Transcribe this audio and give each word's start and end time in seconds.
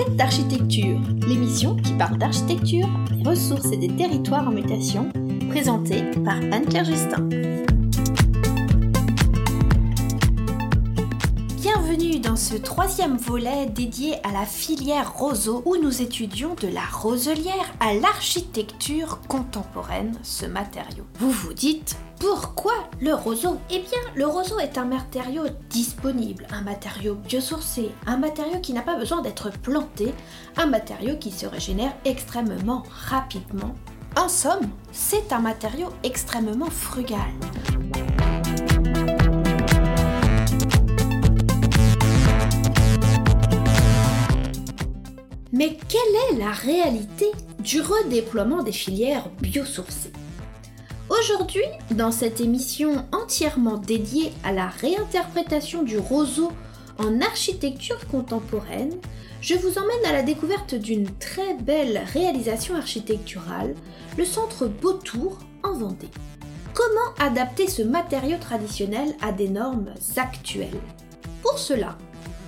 quête 0.00 0.16
d'architecture, 0.16 0.98
l'émission 1.26 1.76
qui 1.76 1.92
parle 1.94 2.16
d'architecture, 2.16 2.88
des 3.10 3.28
ressources 3.28 3.70
et 3.72 3.76
des 3.76 3.88
territoires 3.88 4.48
en 4.48 4.50
mutation, 4.50 5.10
présentée 5.50 6.02
par 6.24 6.36
Anne-Claire 6.36 6.84
Justin. 6.84 7.28
Dans 12.20 12.36
ce 12.36 12.54
troisième 12.54 13.16
volet 13.16 13.66
dédié 13.66 14.14
à 14.26 14.32
la 14.32 14.44
filière 14.44 15.14
roseau 15.14 15.62
où 15.64 15.76
nous 15.76 16.02
étudions 16.02 16.54
de 16.60 16.68
la 16.68 16.84
roselière 16.84 17.72
à 17.80 17.94
l'architecture 17.94 19.20
contemporaine, 19.28 20.18
ce 20.22 20.46
matériau. 20.46 21.04
Vous 21.18 21.30
vous 21.30 21.52
dites, 21.52 21.96
pourquoi 22.18 22.74
le 23.00 23.14
roseau? 23.14 23.58
Eh 23.70 23.78
bien, 23.78 24.00
le 24.14 24.26
roseau 24.26 24.58
est 24.58 24.76
un 24.76 24.84
matériau 24.84 25.44
disponible, 25.70 26.46
un 26.50 26.62
matériau 26.62 27.14
biosourcé, 27.14 27.90
un 28.06 28.16
matériau 28.16 28.60
qui 28.60 28.72
n'a 28.72 28.82
pas 28.82 28.96
besoin 28.96 29.22
d'être 29.22 29.50
planté, 29.50 30.12
un 30.56 30.66
matériau 30.66 31.16
qui 31.16 31.30
se 31.30 31.46
régénère 31.46 31.94
extrêmement 32.04 32.84
rapidement. 33.08 33.74
En 34.16 34.28
somme, 34.28 34.68
c'est 34.92 35.32
un 35.32 35.40
matériau 35.40 35.88
extrêmement 36.02 36.70
frugal. 36.70 37.30
Mais 45.52 45.76
quelle 45.88 46.36
est 46.36 46.38
la 46.38 46.52
réalité 46.52 47.26
du 47.58 47.80
redéploiement 47.80 48.62
des 48.62 48.72
filières 48.72 49.28
biosourcées? 49.40 50.12
Aujourd'hui, 51.08 51.64
dans 51.90 52.12
cette 52.12 52.40
émission 52.40 53.04
entièrement 53.10 53.76
dédiée 53.76 54.32
à 54.44 54.52
la 54.52 54.68
réinterprétation 54.68 55.82
du 55.82 55.98
roseau 55.98 56.52
en 56.98 57.20
architecture 57.20 58.06
contemporaine, 58.06 58.94
je 59.40 59.56
vous 59.56 59.76
emmène 59.76 60.06
à 60.06 60.12
la 60.12 60.22
découverte 60.22 60.76
d'une 60.76 61.10
très 61.16 61.54
belle 61.54 62.00
réalisation 62.12 62.76
architecturale, 62.76 63.74
le 64.16 64.24
centre 64.24 64.68
Beautour 64.68 65.36
en 65.64 65.72
Vendée. 65.72 66.10
Comment 66.74 67.14
adapter 67.18 67.66
ce 67.66 67.82
matériau 67.82 68.36
traditionnel 68.38 69.16
à 69.20 69.32
des 69.32 69.48
normes 69.48 69.94
actuelles? 70.16 70.80
Pour 71.42 71.58
cela, 71.58 71.98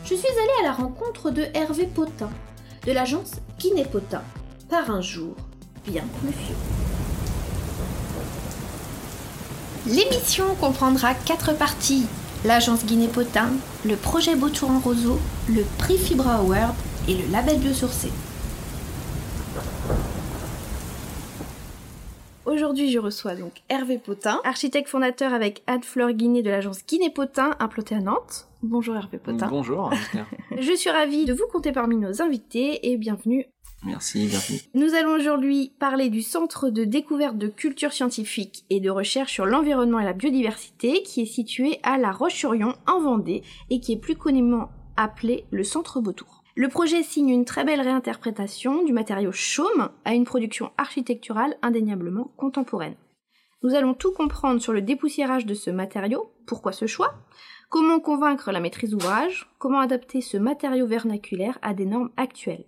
je 0.04 0.14
suis 0.14 0.28
allée 0.28 0.60
à 0.60 0.68
la 0.68 0.72
rencontre 0.72 1.30
de 1.30 1.46
Hervé 1.54 1.86
Potin, 1.86 2.30
de 2.86 2.92
l'agence 2.92 3.32
Guinée 3.58 3.84
Potin, 3.84 4.22
par 4.68 4.90
un 4.90 5.00
jour 5.00 5.34
bien 5.86 6.04
pluvieux. 6.20 6.56
L'émission 9.86 10.54
comprendra 10.60 11.14
quatre 11.14 11.56
parties 11.56 12.06
l'agence 12.44 12.84
Guinée-Potin, 12.84 13.50
le 13.84 13.96
projet 13.96 14.34
Beautour 14.34 14.70
en 14.70 14.80
roseau, 14.80 15.18
le 15.48 15.64
prix 15.78 15.96
Fibra 15.96 16.36
Award 16.36 16.74
et 17.08 17.14
le 17.14 17.30
label 17.30 17.58
biosourcé. 17.58 18.10
Aujourd'hui, 22.44 22.90
je 22.90 22.98
reçois 22.98 23.36
donc 23.36 23.62
Hervé 23.68 23.98
Potin, 23.98 24.40
architecte 24.42 24.88
fondateur 24.88 25.32
avec 25.32 25.62
Anne-Fleur 25.68 26.12
Guinée 26.12 26.42
de 26.42 26.50
l'agence 26.50 26.84
Guinée-Potin 26.84 27.54
implantée 27.60 27.94
à 27.94 28.00
Nantes. 28.00 28.48
Bonjour 28.64 28.96
Hervé 28.96 29.18
Potin. 29.18 29.46
Bonjour. 29.46 29.92
je 30.58 30.72
suis 30.72 30.90
ravie 30.90 31.24
de 31.24 31.34
vous 31.34 31.46
compter 31.52 31.70
parmi 31.70 31.96
nos 31.96 32.20
invités 32.20 32.90
et 32.90 32.96
bienvenue 32.96 33.46
Merci, 33.84 34.26
bienvenue. 34.26 34.58
Nous 34.74 34.94
allons 34.94 35.14
aujourd'hui 35.14 35.72
parler 35.78 36.08
du 36.08 36.22
Centre 36.22 36.70
de 36.70 36.84
découverte 36.84 37.38
de 37.38 37.48
culture 37.48 37.92
scientifique 37.92 38.64
et 38.70 38.80
de 38.80 38.90
recherche 38.90 39.32
sur 39.32 39.46
l'environnement 39.46 40.00
et 40.00 40.04
la 40.04 40.12
biodiversité 40.12 41.02
qui 41.02 41.22
est 41.22 41.26
situé 41.26 41.78
à 41.84 41.96
La 41.96 42.10
Roche-sur-Yon 42.10 42.74
en 42.86 43.00
Vendée 43.00 43.42
et 43.70 43.80
qui 43.80 43.92
est 43.92 44.00
plus 44.00 44.16
communément 44.16 44.70
appelé 44.96 45.46
le 45.50 45.64
Centre 45.64 46.00
Beautour. 46.00 46.41
Le 46.54 46.68
projet 46.68 47.02
signe 47.02 47.30
une 47.30 47.46
très 47.46 47.64
belle 47.64 47.80
réinterprétation 47.80 48.84
du 48.84 48.92
matériau 48.92 49.32
chaume 49.32 49.88
à 50.04 50.12
une 50.12 50.24
production 50.24 50.70
architecturale 50.76 51.56
indéniablement 51.62 52.30
contemporaine. 52.36 52.96
Nous 53.62 53.74
allons 53.74 53.94
tout 53.94 54.12
comprendre 54.12 54.60
sur 54.60 54.74
le 54.74 54.82
dépoussiérage 54.82 55.46
de 55.46 55.54
ce 55.54 55.70
matériau, 55.70 56.30
pourquoi 56.46 56.72
ce 56.72 56.86
choix, 56.86 57.14
comment 57.70 58.00
convaincre 58.00 58.52
la 58.52 58.60
maîtrise 58.60 58.90
d'ouvrage, 58.90 59.48
comment 59.58 59.80
adapter 59.80 60.20
ce 60.20 60.36
matériau 60.36 60.86
vernaculaire 60.86 61.58
à 61.62 61.72
des 61.72 61.86
normes 61.86 62.10
actuelles. 62.18 62.66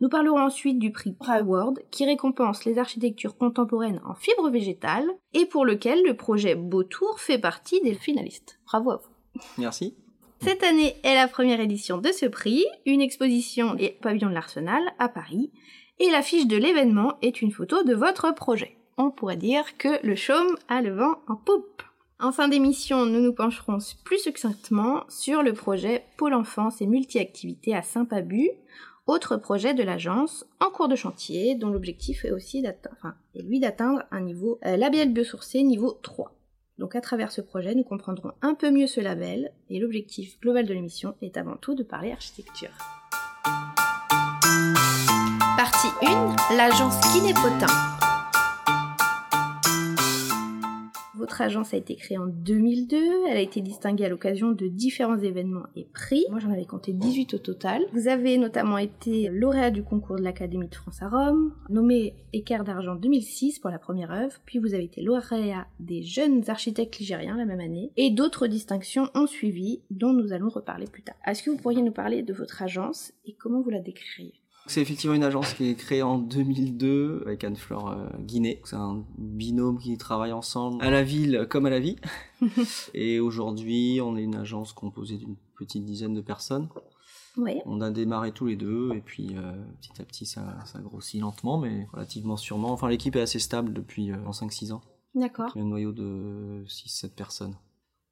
Nous 0.00 0.08
parlerons 0.08 0.40
ensuite 0.40 0.80
du 0.80 0.90
prix 0.90 1.14
Award 1.20 1.78
qui 1.92 2.06
récompense 2.06 2.64
les 2.64 2.78
architectures 2.78 3.36
contemporaines 3.36 4.00
en 4.04 4.14
fibres 4.14 4.50
végétales 4.50 5.08
et 5.34 5.46
pour 5.46 5.64
lequel 5.64 6.02
le 6.04 6.16
projet 6.16 6.56
Beautour 6.56 7.20
fait 7.20 7.38
partie 7.38 7.80
des 7.82 7.94
finalistes. 7.94 8.58
Bravo 8.66 8.90
à 8.90 8.96
vous. 8.96 9.42
Merci. 9.58 9.94
Cette 10.42 10.62
année 10.62 10.96
est 11.02 11.14
la 11.14 11.28
première 11.28 11.60
édition 11.60 11.98
de 11.98 12.12
ce 12.12 12.24
prix, 12.24 12.64
une 12.86 13.02
exposition 13.02 13.76
et 13.78 13.98
pavillon 14.00 14.30
de 14.30 14.34
l'Arsenal 14.34 14.82
à 14.98 15.10
Paris, 15.10 15.50
et 15.98 16.10
l'affiche 16.10 16.46
de 16.46 16.56
l'événement 16.56 17.18
est 17.20 17.42
une 17.42 17.52
photo 17.52 17.82
de 17.82 17.94
votre 17.94 18.34
projet. 18.34 18.78
On 18.96 19.10
pourrait 19.10 19.36
dire 19.36 19.76
que 19.76 20.04
le 20.04 20.16
chaume 20.16 20.56
a 20.68 20.80
le 20.80 20.94
vent 20.94 21.16
en 21.28 21.36
poupe. 21.36 21.82
En 22.18 22.32
fin 22.32 22.48
d'émission, 22.48 23.04
nous 23.04 23.20
nous 23.20 23.34
pencherons 23.34 23.78
plus 24.02 24.18
succinctement 24.18 25.04
sur 25.10 25.42
le 25.42 25.52
projet 25.52 26.04
Pôle 26.16 26.32
enfance 26.32 26.80
et 26.80 26.86
multi-activités 26.86 27.74
à 27.74 27.82
Saint-Pabu, 27.82 28.48
autre 29.06 29.36
projet 29.36 29.74
de 29.74 29.82
l'agence 29.82 30.46
en 30.58 30.70
cours 30.70 30.88
de 30.88 30.96
chantier 30.96 31.54
dont 31.54 31.68
l'objectif 31.68 32.24
est 32.24 32.30
aussi 32.30 32.62
d'atteindre, 32.62 32.96
enfin, 32.98 33.14
lui 33.34 33.60
d'atteindre 33.60 34.04
un 34.10 34.22
niveau 34.22 34.58
euh, 34.64 35.06
biosourcé 35.06 35.62
niveau 35.62 35.98
3. 36.02 36.32
Donc 36.80 36.96
à 36.96 37.02
travers 37.02 37.30
ce 37.30 37.42
projet, 37.42 37.74
nous 37.74 37.84
comprendrons 37.84 38.32
un 38.40 38.54
peu 38.54 38.70
mieux 38.70 38.86
ce 38.86 39.02
label 39.02 39.52
et 39.68 39.78
l'objectif 39.78 40.40
global 40.40 40.64
de 40.64 40.72
l'émission 40.72 41.14
est 41.20 41.36
avant 41.36 41.56
tout 41.56 41.74
de 41.74 41.82
parler 41.82 42.10
architecture. 42.10 42.70
Partie 45.58 46.06
1, 46.06 46.56
l'agence 46.56 46.98
Kinépotin. 47.12 47.99
Votre 51.30 51.42
agence 51.42 51.74
a 51.74 51.76
été 51.76 51.94
créée 51.94 52.18
en 52.18 52.26
2002, 52.26 52.96
elle 53.28 53.36
a 53.36 53.40
été 53.40 53.60
distinguée 53.60 54.04
à 54.04 54.08
l'occasion 54.08 54.50
de 54.50 54.66
différents 54.66 55.16
événements 55.16 55.66
et 55.76 55.84
prix. 55.84 56.24
Moi 56.28 56.40
j'en 56.40 56.50
avais 56.50 56.64
compté 56.64 56.92
18 56.92 57.34
au 57.34 57.38
total. 57.38 57.82
Vous 57.92 58.08
avez 58.08 58.36
notamment 58.36 58.78
été 58.78 59.28
lauréat 59.28 59.70
du 59.70 59.84
concours 59.84 60.16
de 60.16 60.24
l'Académie 60.24 60.66
de 60.66 60.74
France 60.74 61.02
à 61.02 61.08
Rome, 61.08 61.54
nommé 61.68 62.16
équerre 62.32 62.64
d'argent 62.64 62.96
2006 62.96 63.60
pour 63.60 63.70
la 63.70 63.78
première 63.78 64.10
œuvre, 64.10 64.40
puis 64.44 64.58
vous 64.58 64.74
avez 64.74 64.82
été 64.82 65.02
lauréat 65.02 65.68
des 65.78 66.02
jeunes 66.02 66.42
architectes 66.50 66.98
ligériens 66.98 67.36
la 67.36 67.44
même 67.44 67.60
année, 67.60 67.92
et 67.96 68.10
d'autres 68.10 68.48
distinctions 68.48 69.08
ont 69.14 69.28
suivi 69.28 69.82
dont 69.88 70.12
nous 70.12 70.32
allons 70.32 70.48
reparler 70.48 70.86
plus 70.86 71.04
tard. 71.04 71.14
Est-ce 71.24 71.44
que 71.44 71.50
vous 71.50 71.58
pourriez 71.58 71.82
nous 71.82 71.92
parler 71.92 72.24
de 72.24 72.34
votre 72.34 72.60
agence 72.60 73.12
et 73.24 73.34
comment 73.34 73.60
vous 73.60 73.70
la 73.70 73.78
décririez? 73.78 74.34
C'est 74.66 74.80
effectivement 74.80 75.14
une 75.14 75.24
agence 75.24 75.54
qui 75.54 75.68
est 75.68 75.74
créée 75.74 76.02
en 76.02 76.18
2002 76.18 77.24
avec 77.26 77.44
Anne-Fleur 77.44 77.88
euh, 77.88 78.08
Guinée. 78.20 78.60
C'est 78.64 78.76
un 78.76 79.04
binôme 79.18 79.78
qui 79.78 79.96
travaille 79.98 80.32
ensemble 80.32 80.84
à 80.84 80.90
la 80.90 81.02
ville 81.02 81.46
comme 81.50 81.66
à 81.66 81.70
la 81.70 81.80
vie. 81.80 81.96
et 82.94 83.20
aujourd'hui, 83.20 84.00
on 84.02 84.16
est 84.16 84.22
une 84.22 84.36
agence 84.36 84.72
composée 84.72 85.16
d'une 85.16 85.36
petite 85.56 85.84
dizaine 85.84 86.14
de 86.14 86.20
personnes. 86.20 86.68
Oui. 87.36 87.60
On 87.64 87.80
a 87.80 87.90
démarré 87.90 88.32
tous 88.32 88.46
les 88.46 88.56
deux 88.56 88.92
et 88.94 89.00
puis 89.00 89.36
euh, 89.36 89.52
petit 89.80 90.02
à 90.02 90.04
petit 90.04 90.26
ça, 90.26 90.58
ça, 90.66 90.80
grossit 90.80 91.20
lentement 91.20 91.58
mais 91.58 91.86
relativement 91.92 92.36
sûrement. 92.36 92.72
Enfin 92.72 92.88
l'équipe 92.88 93.14
est 93.16 93.20
assez 93.20 93.38
stable 93.38 93.72
depuis 93.72 94.10
euh, 94.10 94.16
5-6 94.30 94.72
ans. 94.72 94.82
D'accord. 95.14 95.50
Il 95.54 95.58
y 95.58 95.62
a 95.62 95.64
un 95.64 95.68
noyau 95.68 95.92
de 95.92 96.64
6-7 96.66 97.10
personnes. 97.10 97.54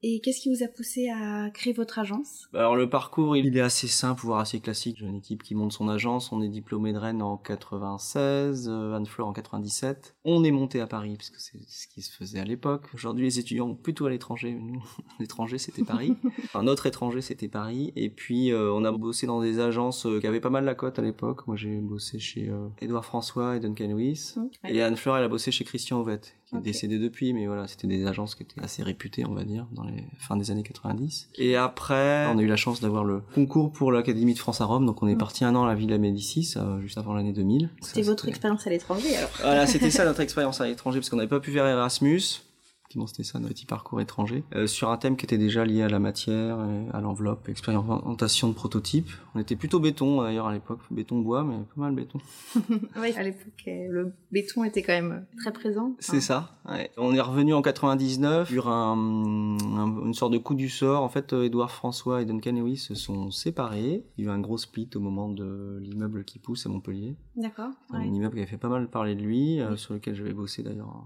Et 0.03 0.21
qu'est-ce 0.21 0.41
qui 0.41 0.55
vous 0.55 0.63
a 0.63 0.69
poussé 0.69 1.09
à 1.09 1.51
créer 1.51 1.73
votre 1.73 1.99
agence? 1.99 2.49
Alors 2.55 2.77
le 2.77 2.89
parcours, 2.89 3.37
il 3.37 3.57
est 3.57 3.61
assez 3.61 3.89
simple, 3.89 4.23
voire 4.23 4.39
assez 4.39 4.61
classique. 4.61 4.99
J'ai 5.01 5.07
une 5.07 5.17
équipe 5.17 5.43
qui 5.43 5.57
monte 5.57 5.73
son 5.73 5.89
agence. 5.89 6.31
On 6.31 6.41
est 6.41 6.49
diplômé 6.49 6.93
de 6.93 6.99
Rennes 6.99 7.21
en 7.21 7.37
96, 7.37 8.69
euh, 8.69 8.95
Anne-Fleur 8.95 9.27
en 9.27 9.33
97. 9.33 10.15
On 10.25 10.45
est 10.45 10.53
monté 10.53 10.81
à 10.81 10.87
Paris 10.87 11.17
puisque 11.17 11.41
c'est 11.41 11.59
ce 11.67 11.89
qui 11.89 12.03
se 12.03 12.13
faisait 12.13 12.39
à 12.39 12.45
l'époque. 12.45 12.85
Aujourd'hui, 12.95 13.25
les 13.25 13.41
étudiants 13.41 13.75
plutôt 13.75 14.07
à 14.07 14.11
l'étranger. 14.11 14.55
Nous, 14.55 14.85
l'étranger, 15.19 15.59
c'était 15.59 15.83
Paris. 15.83 16.15
enfin, 16.45 16.63
notre 16.63 16.87
étranger, 16.87 17.21
c'était 17.21 17.49
Paris. 17.49 17.93
Et 17.97 18.09
puis 18.09 18.53
euh, 18.53 18.73
on 18.73 18.85
a 18.85 18.93
bossé 18.93 19.27
dans 19.27 19.41
des 19.41 19.59
agences 19.59 20.07
euh, 20.07 20.21
qui 20.21 20.29
avaient 20.29 20.41
pas 20.41 20.51
mal 20.51 20.65
la 20.65 20.77
cote 20.77 21.01
à 21.01 21.03
l'époque. 21.03 21.45
Moi, 21.49 21.57
j'ai 21.57 21.77
bossé 21.79 22.21
chez 22.21 22.49
euh, 22.49 22.69
Édouard 22.81 23.05
François 23.05 23.57
et 23.57 23.61
Duncan 23.61 23.89
Lewis. 23.89 24.35
Mmh. 24.37 24.69
Et 24.69 24.81
Anne-Fleur, 24.81 25.17
elle 25.17 25.25
a 25.25 25.29
bossé 25.29 25.51
chez 25.51 25.65
Christian 25.65 25.99
Ovette, 26.01 26.37
qui 26.47 26.55
est 26.55 26.61
décédé 26.61 27.01
depuis, 27.01 27.33
mais 27.33 27.49
voilà, 27.49 27.67
c'était 27.67 27.89
des 27.89 28.07
agences 28.07 28.37
qui 28.37 28.45
étaient 28.45 28.61
assez 28.61 28.85
réputées, 28.85 29.27
on 29.27 29.35
va 29.35 29.43
dire, 29.43 29.67
dans 29.73 29.88
les 29.95 30.05
fins 30.19 30.37
des 30.37 30.51
années 30.51 30.63
90. 30.63 31.29
Et 31.37 31.57
après, 31.57 32.27
on 32.33 32.39
a 32.39 32.43
eu 32.43 32.47
la 32.47 32.57
chance 32.57 32.81
d'avoir 32.81 33.05
le 33.05 33.23
concours 33.35 33.73
pour 33.73 33.93
l'Académie 33.93 34.35
de 34.35 34.39
France 34.39 34.61
à 34.61 34.65
Rome, 34.65 34.87
donc 34.87 35.03
on 35.03 35.09
est 35.09 35.15
Mm. 35.15 35.19
parti 35.19 35.45
un 35.45 35.55
an 35.55 35.65
à 35.65 35.69
la 35.69 35.75
Villa 35.75 35.99
Médicis, 35.99 36.55
euh, 36.57 36.81
juste 36.81 36.99
avant 36.99 37.15
l'année 37.15 37.33
2000. 37.33 37.71
C'était 37.81 38.03
votre 38.03 38.29
expérience 38.29 38.67
à 38.67 38.71
l'étranger 38.71 39.17
alors 39.17 39.31
Voilà, 39.41 39.67
c'était 39.67 39.91
ça 39.91 40.05
notre 40.05 40.21
expérience 40.21 40.61
à 40.61 40.67
l'étranger, 40.67 40.99
parce 41.01 41.11
qu'on 41.11 41.17
n'avait 41.17 41.29
pas 41.29 41.41
pu 41.41 41.53
faire 41.53 41.67
Erasmus. 41.67 42.23
Effectivement 42.89 43.07
c'était 43.07 43.23
ça, 43.23 43.39
notre 43.39 43.53
petit 43.53 43.67
parcours 43.67 44.01
étranger, 44.01 44.45
euh, 44.55 44.67
sur 44.67 44.89
un 44.89 44.97
thème 44.97 45.19
qui 45.19 45.27
était 45.27 45.37
déjà 45.37 45.63
lié 45.67 45.83
à 45.83 45.91
la 45.91 45.99
matière, 45.99 46.59
et 46.65 46.97
à 46.97 47.03
l'enveloppe, 47.03 47.47
expérimentation 47.51 48.49
de 48.49 48.55
prototypes. 48.55 49.11
On 49.35 49.41
était 49.41 49.57
plutôt 49.57 49.79
béton 49.79 50.23
d'ailleurs 50.23 50.47
à 50.47 50.55
l'époque, 50.55 50.81
béton 50.91 51.19
bois, 51.19 51.45
mais 51.45 51.57
pas 51.57 51.83
mal 51.83 51.95
béton. 51.95 52.19
oui, 52.97 53.13
à 53.15 53.23
l'époque, 53.23 53.63
euh, 53.67 53.89
le 53.91 54.13
béton 54.33 54.65
était 54.65 54.83
quand 54.83 54.95
même 54.95 55.27
très 55.37 55.53
présent. 55.53 55.97
C'est 55.99 56.23
ça. 56.23 56.59
Ouais. 56.67 56.91
On 56.97 57.15
est 57.15 57.21
revenu 57.21 57.53
en 57.53 57.61
99 57.61 58.49
sur 58.49 58.69
un, 58.69 58.97
une 58.97 60.15
sorte 60.15 60.33
de 60.33 60.39
coup 60.39 60.55
du 60.55 60.71
sort. 60.71 61.03
En 61.03 61.11
fait, 61.11 61.35
Edouard 61.35 61.71
François 61.71 62.23
et 62.23 62.25
Duncan 62.25 62.53
Lewis 62.53 62.79
se 62.79 62.95
sont 62.95 63.31
séparés. 63.31 64.07
Il 64.17 64.25
y 64.25 64.29
a 64.29 64.31
eu 64.31 64.35
un 64.35 64.41
gros 64.41 64.57
split 64.57 64.89
au 64.95 65.01
moment 65.01 65.29
de 65.29 65.79
l'immeuble 65.83 66.25
qui 66.25 66.39
pousse 66.39 66.65
à 66.65 66.71
Montpellier. 66.71 67.17
D'accord. 67.37 67.73
Un 67.93 68.03
immeuble 68.03 68.35
qui 68.35 68.41
avait 68.41 68.51
fait 68.51 68.57
pas 68.57 68.71
mal 68.71 68.89
parler 68.89 69.15
de 69.15 69.21
lui, 69.21 69.61
euh, 69.61 69.77
sur 69.77 69.93
lequel 69.93 70.15
j'avais 70.15 70.33
bossé 70.33 70.63
d'ailleurs 70.63 71.05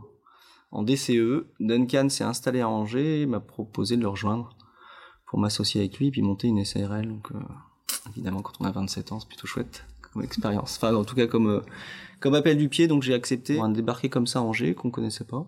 en 0.72 0.82
DCE. 0.82 1.46
Duncan 1.60 2.08
s'est 2.08 2.24
installé 2.24 2.60
à 2.60 2.68
Angers 2.68 3.26
m'a 3.26 3.40
proposé 3.40 3.96
de 3.96 4.02
le 4.02 4.08
rejoindre 4.08 4.56
pour 5.26 5.38
m'associer 5.38 5.80
avec 5.80 5.98
lui 5.98 6.08
et 6.08 6.10
puis 6.10 6.22
monter 6.22 6.48
une 6.48 6.64
SARL. 6.64 7.06
Donc, 7.06 7.30
euh, 7.32 7.38
évidemment, 8.10 8.42
quand 8.42 8.54
on 8.60 8.64
a 8.64 8.72
27 8.72 9.12
ans, 9.12 9.20
c'est 9.20 9.28
plutôt 9.28 9.46
chouette 9.46 9.84
comme 10.00 10.22
expérience. 10.22 10.76
Enfin, 10.76 10.94
en 10.94 11.04
tout 11.04 11.14
cas, 11.14 11.26
comme, 11.26 11.48
euh, 11.48 11.60
comme 12.20 12.34
appel 12.34 12.56
du 12.56 12.68
pied, 12.68 12.88
donc 12.88 13.02
j'ai 13.02 13.14
accepté. 13.14 13.58
On 13.60 13.64
a 13.64 13.72
débarqué 13.72 14.08
comme 14.08 14.26
ça 14.26 14.40
à 14.40 14.42
Angers, 14.42 14.74
qu'on 14.74 14.90
connaissait 14.90 15.24
pas. 15.24 15.46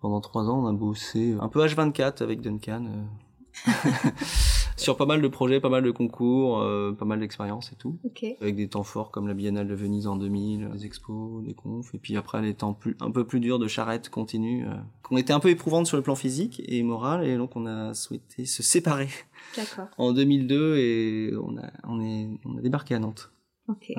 Pendant 0.00 0.20
trois 0.20 0.48
ans, 0.48 0.64
on 0.64 0.66
a 0.68 0.72
bossé 0.72 1.36
un 1.40 1.48
peu 1.48 1.64
H24 1.64 2.22
avec 2.22 2.40
Duncan. 2.40 3.08
sur 4.80 4.96
pas 4.96 5.06
mal 5.06 5.20
de 5.20 5.28
projets, 5.28 5.60
pas 5.60 5.68
mal 5.68 5.82
de 5.82 5.90
concours, 5.90 6.60
euh, 6.60 6.92
pas 6.92 7.04
mal 7.04 7.20
d'expériences 7.20 7.72
et 7.72 7.76
tout. 7.76 7.98
Avec 8.40 8.56
des 8.56 8.68
temps 8.68 8.82
forts 8.82 9.10
comme 9.10 9.28
la 9.28 9.34
Biennale 9.34 9.68
de 9.68 9.74
Venise 9.74 10.06
en 10.06 10.16
2000, 10.16 10.70
les 10.72 10.86
expos, 10.86 11.44
les 11.44 11.54
confs, 11.54 11.94
et 11.94 11.98
puis 11.98 12.16
après 12.16 12.42
les 12.42 12.54
temps 12.54 12.72
plus, 12.72 12.96
un 13.00 13.10
peu 13.10 13.24
plus 13.24 13.40
durs 13.40 13.58
de 13.58 13.68
charrette 13.68 14.08
continue, 14.08 14.66
euh, 14.66 14.72
qu'on 15.02 15.16
était 15.16 15.32
un 15.32 15.40
peu 15.40 15.50
éprouvantes 15.50 15.86
sur 15.86 15.96
le 15.96 16.02
plan 16.02 16.14
physique 16.14 16.62
et 16.66 16.82
moral, 16.82 17.26
et 17.26 17.36
donc 17.36 17.56
on 17.56 17.66
a 17.66 17.94
souhaité 17.94 18.46
se 18.46 18.62
séparer. 18.62 19.08
En 19.98 20.12
2002 20.12 20.76
et 20.76 21.32
on 21.36 21.56
a, 21.58 21.70
on 21.88 22.00
est, 22.00 22.28
on 22.44 22.56
a 22.56 22.60
débarqué 22.60 22.94
à 22.94 22.98
Nantes. 22.98 23.32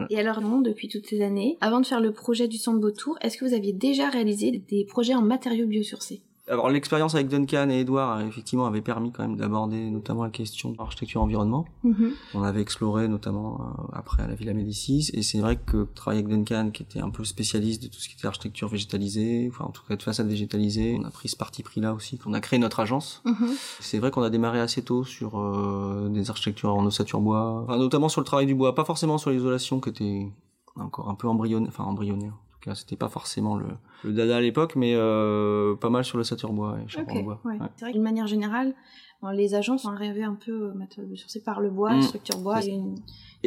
Et 0.09 0.19
alors 0.19 0.41
non, 0.41 0.61
depuis 0.61 0.87
toutes 0.87 1.07
ces 1.07 1.21
années, 1.21 1.57
avant 1.61 1.79
de 1.79 1.85
faire 1.85 2.01
le 2.01 2.11
projet 2.11 2.47
du 2.47 2.57
Centre 2.57 2.79
Beautour, 2.79 3.17
est-ce 3.21 3.37
que 3.37 3.45
vous 3.45 3.53
aviez 3.53 3.73
déjà 3.73 4.09
réalisé 4.09 4.51
des 4.51 4.85
projets 4.85 5.15
en 5.15 5.21
matériaux 5.21 5.67
biosourcés? 5.67 6.23
Alors 6.51 6.69
l'expérience 6.69 7.15
avec 7.15 7.29
Duncan 7.29 7.69
et 7.69 7.79
Edouard 7.79 8.19
effectivement 8.21 8.65
avait 8.65 8.81
permis 8.81 9.11
quand 9.11 9.23
même 9.23 9.37
d'aborder 9.37 9.89
notamment 9.89 10.23
la 10.23 10.29
question 10.29 10.71
de 10.71 10.77
l'architecture 10.77 11.21
environnement. 11.21 11.65
Mm-hmm. 11.85 12.11
On 12.33 12.43
avait 12.43 12.61
exploré 12.61 13.07
notamment 13.07 13.61
euh, 13.61 13.83
après 13.93 14.23
à 14.23 14.27
la 14.27 14.35
Villa 14.35 14.53
Médicis 14.53 15.11
et 15.13 15.21
c'est 15.21 15.39
vrai 15.39 15.55
que 15.55 15.87
travailler 15.95 16.23
avec 16.23 16.35
Duncan 16.35 16.71
qui 16.71 16.83
était 16.83 16.99
un 16.99 17.09
peu 17.09 17.23
spécialiste 17.23 17.83
de 17.83 17.87
tout 17.87 17.99
ce 17.99 18.09
qui 18.09 18.15
était 18.15 18.27
architecture 18.27 18.67
végétalisée, 18.67 19.49
enfin 19.49 19.63
en 19.65 19.71
tout 19.71 19.83
cas 19.87 19.95
de 19.95 20.03
façade 20.03 20.27
végétalisée, 20.27 20.97
on 20.99 21.05
a 21.05 21.09
pris 21.09 21.29
ce 21.29 21.37
parti 21.37 21.63
pris 21.63 21.79
là 21.79 21.93
aussi 21.93 22.17
qu'on 22.17 22.33
a 22.33 22.41
créé 22.41 22.59
notre 22.59 22.81
agence. 22.81 23.21
Mm-hmm. 23.25 23.77
C'est 23.79 23.99
vrai 23.99 24.11
qu'on 24.11 24.23
a 24.23 24.29
démarré 24.29 24.59
assez 24.59 24.81
tôt 24.81 25.05
sur 25.05 25.39
euh, 25.39 26.09
des 26.09 26.29
architectures 26.29 26.75
en 26.75 26.85
ossature 26.85 27.21
bois, 27.21 27.63
enfin, 27.63 27.77
notamment 27.77 28.09
sur 28.09 28.19
le 28.19 28.25
travail 28.25 28.45
du 28.45 28.55
bois, 28.55 28.75
pas 28.75 28.85
forcément 28.85 29.17
sur 29.17 29.31
l'isolation 29.31 29.79
qui 29.79 29.89
était 29.89 30.27
encore 30.75 31.09
un 31.09 31.15
peu 31.15 31.29
embryonnaire, 31.29 31.69
enfin 31.69 31.85
embryonnaire 31.85 32.33
c'était 32.73 32.95
pas 32.95 33.09
forcément 33.09 33.55
le, 33.55 33.65
le 34.03 34.13
dada 34.13 34.37
à 34.37 34.41
l'époque, 34.41 34.75
mais 34.75 34.93
euh, 34.95 35.75
pas 35.75 35.89
mal 35.89 36.03
sur 36.03 36.17
le 36.17 36.23
satur 36.23 36.53
bois 36.53 36.77
et 36.79 37.23
bois. 37.23 37.41
C'est 37.75 37.85
vrai 37.85 37.93
qu'une 37.93 38.01
manière 38.01 38.27
générale, 38.27 38.73
les 39.33 39.55
agences 39.55 39.85
ont 39.85 39.95
rêvé 39.95 40.23
un 40.23 40.35
peu 40.35 40.73
euh, 40.75 41.15
sur 41.15 41.43
par 41.43 41.61
le 41.61 41.69
bois, 41.69 41.91
la 41.91 41.97
mm. 41.97 42.03
structure 42.03 42.37
bois, 42.39 42.63
et 42.63 42.69
une 42.69 42.95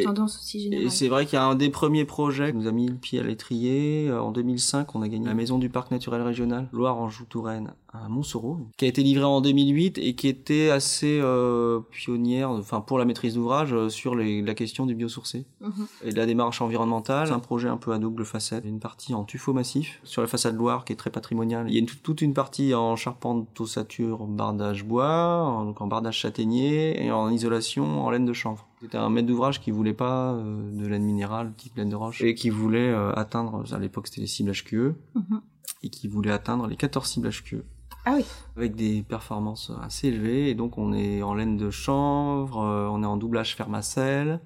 tendance 0.03 0.39
aussi 0.39 0.61
générale. 0.61 0.87
Et 0.87 0.91
c'est 0.91 1.09
vrai 1.09 1.27
qu'il 1.27 1.35
y 1.35 1.41
a 1.41 1.45
un 1.45 1.55
des 1.55 1.71
premiers 1.71 2.05
projets 2.05 2.53
qui 2.53 2.59
nous 2.59 2.67
a 2.67 2.73
mis 2.73 2.89
le 2.89 2.97
pied 2.97 3.21
à 3.21 3.23
l'étrier. 3.23 4.09
Euh, 4.09 4.21
en 4.21 4.33
2005, 4.33 4.95
on 4.95 5.03
a 5.03 5.09
gagné 5.09 5.27
la 5.27 5.35
maison 5.35 5.59
du 5.59 5.69
parc 5.69 5.91
naturel 5.91 6.23
régional 6.23 6.69
Loire-Anjou-Touraine 6.73 7.73
à 7.93 8.09
Montsoreau, 8.09 8.59
qui 8.77 8.87
a 8.87 8.89
été 8.89 9.03
livrée 9.05 9.25
en 9.25 9.41
2008 9.41 9.99
et 9.99 10.15
qui 10.15 10.27
était 10.27 10.71
assez 10.71 11.21
euh, 11.23 11.81
pionnière, 11.93 12.51
enfin 12.51 12.81
pour 12.81 12.99
la 12.99 13.05
maîtrise 13.05 13.35
d'ouvrage 13.35 13.73
euh, 13.73 13.89
sur 13.89 14.17
les, 14.17 14.43
la 14.43 14.55
question 14.55 14.85
du 14.85 14.97
biosourcé 14.97 15.47
mhm. 15.61 15.87
et 16.05 16.11
de 16.11 16.17
la 16.17 16.27
démarche 16.27 16.61
environnementale. 16.61 17.29
C'est 17.29 17.33
un 17.33 17.39
projet 17.39 17.69
un 17.69 17.77
peu 17.77 17.93
à 17.93 17.99
double 17.99 18.25
facette, 18.25 18.65
une 18.65 18.81
partie 18.81 19.15
en 19.15 19.25
tuffeau 19.25 19.53
massif 19.53 20.01
sur 20.03 20.23
la 20.23 20.29
façade 20.29 20.57
Loire 20.57 20.85
qui 20.85 20.93
est 20.93 20.97
très 20.97 21.11
patrimoniale. 21.11 21.67
Il 21.69 21.75
y 21.75 21.77
a 21.77 21.81
une, 21.81 21.87
toute 21.87 22.21
une 22.21 22.35
partie 22.35 22.75
en 22.75 22.97
charpente 22.97 23.61
ossature, 23.61 24.27
bardage 24.27 24.85
bois, 24.85 25.63
donc 25.65 25.81
en 25.81 25.87
bardage 25.87 26.19
châtaignier 26.19 27.05
et 27.05 27.13
en 27.13 27.31
isolation 27.31 28.05
en 28.05 28.11
laine 28.11 28.25
de 28.25 28.33
chanvre. 28.33 28.67
C'était 28.85 28.99
un 28.99 29.09
maître 29.09 29.27
d'ouvrage 29.27 29.61
qui 29.61 29.71
voulait 29.71 29.95
pas 29.95 30.35
euh, 30.35 30.71
de 30.71 30.87
laine 30.87 31.05
minérale, 31.05 31.53
type 31.57 31.77
laine 31.77 31.89
de 31.89 31.97
roche, 31.97 32.21
et 32.21 32.35
qui 32.35 32.51
voulait 32.51 32.93
atteindre, 33.17 33.65
à 33.73 33.79
l'époque 33.79 34.09
c'était 34.09 34.21
les 34.21 34.27
cibles 34.27 34.53
HQE, 34.53 34.95
mhm. 35.15 35.41
et 35.83 35.89
qui 35.89 36.07
voulait 36.07 36.31
atteindre 36.31 36.67
les 36.67 36.77
14 36.77 37.07
cibles 37.07 37.31
HQE. 37.31 37.65
Ah 38.05 38.15
oui. 38.17 38.25
Avec 38.57 38.75
des 38.75 39.03
performances 39.03 39.73
assez 39.83 40.09
élevées. 40.09 40.51
Et 40.51 40.55
donc, 40.55 40.77
on 40.77 40.93
est 40.93 41.23
en 41.23 41.35
laine 41.35 41.57
de 41.57 41.71
chanvre, 41.71 42.61
euh, 42.61 42.89
on 42.91 43.03
est 43.03 43.07
en 43.07 43.17
doublage 43.17 43.57
fermacelle. 43.57 44.41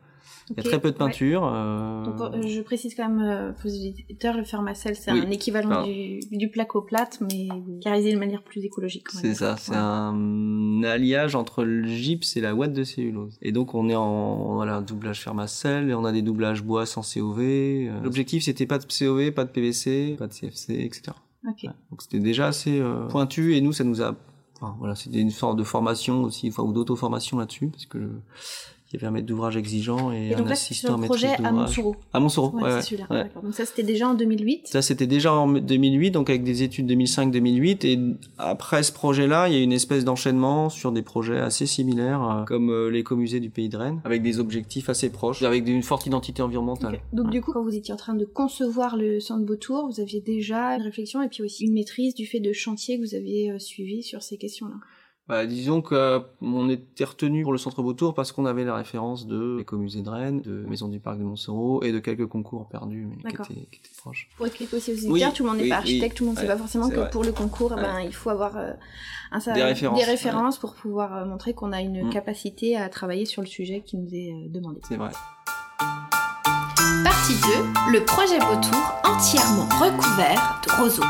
Il 0.50 0.56
y 0.56 0.61
a 0.61 0.62
très 0.62 0.81
peu 0.81 0.91
de 0.91 0.97
peinture. 0.97 1.45
Euh... 1.45 2.05
Donc, 2.05 2.21
euh, 2.21 2.43
je 2.43 2.61
précise 2.61 2.95
quand 2.95 3.09
même 3.09 3.21
euh, 3.21 3.53
pour 3.53 3.71
les 3.71 3.89
auditeurs, 3.89 4.37
le 4.37 4.45
fermacelle, 4.45 4.97
c'est 4.97 5.11
un 5.11 5.31
équivalent 5.31 5.85
du, 5.85 6.21
du 6.31 6.49
placo-plate, 6.49 7.21
mais 7.21 7.49
carrément 7.83 8.12
de 8.12 8.19
manière 8.19 8.43
plus 8.43 8.65
écologique. 8.65 9.11
C'est 9.11 9.35
ça, 9.35 9.56
c'est 9.56 9.75
un 9.75 10.83
alliage 10.85 11.35
entre 11.35 11.65
le 11.65 11.87
gypse 11.87 12.37
et 12.37 12.41
la 12.41 12.55
ouate 12.55 12.73
de 12.73 12.85
cellulose. 12.85 13.39
Et 13.43 13.53
donc, 13.53 13.75
on 13.75 13.89
est 13.89 13.97
en 13.97 14.55
voilà, 14.55 14.81
doublage 14.81 15.23
fermacelle, 15.23 15.91
et 15.91 15.95
on 15.95 16.05
a 16.05 16.12
des 16.12 16.23
doublages 16.23 16.62
bois 16.62 16.87
sans 16.87 17.03
COV. 17.03 18.03
L'objectif, 18.03 18.45
c'était 18.45 18.67
pas 18.67 18.79
de 18.79 18.85
COV, 18.85 19.33
pas 19.33 19.45
de 19.45 19.50
PVC, 19.50 20.17
pas 20.19 20.27
de 20.27 20.33
CFC, 20.33 20.85
etc 20.85 21.12
donc 21.91 22.03
c'était 22.03 22.19
déjà 22.19 22.49
assez 22.49 22.81
euh, 22.81 23.06
pointu 23.06 23.56
et 23.56 23.61
nous 23.61 23.73
ça 23.73 23.85
nous 23.85 24.03
a 24.03 24.15
enfin, 24.56 24.77
voilà 24.79 24.95
c'était 24.95 25.21
une 25.21 25.31
sorte 25.31 25.56
de 25.56 25.65
formation 25.65 26.23
aussi 26.23 26.49
enfin 26.49 26.62
ou 26.62 26.73
d'auto-formation 26.73 27.39
là-dessus 27.39 27.69
parce 27.69 27.87
que 27.87 28.11
y 28.94 28.96
avait 28.96 29.06
un 29.06 29.11
maître 29.11 29.26
d'ouvrage 29.26 29.56
exigeant 29.56 30.12
et, 30.12 30.29
et 30.29 30.31
donc 30.31 30.40
un 30.40 30.44
là, 30.46 30.52
assistant 30.52 30.94
un 30.94 31.02
projet 31.02 31.29
à 31.44 31.52
Montsoureau. 31.52 31.96
À 32.12 32.20
Montsoureau, 32.20 32.56
ouais, 32.56 32.62
ouais, 32.62 32.82
celui-là. 32.82 33.06
Ouais. 33.11 33.31
Donc 33.43 33.55
ça 33.55 33.67
c'était 33.67 33.82
déjà 33.82 34.08
en 34.08 34.14
2008. 34.14 34.69
Ça 34.69 34.82
c'était 34.82 35.06
déjà 35.06 35.32
en 35.32 35.49
2008, 35.49 36.11
donc 36.11 36.31
avec 36.31 36.43
des 36.43 36.62
études 36.62 36.90
2005-2008 36.90 37.87
et 37.87 37.99
après 38.38 38.82
ce 38.82 38.93
projet-là, 38.93 39.49
il 39.49 39.55
y 39.55 39.58
a 39.58 39.62
une 39.62 39.73
espèce 39.73 40.05
d'enchaînement 40.05 40.70
sur 40.70 40.93
des 40.93 41.02
projets 41.02 41.38
assez 41.38 41.67
similaires 41.67 42.23
euh, 42.23 42.44
comme 42.44 42.70
euh, 42.70 42.90
l'écomusée 42.90 43.40
du 43.40 43.50
Pays 43.50 43.69
de 43.69 43.76
Rennes, 43.76 44.00
avec 44.05 44.23
des 44.23 44.40
objectifs 44.40 44.88
assez 44.88 45.11
proches, 45.11 45.43
avec 45.43 45.69
une 45.69 45.82
forte 45.82 46.06
identité 46.06 46.43
environnementale. 46.43 47.00
Donc 47.12 47.31
du 47.31 47.40
coup, 47.40 47.52
quand 47.52 47.62
vous 47.62 47.75
étiez 47.75 47.93
en 47.93 47.99
train 47.99 48.14
de 48.14 48.25
concevoir 48.25 48.96
le 48.96 49.20
centre 49.20 49.44
Beautour, 49.44 49.88
vous 49.90 50.00
aviez 50.00 50.20
déjà 50.20 50.76
une 50.76 50.82
réflexion 50.82 51.23
et 51.23 51.29
puis 51.29 51.43
aussi 51.43 51.64
une 51.64 51.75
maîtrise 51.75 52.14
du 52.14 52.26
fait 52.26 52.40
de 52.40 52.52
chantier 52.52 52.99
que 52.99 53.05
vous 53.05 53.14
aviez 53.14 53.50
euh, 53.50 53.58
suivi 53.58 54.02
sur 54.02 54.23
ces 54.23 54.38
questions-là. 54.38 54.76
Bah, 55.28 55.44
disons 55.44 55.82
qu'on 55.82 55.94
euh, 55.94 56.69
était 56.70 57.04
retenu 57.04 57.42
pour 57.42 57.52
le 57.52 57.58
centre 57.58 57.82
Beautour 57.82 58.14
parce 58.14 58.32
qu'on 58.32 58.46
avait 58.46 58.64
la 58.64 58.75
référence 58.75 59.26
de 59.26 59.58
l'écomusée 59.58 60.00
de 60.00 60.08
Rennes, 60.08 60.40
de 60.40 60.64
Maison 60.66 60.88
du 60.88 61.00
Parc 61.00 61.19
de 61.19 61.25
Montsoreau 61.25 61.82
et 61.82 61.92
de 61.92 61.98
quelques 61.98 62.26
concours 62.26 62.66
perdus 62.66 63.06
mais 63.06 63.30
qui 63.30 63.36
étaient, 63.36 63.44
qui 63.44 63.80
étaient, 63.80 63.90
proches. 63.98 64.30
Pour 64.38 64.46
expliquer 64.46 64.76
aussi 64.76 64.92
aux 64.92 64.96
éditeurs, 64.96 65.34
tout 65.34 65.42
le 65.42 65.50
monde 65.50 65.58
n'est 65.58 65.69
pas 65.69 65.76
architecte, 65.76 66.16
tout 66.16 66.25
le 66.25 66.28
monde 66.28 66.36
ne 66.36 66.40
sait 66.40 66.46
pas 66.46 66.56
forcément 66.56 66.88
que 66.88 67.10
pour 67.10 67.25
le 67.25 67.32
concours, 67.32 67.76
ben, 67.76 68.00
il 68.00 68.14
faut 68.14 68.30
avoir 68.30 68.56
euh, 68.56 68.72
un, 69.30 69.38
des 69.52 69.62
références, 69.62 69.98
des 69.98 70.06
références 70.06 70.58
pour 70.58 70.75
pouvoir 70.75 71.14
euh, 71.14 71.25
montrer 71.26 71.52
qu'on 71.52 71.72
a 71.72 71.82
une 71.82 72.06
mm. 72.06 72.10
capacité 72.10 72.78
à 72.78 72.88
travailler 72.88 73.26
sur 73.26 73.42
le 73.42 73.48
sujet 73.48 73.82
qui 73.84 73.98
nous 73.98 74.08
est 74.14 74.48
demandé. 74.48 74.80
C'est 74.88 74.96
vrai. 74.96 75.10
Partie 77.04 77.34
2, 77.34 77.92
le 77.92 78.04
projet 78.06 78.38
Beautour 78.38 78.94
entièrement 79.04 79.68
recouvert 79.78 80.62
de 80.66 80.82
roseaux 80.82 81.02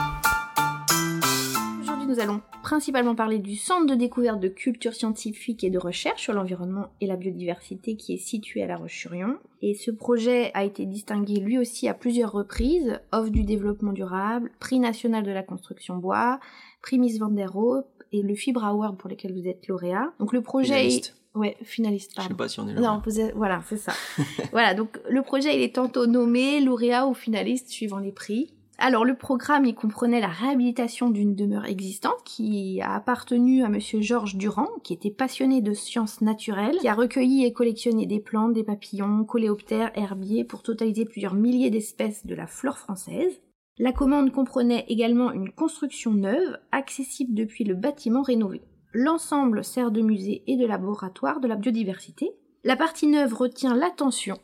nous 2.09 2.21
allons 2.21 2.41
principalement 2.63 3.15
parler 3.15 3.39
du 3.39 3.57
centre 3.57 3.87
de 3.87 3.95
découverte 3.95 4.41
de 4.41 4.49
culture 4.49 4.95
scientifique 4.95 5.65
et 5.65 5.71
de 5.71 5.79
recherche 5.79 6.23
sur 6.23 6.33
l'environnement 6.33 6.89
et 7.01 7.07
la 7.07 7.17
biodiversité 7.17 7.97
qui 7.97 8.15
est 8.15 8.19
situé 8.19 8.63
à 8.63 8.67
La 8.67 8.77
Roche-sur-Yon. 8.77 9.39
Et 9.63 9.75
ce 9.75 9.91
projet 9.91 10.51
a 10.55 10.65
été 10.65 10.87
distingué 10.87 11.41
lui 11.41 11.59
aussi 11.59 11.89
à 11.89 11.95
plusieurs 11.95 12.33
reprises, 12.33 13.01
offre 13.13 13.31
du 13.31 13.45
développement 13.45 13.93
durable, 13.93 14.51
prix 14.61 14.79
national 14.79 15.25
de 15.25 15.31
la 15.31 15.43
construction 15.43 15.97
bois, 15.97 16.41
prix 16.83 16.99
Miss 16.99 17.19
Van 17.19 17.29
der 17.29 17.53
Rohe 17.53 17.85
et 18.13 18.23
le 18.23 18.35
Fibre 18.35 18.65
Award 18.65 18.97
pour 18.97 19.09
lesquels 19.11 19.33
vous 19.33 19.49
êtes 19.49 19.67
lauréat. 19.69 20.13
Donc 20.19 20.33
le 20.33 20.43
projet 20.43 20.75
finaliste. 20.75 21.15
Ouais, 21.35 21.57
finaliste. 21.63 22.15
Pardon. 22.17 22.29
Je 22.29 22.35
sais 22.35 22.37
pas 22.37 22.49
si 22.49 22.61
on 22.61 22.69
est 22.69 22.75
là. 22.75 22.81
Non, 22.81 23.03
voilà, 23.37 23.63
c'est 23.69 23.77
ça. 23.77 23.93
voilà, 24.51 24.75
donc 24.75 24.99
le 25.09 25.23
projet 25.23 25.55
il 25.55 25.63
est 25.63 25.75
tantôt 25.75 26.07
nommé 26.07 26.61
lauréat 26.61 27.07
ou 27.07 27.15
finaliste 27.15 27.69
suivant 27.69 27.99
les 27.99 28.13
prix. 28.13 28.53
Alors 28.81 29.05
le 29.05 29.17
programme 29.17 29.65
il 29.65 29.75
comprenait 29.75 30.21
la 30.21 30.29
réhabilitation 30.29 31.11
d'une 31.11 31.35
demeure 31.35 31.65
existante 31.65 32.23
qui 32.25 32.81
a 32.81 32.95
appartenu 32.95 33.65
à 33.65 33.69
monsieur 33.69 34.01
Georges 34.01 34.37
Durand, 34.37 34.69
qui 34.85 34.93
était 34.93 35.11
passionné 35.11 35.61
de 35.61 35.75
sciences 35.75 36.21
naturelles, 36.21 36.79
qui 36.79 36.87
a 36.87 36.95
recueilli 36.95 37.45
et 37.45 37.53
collectionné 37.53 38.07
des 38.07 38.21
plantes, 38.21 38.53
des 38.53 38.63
papillons, 38.63 39.25
coléoptères, 39.25 39.91
herbiers 39.97 40.45
pour 40.45 40.63
totaliser 40.63 41.07
plusieurs 41.07 41.35
milliers 41.35 41.71
d'espèces 41.71 42.25
de 42.25 42.37
la 42.37 42.47
flore 42.47 42.79
française. 42.79 43.41
La 43.79 43.93
commande 43.93 44.31
comprenait 44.31 44.85
également 44.89 45.33
une 45.33 45.51
construction 45.51 46.13
neuve, 46.13 46.57
accessible 46.71 47.35
depuis 47.35 47.65
le 47.65 47.75
bâtiment 47.75 48.23
rénové. 48.23 48.63
L'ensemble 48.93 49.65
sert 49.65 49.91
de 49.91 50.03
musée 50.03 50.45
et 50.47 50.57
de 50.57 50.67
laboratoire 50.67 51.41
de 51.41 51.49
la 51.49 51.57
biodiversité. 51.57 52.31
La 52.63 52.77
partie 52.77 53.07
neuve 53.09 53.35
retient 53.35 53.75
l'attention 53.75 54.39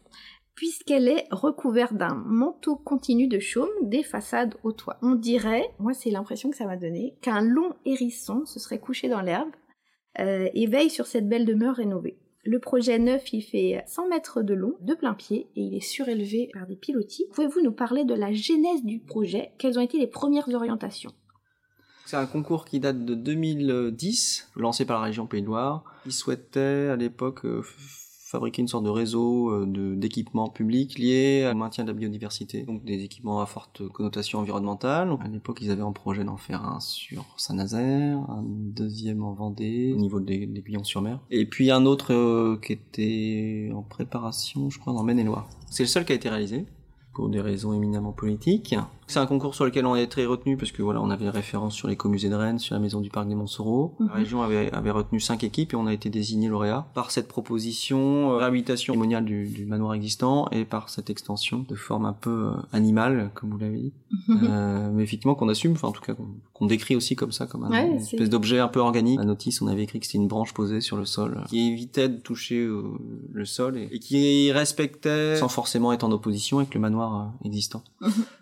puisqu'elle 0.54 1.08
est 1.08 1.26
recouverte 1.30 1.94
d'un 1.94 2.14
manteau 2.14 2.76
continu 2.76 3.26
de 3.26 3.38
chaume 3.38 3.68
des 3.82 4.02
façades 4.02 4.54
au 4.62 4.72
toit. 4.72 4.98
On 5.02 5.14
dirait, 5.14 5.68
moi 5.78 5.94
c'est 5.94 6.10
l'impression 6.10 6.50
que 6.50 6.56
ça 6.56 6.66
m'a 6.66 6.76
donné, 6.76 7.16
qu'un 7.20 7.40
long 7.40 7.74
hérisson 7.84 8.44
se 8.44 8.60
serait 8.60 8.78
couché 8.78 9.08
dans 9.08 9.20
l'herbe 9.20 9.50
euh, 10.20 10.48
et 10.54 10.66
veille 10.66 10.90
sur 10.90 11.06
cette 11.06 11.28
belle 11.28 11.44
demeure 11.44 11.76
rénovée. 11.76 12.18
Le 12.46 12.58
projet 12.58 12.98
neuf, 12.98 13.32
il 13.32 13.40
fait 13.40 13.82
100 13.86 14.08
mètres 14.08 14.42
de 14.42 14.52
long, 14.52 14.74
de 14.82 14.92
plein 14.94 15.14
pied, 15.14 15.48
et 15.56 15.62
il 15.62 15.74
est 15.74 15.80
surélevé 15.80 16.50
par 16.52 16.66
des 16.66 16.76
pilotis. 16.76 17.24
Pouvez-vous 17.32 17.62
nous 17.62 17.72
parler 17.72 18.04
de 18.04 18.12
la 18.12 18.34
genèse 18.34 18.84
du 18.84 19.00
projet? 19.00 19.52
Quelles 19.58 19.78
ont 19.78 19.82
été 19.82 19.98
les 19.98 20.06
premières 20.06 20.48
orientations? 20.54 21.12
C'est 22.04 22.16
un 22.16 22.26
concours 22.26 22.66
qui 22.66 22.80
date 22.80 23.02
de 23.02 23.14
2010, 23.14 24.50
lancé 24.56 24.84
par 24.84 25.00
la 25.00 25.06
région 25.06 25.26
Pays 25.26 25.40
de 25.40 25.46
Loire. 25.46 25.84
Il 26.04 26.12
souhaitait 26.12 26.90
à 26.92 26.96
l'époque 26.96 27.46
euh, 27.46 27.62
fabriquer 28.34 28.62
une 28.62 28.68
sorte 28.68 28.82
de 28.82 28.90
réseau 28.90 29.50
euh, 29.50 29.94
d'équipements 29.96 30.48
publics 30.48 30.98
liés 30.98 31.48
au 31.52 31.54
maintien 31.54 31.84
de 31.84 31.90
la 31.90 31.94
biodiversité, 31.94 32.62
donc 32.62 32.84
des 32.84 33.04
équipements 33.04 33.40
à 33.40 33.46
forte 33.46 33.86
connotation 33.88 34.40
environnementale. 34.40 35.16
À 35.20 35.28
l'époque, 35.28 35.58
ils 35.62 35.70
avaient 35.70 35.82
en 35.82 35.92
projet 35.92 36.24
d'en 36.24 36.36
faire 36.36 36.64
un 36.64 36.80
sur 36.80 37.24
Saint-Nazaire, 37.36 38.18
un 38.28 38.42
deuxième 38.44 39.22
en 39.22 39.34
Vendée, 39.34 39.92
au 39.96 40.00
niveau 40.00 40.18
des, 40.18 40.46
des 40.46 40.62
Guillons-sur-Mer, 40.62 41.20
et 41.30 41.46
puis 41.46 41.70
un 41.70 41.86
autre 41.86 42.12
euh, 42.12 42.58
qui 42.60 42.72
était 42.72 43.70
en 43.72 43.82
préparation, 43.82 44.68
je 44.68 44.80
crois, 44.80 44.92
dans 44.92 45.04
Maine-et-Loire. 45.04 45.48
C'est 45.70 45.84
le 45.84 45.88
seul 45.88 46.04
qui 46.04 46.10
a 46.10 46.16
été 46.16 46.28
réalisé 46.28 46.66
pour 47.14 47.28
des 47.28 47.40
raisons 47.40 47.72
éminemment 47.72 48.12
politiques. 48.12 48.74
C'est 49.06 49.18
un 49.18 49.26
concours 49.26 49.54
sur 49.54 49.64
lequel 49.64 49.86
on 49.86 49.94
est 49.96 50.06
très 50.06 50.24
retenu 50.24 50.56
parce 50.56 50.72
que 50.72 50.82
voilà, 50.82 51.00
on 51.02 51.10
avait 51.10 51.28
référence 51.28 51.74
sur 51.74 51.88
l'écomusée 51.88 52.28
de 52.28 52.34
Rennes, 52.34 52.58
sur 52.58 52.74
la 52.74 52.80
maison 52.80 53.00
du 53.00 53.10
parc 53.10 53.28
des 53.28 53.34
Montsoreaux. 53.34 53.94
Mhm. 53.98 54.06
La 54.08 54.14
région 54.14 54.42
avait, 54.42 54.72
avait 54.72 54.90
retenu 54.90 55.20
cinq 55.20 55.44
équipes 55.44 55.72
et 55.74 55.76
on 55.76 55.86
a 55.86 55.92
été 55.92 56.10
désigné 56.10 56.48
lauréat 56.48 56.86
par 56.94 57.10
cette 57.10 57.28
proposition 57.28 58.32
euh, 58.32 58.36
réhabilitation 58.38 58.94
patrimoniale 58.94 59.24
du, 59.24 59.46
du 59.48 59.66
manoir 59.66 59.94
existant 59.94 60.48
et 60.52 60.64
par 60.64 60.88
cette 60.88 61.10
extension 61.10 61.64
de 61.68 61.74
forme 61.74 62.06
un 62.06 62.12
peu 62.12 62.30
euh, 62.48 62.52
animale, 62.72 63.30
comme 63.34 63.50
vous 63.50 63.58
l'avez 63.58 63.78
dit. 63.78 63.92
Euh, 64.30 64.90
mais 64.92 65.02
effectivement 65.02 65.34
qu'on 65.34 65.48
assume, 65.48 65.72
enfin 65.72 65.88
en 65.88 65.92
tout 65.92 66.00
cas 66.02 66.14
qu'on 66.52 66.66
décrit 66.66 66.96
aussi 66.96 67.16
comme 67.16 67.32
ça, 67.32 67.46
comme 67.46 67.64
un, 67.64 67.70
Ouais, 67.70 67.86
une 67.90 67.98
c'est- 68.00 68.14
espèce 68.16 68.30
d'objet 68.30 68.58
un 68.60 68.68
peu 68.68 68.80
organique. 68.80 69.18
La 69.18 69.24
notice, 69.24 69.60
on 69.60 69.66
avait 69.66 69.82
écrit 69.82 70.00
que 70.00 70.06
c'était 70.06 70.18
une 70.18 70.28
branche 70.28 70.54
posée 70.54 70.80
sur 70.80 70.96
le 70.96 71.04
sol, 71.04 71.42
qui 71.48 71.68
évitait 71.72 72.08
de 72.08 72.16
toucher 72.16 72.66
le 73.32 73.44
sol 73.44 73.76
et, 73.76 73.88
et 73.92 73.98
qui 73.98 74.52
respectait, 74.52 75.36
sans 75.36 75.48
forcément 75.48 75.92
être 75.92 76.04
en 76.04 76.12
opposition 76.12 76.58
avec 76.58 76.72
le 76.74 76.80
manoir 76.80 77.32
existant. 77.44 77.82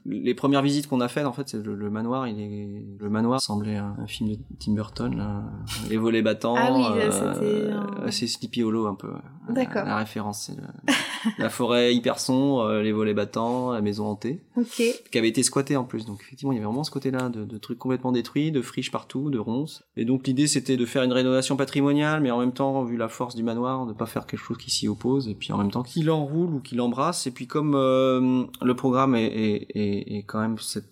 Les 0.06 0.34
premières 0.52 0.62
visites 0.62 0.86
qu'on 0.86 1.00
a 1.00 1.08
faites, 1.08 1.24
en 1.24 1.32
fait, 1.32 1.48
c'est 1.48 1.64
le, 1.64 1.74
le 1.74 1.88
manoir. 1.88 2.28
Il 2.28 2.38
est, 2.38 2.84
le 3.00 3.08
manoir 3.08 3.40
semblait 3.40 3.76
un, 3.76 3.96
un 3.98 4.06
film 4.06 4.32
de 4.32 4.38
Tim 4.60 4.74
Burton, 4.74 5.16
là. 5.16 5.44
les 5.88 5.96
volets 5.96 6.20
battants. 6.20 6.56
Ah 6.58 6.70
oui, 6.74 6.84
euh, 6.98 8.10
c'est 8.10 8.26
Sleepy 8.26 8.62
Hollow 8.62 8.86
un 8.86 8.94
peu. 8.94 9.08
La- 9.48 9.54
D'accord. 9.54 9.84
La, 9.84 9.96
référence, 9.96 10.42
c'est 10.50 10.56
la 11.38 11.50
forêt 11.50 11.94
hyper 11.94 12.18
sombre, 12.20 12.60
euh, 12.62 12.82
les 12.82 12.92
volets 12.92 13.14
battants, 13.14 13.72
la 13.72 13.80
maison 13.80 14.06
hantée 14.06 14.40
Ok. 14.56 14.82
qui 15.10 15.18
avait 15.18 15.28
été 15.28 15.42
squatté 15.42 15.76
en 15.76 15.84
plus. 15.84 16.04
Donc 16.06 16.20
effectivement, 16.22 16.52
il 16.52 16.56
y 16.56 16.58
avait 16.58 16.66
vraiment 16.66 16.84
ce 16.84 16.90
côté-là 16.90 17.28
de, 17.28 17.44
de 17.44 17.58
trucs 17.58 17.78
complètement 17.78 18.12
détruits, 18.12 18.52
de 18.52 18.62
friches 18.62 18.90
partout, 18.90 19.30
de 19.30 19.38
ronces. 19.38 19.82
Et 19.96 20.04
donc 20.04 20.26
l'idée 20.26 20.46
c'était 20.46 20.76
de 20.76 20.86
faire 20.86 21.02
une 21.02 21.12
rénovation 21.12 21.56
patrimoniale, 21.56 22.20
mais 22.20 22.30
en 22.30 22.38
même 22.38 22.52
temps, 22.52 22.84
vu 22.84 22.96
la 22.96 23.08
force 23.08 23.34
du 23.34 23.42
manoir, 23.42 23.86
de 23.86 23.92
pas 23.92 24.06
faire 24.06 24.26
quelque 24.26 24.40
chose 24.40 24.58
qui 24.58 24.70
s'y 24.70 24.86
oppose, 24.88 25.28
et 25.28 25.34
puis 25.34 25.52
en 25.52 25.58
même 25.58 25.70
temps 25.70 25.82
qu'il 25.82 26.10
enroule 26.10 26.54
ou 26.54 26.60
qu'il 26.60 26.80
embrasse. 26.80 27.26
Et 27.26 27.30
puis 27.32 27.46
comme 27.46 27.74
euh, 27.74 28.44
le 28.62 28.74
programme 28.74 29.14
est, 29.16 29.24
est, 29.26 29.66
est, 29.74 30.16
est 30.18 30.22
quand 30.22 30.40
même 30.40 30.58
cette 30.58 30.86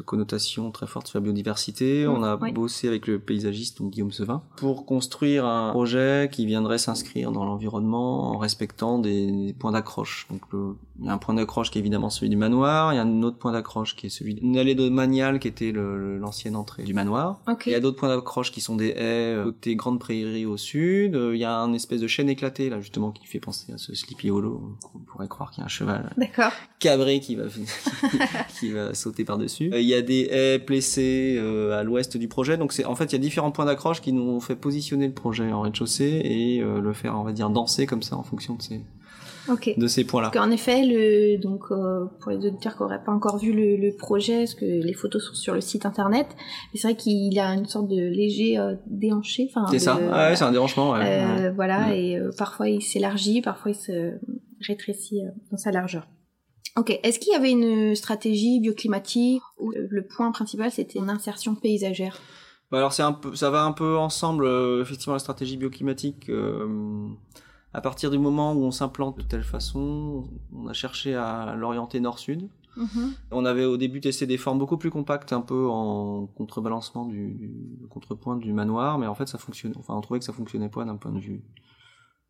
connotation 0.00 0.70
très 0.70 0.86
forte 0.86 1.06
sur 1.08 1.18
la 1.18 1.22
biodiversité, 1.24 2.06
on 2.06 2.22
a 2.22 2.36
oui. 2.36 2.52
bossé 2.52 2.88
avec 2.88 3.06
le 3.06 3.18
paysagiste 3.18 3.78
donc 3.78 3.92
Guillaume 3.92 4.12
Sevin 4.12 4.42
pour 4.56 4.86
construire 4.86 5.44
un 5.46 5.70
projet 5.70 6.28
qui 6.32 6.46
viendrait 6.46 6.78
s'inscrire 6.78 7.32
dans 7.32 7.44
l'environnement 7.44 8.32
en 8.32 8.38
respectant 8.38 8.98
des, 8.98 9.30
des 9.30 9.52
points 9.52 9.72
d'accroche. 9.72 10.26
Donc 10.30 10.40
le- 10.52 10.76
il 11.00 11.06
y 11.06 11.08
a 11.08 11.12
un 11.12 11.18
point 11.18 11.34
d'accroche 11.34 11.70
qui 11.70 11.78
est 11.78 11.80
évidemment 11.80 12.10
celui 12.10 12.28
du 12.28 12.36
manoir, 12.36 12.92
il 12.92 12.96
y 12.96 12.98
a 12.98 13.02
un 13.02 13.22
autre 13.22 13.38
point 13.38 13.52
d'accroche 13.52 13.96
qui 13.96 14.06
est 14.06 14.10
celui 14.10 14.34
d'une 14.34 14.56
allée 14.56 14.74
de 14.74 14.88
Manial 14.88 15.38
qui 15.40 15.48
était 15.48 15.72
l'ancienne 15.72 16.54
entrée 16.56 16.82
du 16.84 16.94
manoir. 16.94 17.40
Il 17.66 17.72
y 17.72 17.74
a 17.74 17.80
d'autres 17.80 17.98
points 17.98 18.14
d'accroche 18.14 18.52
qui 18.52 18.60
sont 18.60 18.76
des 18.76 18.88
haies 18.90 19.34
euh, 19.34 19.44
côté 19.44 19.74
Grande 19.76 19.98
Prairie 19.98 20.46
au 20.46 20.56
sud. 20.56 21.14
Euh, 21.16 21.34
Il 21.34 21.40
y 21.40 21.44
a 21.44 21.56
un 21.58 21.72
espèce 21.72 22.00
de 22.00 22.06
chêne 22.06 22.28
éclaté 22.28 22.70
là 22.70 22.80
justement 22.80 23.10
qui 23.10 23.26
fait 23.26 23.40
penser 23.40 23.72
à 23.72 23.78
ce 23.78 23.94
Sleepy 23.94 24.30
Hollow. 24.30 24.76
On 24.94 24.98
pourrait 25.00 25.28
croire 25.28 25.50
qu'il 25.50 25.60
y 25.60 25.62
a 25.62 25.66
un 25.66 25.68
cheval 25.68 26.12
D'accord. 26.16 26.52
cabré 26.78 27.20
qui 27.20 27.34
va 27.36 27.44
qui 28.60 28.70
va 28.70 28.94
sauter 28.94 29.24
par 29.24 29.38
dessus. 29.38 29.70
Il 29.82 29.88
y 29.88 29.94
a 29.94 30.02
des 30.02 30.28
haies 30.30 30.58
placées 30.58 31.36
euh, 31.38 31.78
à 31.78 31.82
l'ouest 31.82 32.16
du 32.16 32.28
projet. 32.28 32.56
Donc 32.56 32.72
c'est 32.72 32.84
en 32.84 32.94
fait 32.94 33.04
il 33.06 33.12
y 33.12 33.16
a 33.16 33.18
différents 33.18 33.50
points 33.50 33.64
d'accroche 33.66 34.00
qui 34.00 34.12
nous 34.12 34.22
ont 34.30 34.40
fait 34.40 34.56
positionner 34.56 35.06
le 35.08 35.12
projet 35.14 35.52
en 35.52 35.60
rez-de-chaussée 35.62 36.22
et 36.24 36.60
euh, 36.62 36.80
le 36.80 36.92
faire 36.92 37.18
on 37.18 37.24
va 37.24 37.32
dire 37.32 37.50
danser 37.50 37.86
comme 37.86 38.02
ça 38.02 38.16
en 38.16 38.22
fonction 38.22 38.54
de 38.54 38.62
ces 38.62 38.80
de 39.76 39.86
ces 39.88 40.04
points 40.04 40.22
là. 40.22 40.30
Parce 40.30 40.44
qu'en 40.46 40.52
effet, 40.52 40.84
le, 40.86 41.36
donc, 41.36 41.64
euh, 41.72 42.04
pour 42.20 42.30
les 42.30 42.38
auditeurs 42.46 42.76
qui 42.76 42.82
n'auraient 42.82 43.02
pas 43.02 43.10
encore 43.12 43.38
vu 43.38 43.52
le, 43.52 43.76
le 43.76 43.92
projet, 43.96 44.38
parce 44.38 44.54
que 44.54 44.64
les 44.64 44.92
photos 44.94 45.20
sont 45.26 45.34
sur 45.34 45.52
le 45.52 45.60
site 45.60 45.84
internet, 45.84 46.28
c'est 46.74 46.86
vrai 46.86 46.96
qu'il 46.96 47.36
a 47.40 47.52
une 47.54 47.66
sorte 47.66 47.88
de 47.88 47.96
léger 47.96 48.58
euh, 48.58 48.76
déhanché. 48.86 49.50
C'est 49.70 49.80
ça. 49.80 49.98
Ah 50.12 50.28
ouais, 50.28 50.36
c'est 50.36 50.44
un. 50.44 50.52
Ouais. 50.52 51.00
Euh, 51.02 51.32
Ouais. 51.42 51.50
Voilà, 51.56 51.94
et 51.94 52.20
parfois 52.38 52.68
il 52.68 52.82
s'élargit, 52.82 53.42
parfois 53.42 53.72
il 53.72 53.74
se 53.74 54.12
rétrécit 54.60 55.22
dans 55.50 55.58
sa 55.58 55.72
largeur. 55.72 56.06
Ok, 56.76 56.98
est-ce 57.02 57.18
qu'il 57.18 57.32
y 57.32 57.36
avait 57.36 57.50
une 57.50 57.94
stratégie 57.94 58.60
bioclimatique 58.60 59.42
ou 59.58 59.72
euh, 59.72 59.86
le 59.90 60.06
point 60.06 60.30
principal 60.32 60.70
c'était 60.70 60.98
une 60.98 61.10
insertion 61.10 61.54
paysagère? 61.54 62.18
Bah 62.70 62.78
alors 62.78 62.94
c'est 62.94 63.02
un 63.02 63.12
peu, 63.12 63.34
ça 63.36 63.50
va 63.50 63.64
un 63.64 63.72
peu 63.72 63.98
ensemble. 63.98 64.46
euh, 64.46 64.80
effectivement, 64.80 65.12
la 65.12 65.18
stratégie 65.18 65.58
bioclimatique. 65.58 66.30
euh, 66.30 67.08
à 67.74 67.80
partir 67.80 68.10
du 68.10 68.18
moment 68.18 68.52
où 68.52 68.64
on 68.64 68.70
s'implante 68.70 69.16
de 69.18 69.22
telle 69.22 69.44
façon, 69.44 70.24
on 70.54 70.66
a 70.66 70.72
cherché 70.72 71.14
à 71.14 71.54
l'orienter 71.56 72.00
nord-sud. 72.00 72.48
Mhm. 72.76 73.12
On 73.30 73.44
avait 73.44 73.66
au 73.66 73.76
début 73.76 74.00
testé 74.00 74.26
des 74.26 74.38
formes 74.38 74.58
beaucoup 74.58 74.78
plus 74.78 74.90
compactes, 74.90 75.32
un 75.32 75.42
peu 75.42 75.68
en 75.68 76.26
contrebalancement 76.26 77.04
du, 77.04 77.34
du 77.34 77.86
contrepoint 77.90 78.36
du 78.36 78.52
manoir, 78.54 78.98
mais 78.98 79.06
en 79.06 79.14
fait 79.14 79.26
ça 79.26 79.36
fonctionnait. 79.38 79.74
Enfin, 79.78 79.94
on 79.94 80.00
trouvait 80.00 80.20
que 80.20 80.24
ça 80.24 80.32
fonctionnait 80.32 80.70
pas 80.70 80.84
d'un 80.84 80.96
point 80.96 81.12
de 81.12 81.18
vue 81.20 81.42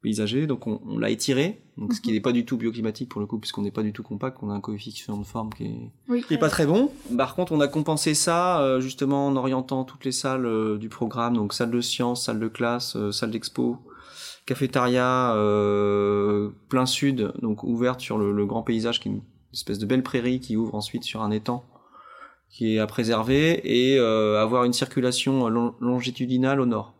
paysager, 0.03 0.47
donc 0.47 0.67
on, 0.67 0.81
on 0.87 0.99
l'a 0.99 1.11
étiré, 1.11 1.63
donc 1.79 1.93
ce 1.95 2.01
qui 2.01 2.09
Mhm. 2.11 2.15
n'est 2.17 2.21
pas 2.21 2.33
du 2.33 2.45
tout 2.45 2.57
bioclimatique 2.57 3.09
pour 3.09 3.21
le 3.21 3.27
coup, 3.27 3.39
puisqu'on 3.39 3.63
n'est 3.63 3.71
pas 3.71 3.83
du 3.85 3.93
tout 3.93 4.03
compact, 4.03 4.39
on 4.43 4.51
a 4.51 4.53
un 4.55 4.61
coefficient 4.61 5.17
de 5.17 5.25
forme 5.25 5.51
qui 5.55 5.65
est, 5.65 5.91
Oui. 6.09 6.25
qui 6.27 6.35
est 6.35 6.39
pas 6.39 6.49
très 6.51 6.67
bon. 6.67 6.91
Par 7.17 7.35
contre, 7.37 7.53
on 7.53 7.61
a 7.61 7.69
compensé 7.69 8.15
ça 8.15 8.61
euh, 8.61 8.81
justement 8.81 9.27
en 9.29 9.37
orientant 9.37 9.85
toutes 9.85 10.05
les 10.05 10.13
salles 10.13 10.45
euh, 10.47 10.77
du 10.77 10.89
programme, 10.89 11.35
donc 11.37 11.53
salle 11.55 11.71
de 11.71 11.81
sciences, 11.81 12.25
salle 12.27 12.41
de 12.41 12.49
classe, 12.49 12.97
euh, 12.97 13.13
salle 13.13 13.31
d'expo, 13.31 13.79
cafétéria, 14.47 15.35
euh, 15.37 16.51
plein 16.69 16.87
sud, 16.87 17.33
donc 17.41 17.63
ouverte 17.65 18.01
sur 18.01 18.19
le, 18.19 18.33
le 18.33 18.45
grand 18.47 18.63
paysage 18.63 19.01
qui 19.01 19.09
est 19.09 19.13
une 19.13 19.21
espèce 19.53 19.79
de 19.79 19.87
belle 19.87 20.03
prairie 20.03 20.41
qui 20.41 20.57
ouvre 20.57 20.75
ensuite 20.75 21.05
sur 21.05 21.23
un 21.23 21.31
étang 21.31 21.65
qui 22.51 22.75
est 22.75 22.79
à 22.79 22.87
préserver 22.87 23.61
et 23.65 23.99
euh, 23.99 24.43
avoir 24.43 24.65
une 24.65 24.75
circulation 24.75 25.49
long- 25.49 25.75
longitudinale 25.81 26.61
au 26.61 26.67
nord. 26.67 26.93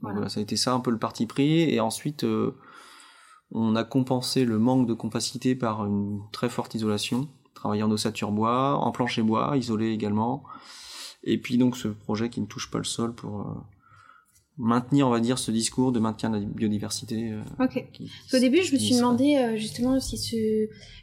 Voilà. 0.00 0.14
voilà, 0.16 0.28
ça 0.28 0.40
a 0.40 0.42
été 0.42 0.56
ça 0.56 0.72
un 0.74 0.80
peu 0.80 0.90
le 0.90 0.98
parti 0.98 1.26
pris. 1.26 1.62
Et 1.62 1.80
ensuite, 1.80 2.24
euh, 2.24 2.54
on 3.50 3.76
a 3.76 3.84
compensé 3.84 4.44
le 4.44 4.58
manque 4.58 4.86
de 4.86 4.94
compacité 4.94 5.54
par 5.54 5.84
une 5.86 6.20
très 6.32 6.48
forte 6.48 6.74
isolation, 6.74 7.28
travailler 7.54 7.82
en 7.82 7.90
ossature 7.90 8.30
bois, 8.30 8.74
en 8.76 8.92
plancher 8.92 9.22
bois, 9.22 9.56
isolé 9.56 9.90
également. 9.92 10.42
Et 11.24 11.38
puis 11.38 11.58
donc 11.58 11.76
ce 11.76 11.88
projet 11.88 12.28
qui 12.30 12.40
ne 12.40 12.46
touche 12.46 12.70
pas 12.70 12.78
le 12.78 12.84
sol 12.84 13.12
pour 13.14 13.40
euh, 13.40 13.44
maintenir, 14.56 15.06
on 15.06 15.10
va 15.10 15.20
dire, 15.20 15.38
ce 15.38 15.50
discours 15.50 15.92
de 15.92 16.00
maintien 16.00 16.30
de 16.30 16.36
la 16.38 16.44
biodiversité. 16.44 17.30
euh, 17.32 17.40
Ok. 17.60 17.84
qui- 17.92 18.04
Parce 18.04 18.30
qu'au 18.32 18.38
début, 18.40 18.62
je 18.62 18.72
me 18.74 18.78
suis 18.78 18.96
demandé 18.96 19.54
justement 19.56 19.98
si 20.00 20.16
ce... 20.18 20.36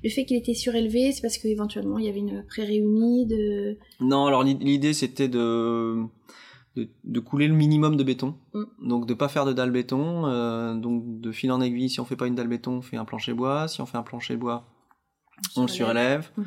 le 0.04 0.10
fait 0.10 0.26
qu'il 0.26 0.38
était 0.38 0.54
surélevé, 0.54 1.12
c'est 1.12 1.22
parce 1.22 1.38
qu'éventuellement 1.38 1.98
il 1.98 2.06
y 2.06 2.10
avait 2.10 2.20
une 2.20 2.46
prairie 2.48 2.78
humide. 2.80 3.78
Non, 4.02 4.26
alors 4.26 4.44
l'i- 4.44 4.58
l'idée 4.60 4.94
c'était 4.94 5.30
de, 5.30 6.04
de 6.76 6.88
de 7.04 7.20
couler 7.20 7.48
le 7.48 7.54
minimum 7.54 7.96
de 7.96 8.04
béton, 8.04 8.36
Mm. 8.54 8.64
donc 8.88 9.06
de 9.06 9.14
pas 9.14 9.28
faire 9.28 9.46
de 9.46 9.54
dalle 9.54 9.72
béton, 9.72 10.26
euh, 10.26 10.74
donc 10.76 11.04
de 11.22 11.32
fil 11.32 11.52
en 11.52 11.62
aiguille. 11.62 11.90
Si 11.90 12.00
on 12.00 12.06
fait 12.06 12.16
pas 12.16 12.28
une 12.28 12.36
dalle 12.36 12.48
béton, 12.48 12.74
on 12.78 12.82
fait 12.82 12.98
un 12.98 13.06
plancher 13.06 13.34
bois. 13.34 13.68
Si 13.68 13.82
on 13.82 13.86
fait 13.86 13.98
un 13.98 14.04
plancher 14.04 14.36
bois, 14.36 14.66
on 15.56 15.64
le 15.64 15.68
surélève. 15.68 16.30
Mhm. 16.38 16.46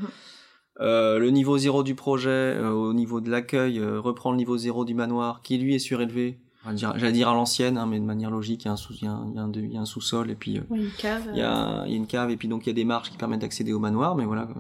Euh, 0.81 1.19
le 1.19 1.31
niveau 1.31 1.59
zéro 1.59 1.83
du 1.83 1.95
projet, 1.95 2.29
euh, 2.31 2.71
au 2.71 2.93
niveau 2.93 3.21
de 3.21 3.31
l'accueil, 3.31 3.81
reprend 3.81 4.31
le 4.31 4.37
niveau 4.37 4.57
zéro 4.57 4.85
du 4.85 4.95
manoir, 4.95 5.43
qui 5.43 5.59
lui 5.59 5.75
est 5.75 5.81
surélevé. 5.81 6.39
J'allais 6.77 7.13
dire 7.13 7.29
à 7.29 7.35
l'ancienne, 7.35 7.79
hein, 7.79 7.87
mais 7.87 7.99
de 8.01 8.05
manière 8.05 8.31
logique, 8.31 8.65
il 8.65 8.67
y 8.67 8.69
a 8.69 8.73
un 8.73 8.77
sous- 8.77 8.93
il 8.95 9.05
y 9.05 9.09
a 9.09 9.13
un- 9.13 9.53
il 9.55 9.73
y 9.73 9.77
a 9.79 9.85
sous-sol 9.85 10.31
et 10.31 10.35
puis 10.35 10.59
euh, 10.59 10.63
une 10.75 10.91
cave. 10.99 11.23
il 11.33 11.39
y, 11.39 11.43
euh, 11.43 11.49
a, 11.51 11.85
il 11.87 11.93
y 11.93 11.95
a 11.95 11.97
une 11.97 12.07
cave 12.07 12.31
et 12.31 12.37
puis 12.37 12.49
donc 12.49 12.67
il 12.67 12.69
y 12.69 12.73
a 12.73 12.75
des 12.75 12.85
marches 12.85 13.11
qui 13.11 13.17
permettent 13.17 13.41
d'accéder 13.41 13.73
au 13.73 13.79
manoir, 13.79 14.15
mais 14.17 14.25
voilà. 14.25 14.43
euh, 14.43 14.55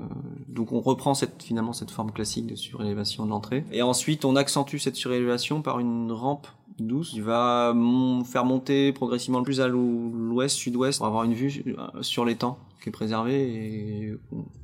donc 0.48 0.72
on 0.72 0.80
reprend 0.80 1.14
cette, 1.14 1.42
finalement 1.42 1.72
cette 1.72 1.90
forme 1.90 2.10
classique 2.12 2.46
de 2.46 2.54
surélévation 2.54 3.24
de 3.24 3.30
l'entrée. 3.30 3.64
Et 3.72 3.82
ensuite 3.82 4.24
on 4.24 4.36
accentue 4.36 4.78
cette 4.78 4.96
surélévation 4.96 5.62
par 5.62 5.78
une 5.80 6.10
rampe 6.12 6.46
douce 6.78 7.10
qui 7.10 7.20
va 7.20 7.72
mon- 7.74 8.22
faire 8.24 8.44
monter 8.44 8.92
progressivement 8.92 9.42
plus 9.42 9.60
à 9.60 9.66
l'ou- 9.68 10.12
l'ouest, 10.14 10.54
sud-ouest, 10.56 10.98
pour 10.98 11.06
avoir 11.08 11.24
une 11.24 11.34
vue 11.34 11.64
euh, 11.66 12.02
sur 12.02 12.24
l'étang 12.24 12.56
qui 12.82 12.88
est 12.88 12.92
préservé. 12.92 13.34
Et 13.34 14.06
euh, 14.10 14.20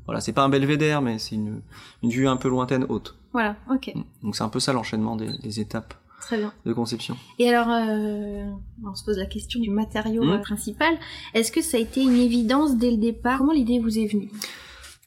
voilà, 0.06 0.20
c'est 0.20 0.32
pas 0.32 0.44
un 0.44 0.48
belvédère, 0.48 1.02
mais 1.02 1.18
c'est 1.18 1.34
une, 1.34 1.60
une 2.04 2.10
vue 2.10 2.28
un 2.28 2.36
peu 2.36 2.48
lointaine 2.48 2.86
haute. 2.88 3.16
Voilà, 3.32 3.56
ok. 3.68 3.92
Donc 4.22 4.36
c'est 4.36 4.44
un 4.44 4.48
peu 4.48 4.60
ça 4.60 4.72
l'enchaînement 4.72 5.16
des, 5.16 5.36
des 5.38 5.58
étapes. 5.58 5.94
Très 6.26 6.38
bien. 6.38 6.52
de 6.64 6.72
conception. 6.72 7.16
Et 7.38 7.48
alors, 7.50 7.68
euh, 7.70 8.44
on 8.82 8.94
se 8.94 9.04
pose 9.04 9.18
la 9.18 9.26
question 9.26 9.60
du 9.60 9.70
matériau 9.70 10.24
euh, 10.24 10.38
principal. 10.38 10.94
Est-ce 11.34 11.52
que 11.52 11.60
ça 11.60 11.76
a 11.76 11.80
été 11.80 12.00
une 12.00 12.16
évidence 12.16 12.76
dès 12.76 12.90
le 12.90 12.96
départ? 12.96 13.38
Comment 13.38 13.52
l'idée 13.52 13.78
vous 13.78 13.98
est 13.98 14.06
venue? 14.06 14.30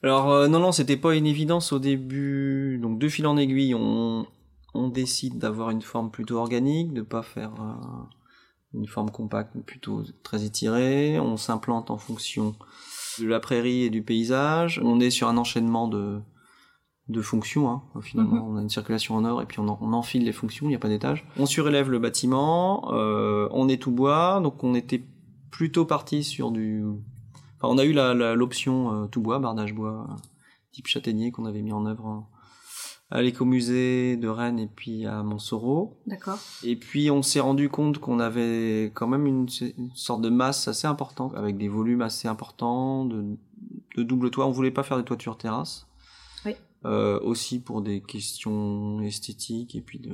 Alors 0.04 0.30
euh, 0.32 0.48
non 0.48 0.60
non 0.60 0.72
c'était 0.72 0.98
pas 0.98 1.16
une 1.16 1.26
évidence 1.26 1.74
au 1.74 1.80
début 1.80 2.78
donc 2.82 3.00
de 3.00 3.10
fil 3.10 3.26
en 3.26 3.36
aiguille 3.36 3.74
on 3.74 4.28
on 4.76 4.90
décide 4.90 5.40
d'avoir 5.40 5.72
une 5.72 5.82
forme 5.82 6.12
plutôt 6.12 6.38
organique 6.38 6.94
de 6.94 7.02
pas 7.02 7.24
faire 7.24 7.52
euh, 7.60 8.76
une 8.76 8.88
forme 8.88 9.10
compacte 9.10 9.54
mais 9.56 9.64
plutôt 9.64 10.04
très 10.22 10.44
étirée 10.44 11.20
on 11.20 11.36
s'implante 11.36 11.90
en 11.90 11.98
fonction 11.98 12.56
de 13.20 13.26
la 13.26 13.40
prairie 13.40 13.84
et 13.84 13.90
du 13.90 14.04
paysage 14.04 14.80
on 14.84 15.00
est 15.00 15.10
sur 15.10 15.30
un 15.30 15.38
enchaînement 15.38 15.88
de 15.88 16.20
de 17.10 17.22
fonctions 17.22 17.70
hein, 17.70 17.82
finalement 18.02 18.46
on 18.50 18.58
a 18.58 18.62
une 18.62 18.70
circulation 18.70 19.16
en 19.16 19.24
or 19.24 19.42
et 19.42 19.46
puis 19.46 19.60
on, 19.60 19.68
en- 19.70 19.78
on 19.82 19.94
enfile 19.94 20.26
les 20.26 20.34
fonctions 20.34 20.66
il 20.66 20.70
n'y 20.70 20.76
a 20.76 20.80
pas 20.80 20.90
d'étage 20.90 21.26
on 21.38 21.46
surélève 21.46 21.90
le 21.90 22.00
bâtiment 22.00 22.92
euh, 22.94 23.48
on 23.52 23.70
est 23.70 23.82
tout 23.82 23.92
bois 23.92 24.42
donc 24.44 24.62
on 24.64 24.74
était 24.76 25.04
plutôt 25.52 25.86
parti 25.86 26.24
sur 26.24 26.52
du 26.52 26.84
Enfin, 27.60 27.74
on 27.74 27.78
a 27.80 27.86
eu 27.86 27.92
la- 27.94 28.14
la- 28.14 28.36
l'option 28.36 28.92
euh, 28.94 29.08
tout 29.08 29.20
bois, 29.22 29.40
bardage 29.40 29.74
bois, 29.74 30.06
euh, 30.12 30.14
type 30.72 30.86
châtaignier 30.88 31.32
qu'on 31.32 31.46
avait 31.46 31.64
mis 31.64 31.72
en 31.74 31.86
œuvre 31.88 32.06
en- 32.06 32.30
à 33.10 33.22
l'écomusée 33.24 34.16
de 34.18 34.28
Rennes 34.28 34.60
et 34.60 34.68
puis 34.68 35.06
à 35.08 35.24
Montsoreau. 35.24 35.98
D'accord. 36.06 36.38
Et 36.64 36.76
puis 36.76 37.10
on 37.10 37.24
s'est 37.24 37.40
rendu 37.40 37.68
compte 37.70 37.98
qu'on 38.00 38.20
avait 38.20 38.92
quand 38.94 39.08
même 39.08 39.26
une, 39.26 39.48
une 39.78 39.90
sorte 39.96 40.22
de 40.22 40.30
masse 40.30 40.68
assez 40.68 40.86
importante, 40.88 41.34
avec 41.36 41.58
des 41.58 41.68
volumes 41.70 42.02
assez 42.02 42.28
importants, 42.28 43.06
de, 43.06 43.24
de 43.96 44.04
double 44.04 44.30
toit. 44.30 44.46
On 44.46 44.52
voulait 44.52 44.70
pas 44.72 44.84
faire 44.84 44.98
des 44.98 45.06
toitures 45.06 45.38
terrasses. 45.38 45.87
Euh, 46.86 47.20
aussi 47.22 47.60
pour 47.60 47.82
des 47.82 48.02
questions 48.02 49.02
esthétiques 49.02 49.76
et 49.76 49.82
puis 49.82 50.00
de 50.00 50.12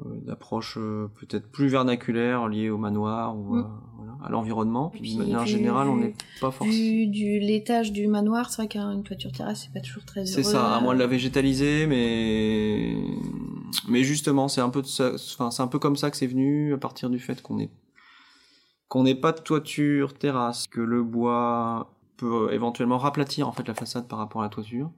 euh, 0.00 0.02
d'approche 0.26 0.76
euh, 0.78 1.08
peut-être 1.18 1.50
plus 1.50 1.68
vernaculaire 1.68 2.46
liée 2.46 2.70
au 2.70 2.78
manoir 2.78 3.36
ou 3.36 3.56
Mm. 3.56 3.80
voilà, 3.96 4.16
à 4.22 4.28
l'environnement. 4.28 4.88
Et 4.94 4.98
Puis, 4.98 5.00
puis, 5.00 5.14
de 5.14 5.18
manière 5.22 5.42
vu- 5.44 5.48
générale, 5.48 5.88
on 5.88 5.96
n'est 5.96 6.14
pas 6.40 6.50
forcément. 6.50 7.10
Du 7.10 7.40
l'étage 7.40 7.90
du 7.90 8.06
manoir, 8.06 8.50
c'est 8.50 8.62
vrai 8.62 8.68
qu'une 8.68 9.02
toiture 9.02 9.32
terrasse, 9.32 9.62
c'est 9.64 9.72
pas 9.72 9.80
toujours 9.84 10.04
très 10.04 10.20
heureux. 10.20 10.26
C'est 10.30 10.42
ça, 10.44 10.76
à 10.76 10.80
moins 10.80 10.94
de 10.94 10.98
la 11.00 11.06
végétaliser, 11.06 11.86
mais 11.86 12.96
mais 13.88 14.04
justement, 14.04 14.46
c'est 14.48 14.60
un 14.60 14.70
peu 14.70 14.82
de 14.82 14.86
ça, 14.86 15.12
enfin 15.14 15.50
c'est 15.50 15.62
un 15.62 15.68
peu 15.68 15.78
comme 15.78 15.96
ça 15.96 16.10
que 16.10 16.16
c'est 16.16 16.26
venu 16.26 16.74
à 16.74 16.78
partir 16.78 17.08
du 17.10 17.18
fait 17.18 17.40
qu'on 17.42 17.58
est 17.58 17.70
qu'on 18.88 19.02
n'ait 19.02 19.14
pas 19.14 19.32
de 19.32 19.40
toiture 19.40 20.14
terrasse, 20.14 20.66
que 20.66 20.80
le 20.80 21.02
bois 21.02 21.94
peut 22.18 22.52
éventuellement 22.52 22.98
raplatir 22.98 23.48
en 23.48 23.52
fait 23.52 23.66
la 23.66 23.74
façade 23.74 24.08
par 24.08 24.18
rapport 24.18 24.42
à 24.42 24.44
la 24.44 24.50
toiture, 24.50 24.90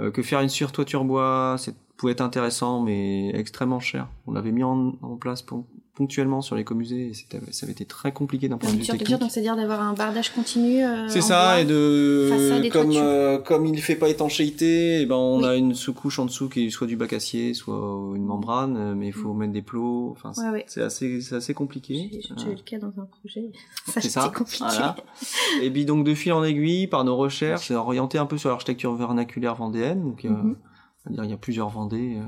euh, 0.00 0.12
que 0.12 0.22
faire 0.22 0.40
une 0.40 0.48
surtoiture 0.48 1.04
bois, 1.04 1.56
c'est 1.58 1.74
pouvait 1.96 2.12
être 2.12 2.20
intéressant 2.20 2.82
mais 2.82 3.30
extrêmement 3.34 3.80
cher. 3.80 4.08
On 4.26 4.32
l'avait 4.32 4.52
mis 4.52 4.62
en, 4.64 4.94
en 5.02 5.16
place 5.16 5.42
pon- 5.42 5.64
ponctuellement 5.94 6.42
sur 6.42 6.56
l'écomusées 6.56 7.08
et 7.08 7.14
c'était 7.14 7.40
ça 7.52 7.64
avait 7.64 7.72
été 7.72 7.86
très 7.86 8.12
compliqué 8.12 8.50
d'un 8.50 8.58
point 8.58 8.70
de 8.70 8.76
vue 8.76 8.82
technique. 8.86 9.18
donc 9.18 9.30
c'est-à-dire 9.30 9.56
d'avoir 9.56 9.80
un 9.80 9.94
bardage 9.94 10.28
continu. 10.34 10.84
euh, 10.84 11.08
C'est 11.08 11.22
ça, 11.22 11.52
bois. 11.54 11.60
et 11.62 11.64
de 11.64 12.60
et 12.62 12.68
comme 12.68 12.90
euh, 12.94 13.38
comme 13.38 13.64
il 13.64 13.80
fait 13.80 13.96
pas 13.96 14.10
étanchéité, 14.10 15.00
et 15.00 15.06
ben 15.06 15.14
on 15.14 15.38
Oui. 15.38 15.44
a 15.46 15.54
une 15.56 15.74
sous-couche 15.74 16.18
en 16.18 16.26
dessous 16.26 16.50
qui 16.50 16.66
est 16.66 16.70
soit 16.70 16.86
du 16.86 16.96
bac 16.96 17.14
acier, 17.14 17.54
soit 17.54 17.76
une 18.14 18.26
membrane, 18.26 18.76
euh, 18.76 18.94
mais 18.94 19.06
il 19.06 19.12
faut 19.14 19.32
mettre 19.32 19.54
des 19.54 19.62
plots. 19.62 20.10
Enfin, 20.12 20.34
c'est- 20.34 20.42
Mm. 20.46 20.52
Ouais, 20.52 21.32
assez 21.36 21.54
compliqué. 21.54 22.10
J'ai 22.36 22.52
eu 22.52 22.56
le 22.56 22.62
cas 22.62 22.78
dans 22.78 22.92
un 23.00 23.06
projet. 23.06 23.50
Ça, 23.86 24.00
c'est 24.02 24.10
ça. 24.10 24.20
c'était 24.24 24.34
compliqué. 24.34 24.64
Voilà. 24.68 24.96
Et 25.62 25.70
puis 25.70 25.86
donc 25.86 26.04
de 26.04 26.14
fil 26.14 26.34
en 26.34 26.44
aiguille, 26.44 26.88
par 26.88 27.04
nos 27.04 27.16
recherches, 27.16 27.68
c'est 27.68 27.74
orienté 27.74 28.18
un 28.18 28.26
peu 28.26 28.36
sur 28.36 28.50
l'architecture 28.50 28.94
vernaculaire 28.94 29.54
vendéenne. 29.54 30.02
Donc, 30.02 30.26
euh, 30.26 30.28
Mhm. 30.28 30.56
C'est-à-dire 31.06 31.24
il 31.24 31.30
y 31.30 31.34
a 31.34 31.38
plusieurs 31.38 31.68
Vendées, 31.70 32.16
euh, 32.18 32.24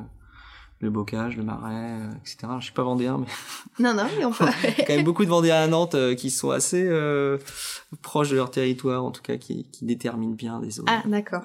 le 0.81 0.91
bocage, 0.91 1.37
le 1.37 1.43
marais, 1.43 1.99
euh, 2.01 2.11
etc. 2.21 2.39
Je 2.61 2.65
suis 2.65 2.73
pas 2.73 2.85
vendéen, 2.85 3.19
mais 3.19 3.27
Non, 3.85 3.95
non, 3.95 4.05
mais 4.17 4.25
on 4.25 4.31
peut. 4.33 4.45
il 4.63 4.69
y 4.79 4.83
a 4.83 4.85
quand 4.87 4.95
même 4.95 5.05
beaucoup 5.05 5.25
de 5.25 5.31
Vendéens 5.31 5.57
à 5.63 5.67
Nantes 5.67 5.95
euh, 5.97 6.15
qui 6.15 6.31
sont 6.31 6.51
assez 6.51 6.89
proches 8.03 8.31
de 8.31 8.37
leur 8.37 8.51
territoire, 8.51 9.05
en 9.05 9.11
tout 9.11 9.23
cas 9.23 9.37
qui, 9.37 9.65
qui 9.73 9.85
déterminent 9.85 10.35
bien 10.35 10.61
des 10.61 10.71
zones. 10.71 10.87
ah, 10.89 11.03
d'accord. 11.07 11.43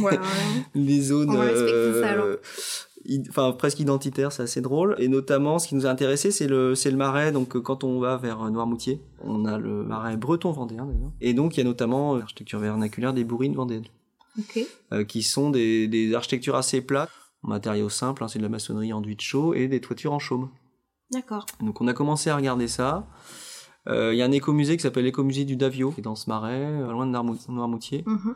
voilà. 0.00 0.20
des 0.74 1.00
zones 1.00 1.30
On 1.30 1.34
va 1.34 1.44
respecter 1.44 2.00
ça, 2.02 2.08
alors. 2.10 2.36
id- 3.06 3.26
enfin 3.30 3.52
presque 3.52 3.80
identitaires, 3.80 4.32
c'est 4.32 4.42
assez 4.42 4.60
drôle. 4.60 4.96
Et 4.98 5.08
notamment, 5.08 5.58
ce 5.58 5.68
qui 5.68 5.74
nous 5.74 5.86
a 5.86 5.90
intéressé, 5.90 6.30
c'est 6.30 6.46
le 6.48 6.74
c'est 6.74 6.90
le 6.90 6.96
marais. 6.98 7.32
Donc 7.32 7.56
quand 7.62 7.84
on 7.84 7.98
va 8.00 8.16
vers 8.18 8.38
Noirmoutier, 8.50 9.00
on 9.24 9.46
a 9.46 9.56
le 9.58 9.82
marais 9.84 10.16
breton 10.18 10.50
vendéen 10.52 10.84
d'ailleurs. 10.84 11.12
Et 11.22 11.32
donc 11.32 11.56
il 11.56 11.60
y 11.60 11.62
a 11.62 11.64
notamment 11.64 12.16
l'architecture 12.16 12.58
vernaculaire 12.58 13.14
des 13.14 13.24
bourrines 13.24 13.54
vendéennes, 13.54 13.84
Euh, 14.92 15.04
qui 15.04 15.22
sont 15.22 15.50
des, 15.50 15.88
des 15.88 16.14
architectures 16.14 16.56
assez 16.56 16.80
plates, 16.80 17.10
en 17.42 17.48
matériaux 17.48 17.88
simples, 17.88 18.24
hein, 18.24 18.28
c'est 18.28 18.38
de 18.38 18.44
la 18.44 18.48
maçonnerie 18.48 18.92
enduit 18.92 19.16
de 19.16 19.20
chaux 19.20 19.54
et 19.54 19.68
des 19.68 19.80
toitures 19.80 20.12
en 20.12 20.18
chaume. 20.18 20.50
D'accord. 21.12 21.46
Donc 21.60 21.80
on 21.80 21.86
a 21.88 21.92
commencé 21.94 22.30
à 22.30 22.36
regarder 22.36 22.68
ça. 22.68 23.06
Euh, 23.88 24.12
Il 24.12 24.18
y 24.18 24.22
a 24.22 24.24
un 24.26 24.32
écomusée 24.32 24.76
qui 24.76 24.82
s'appelle 24.82 25.04
l'écomusée 25.04 25.44
du 25.44 25.56
Davio, 25.56 25.92
qui 25.92 26.00
est 26.00 26.02
dans 26.02 26.14
ce 26.16 26.28
marais, 26.28 26.64
euh, 26.66 26.90
loin 26.92 27.06
de 27.06 27.12
Noirmoutier. 27.52 28.02
Mhm. 28.06 28.34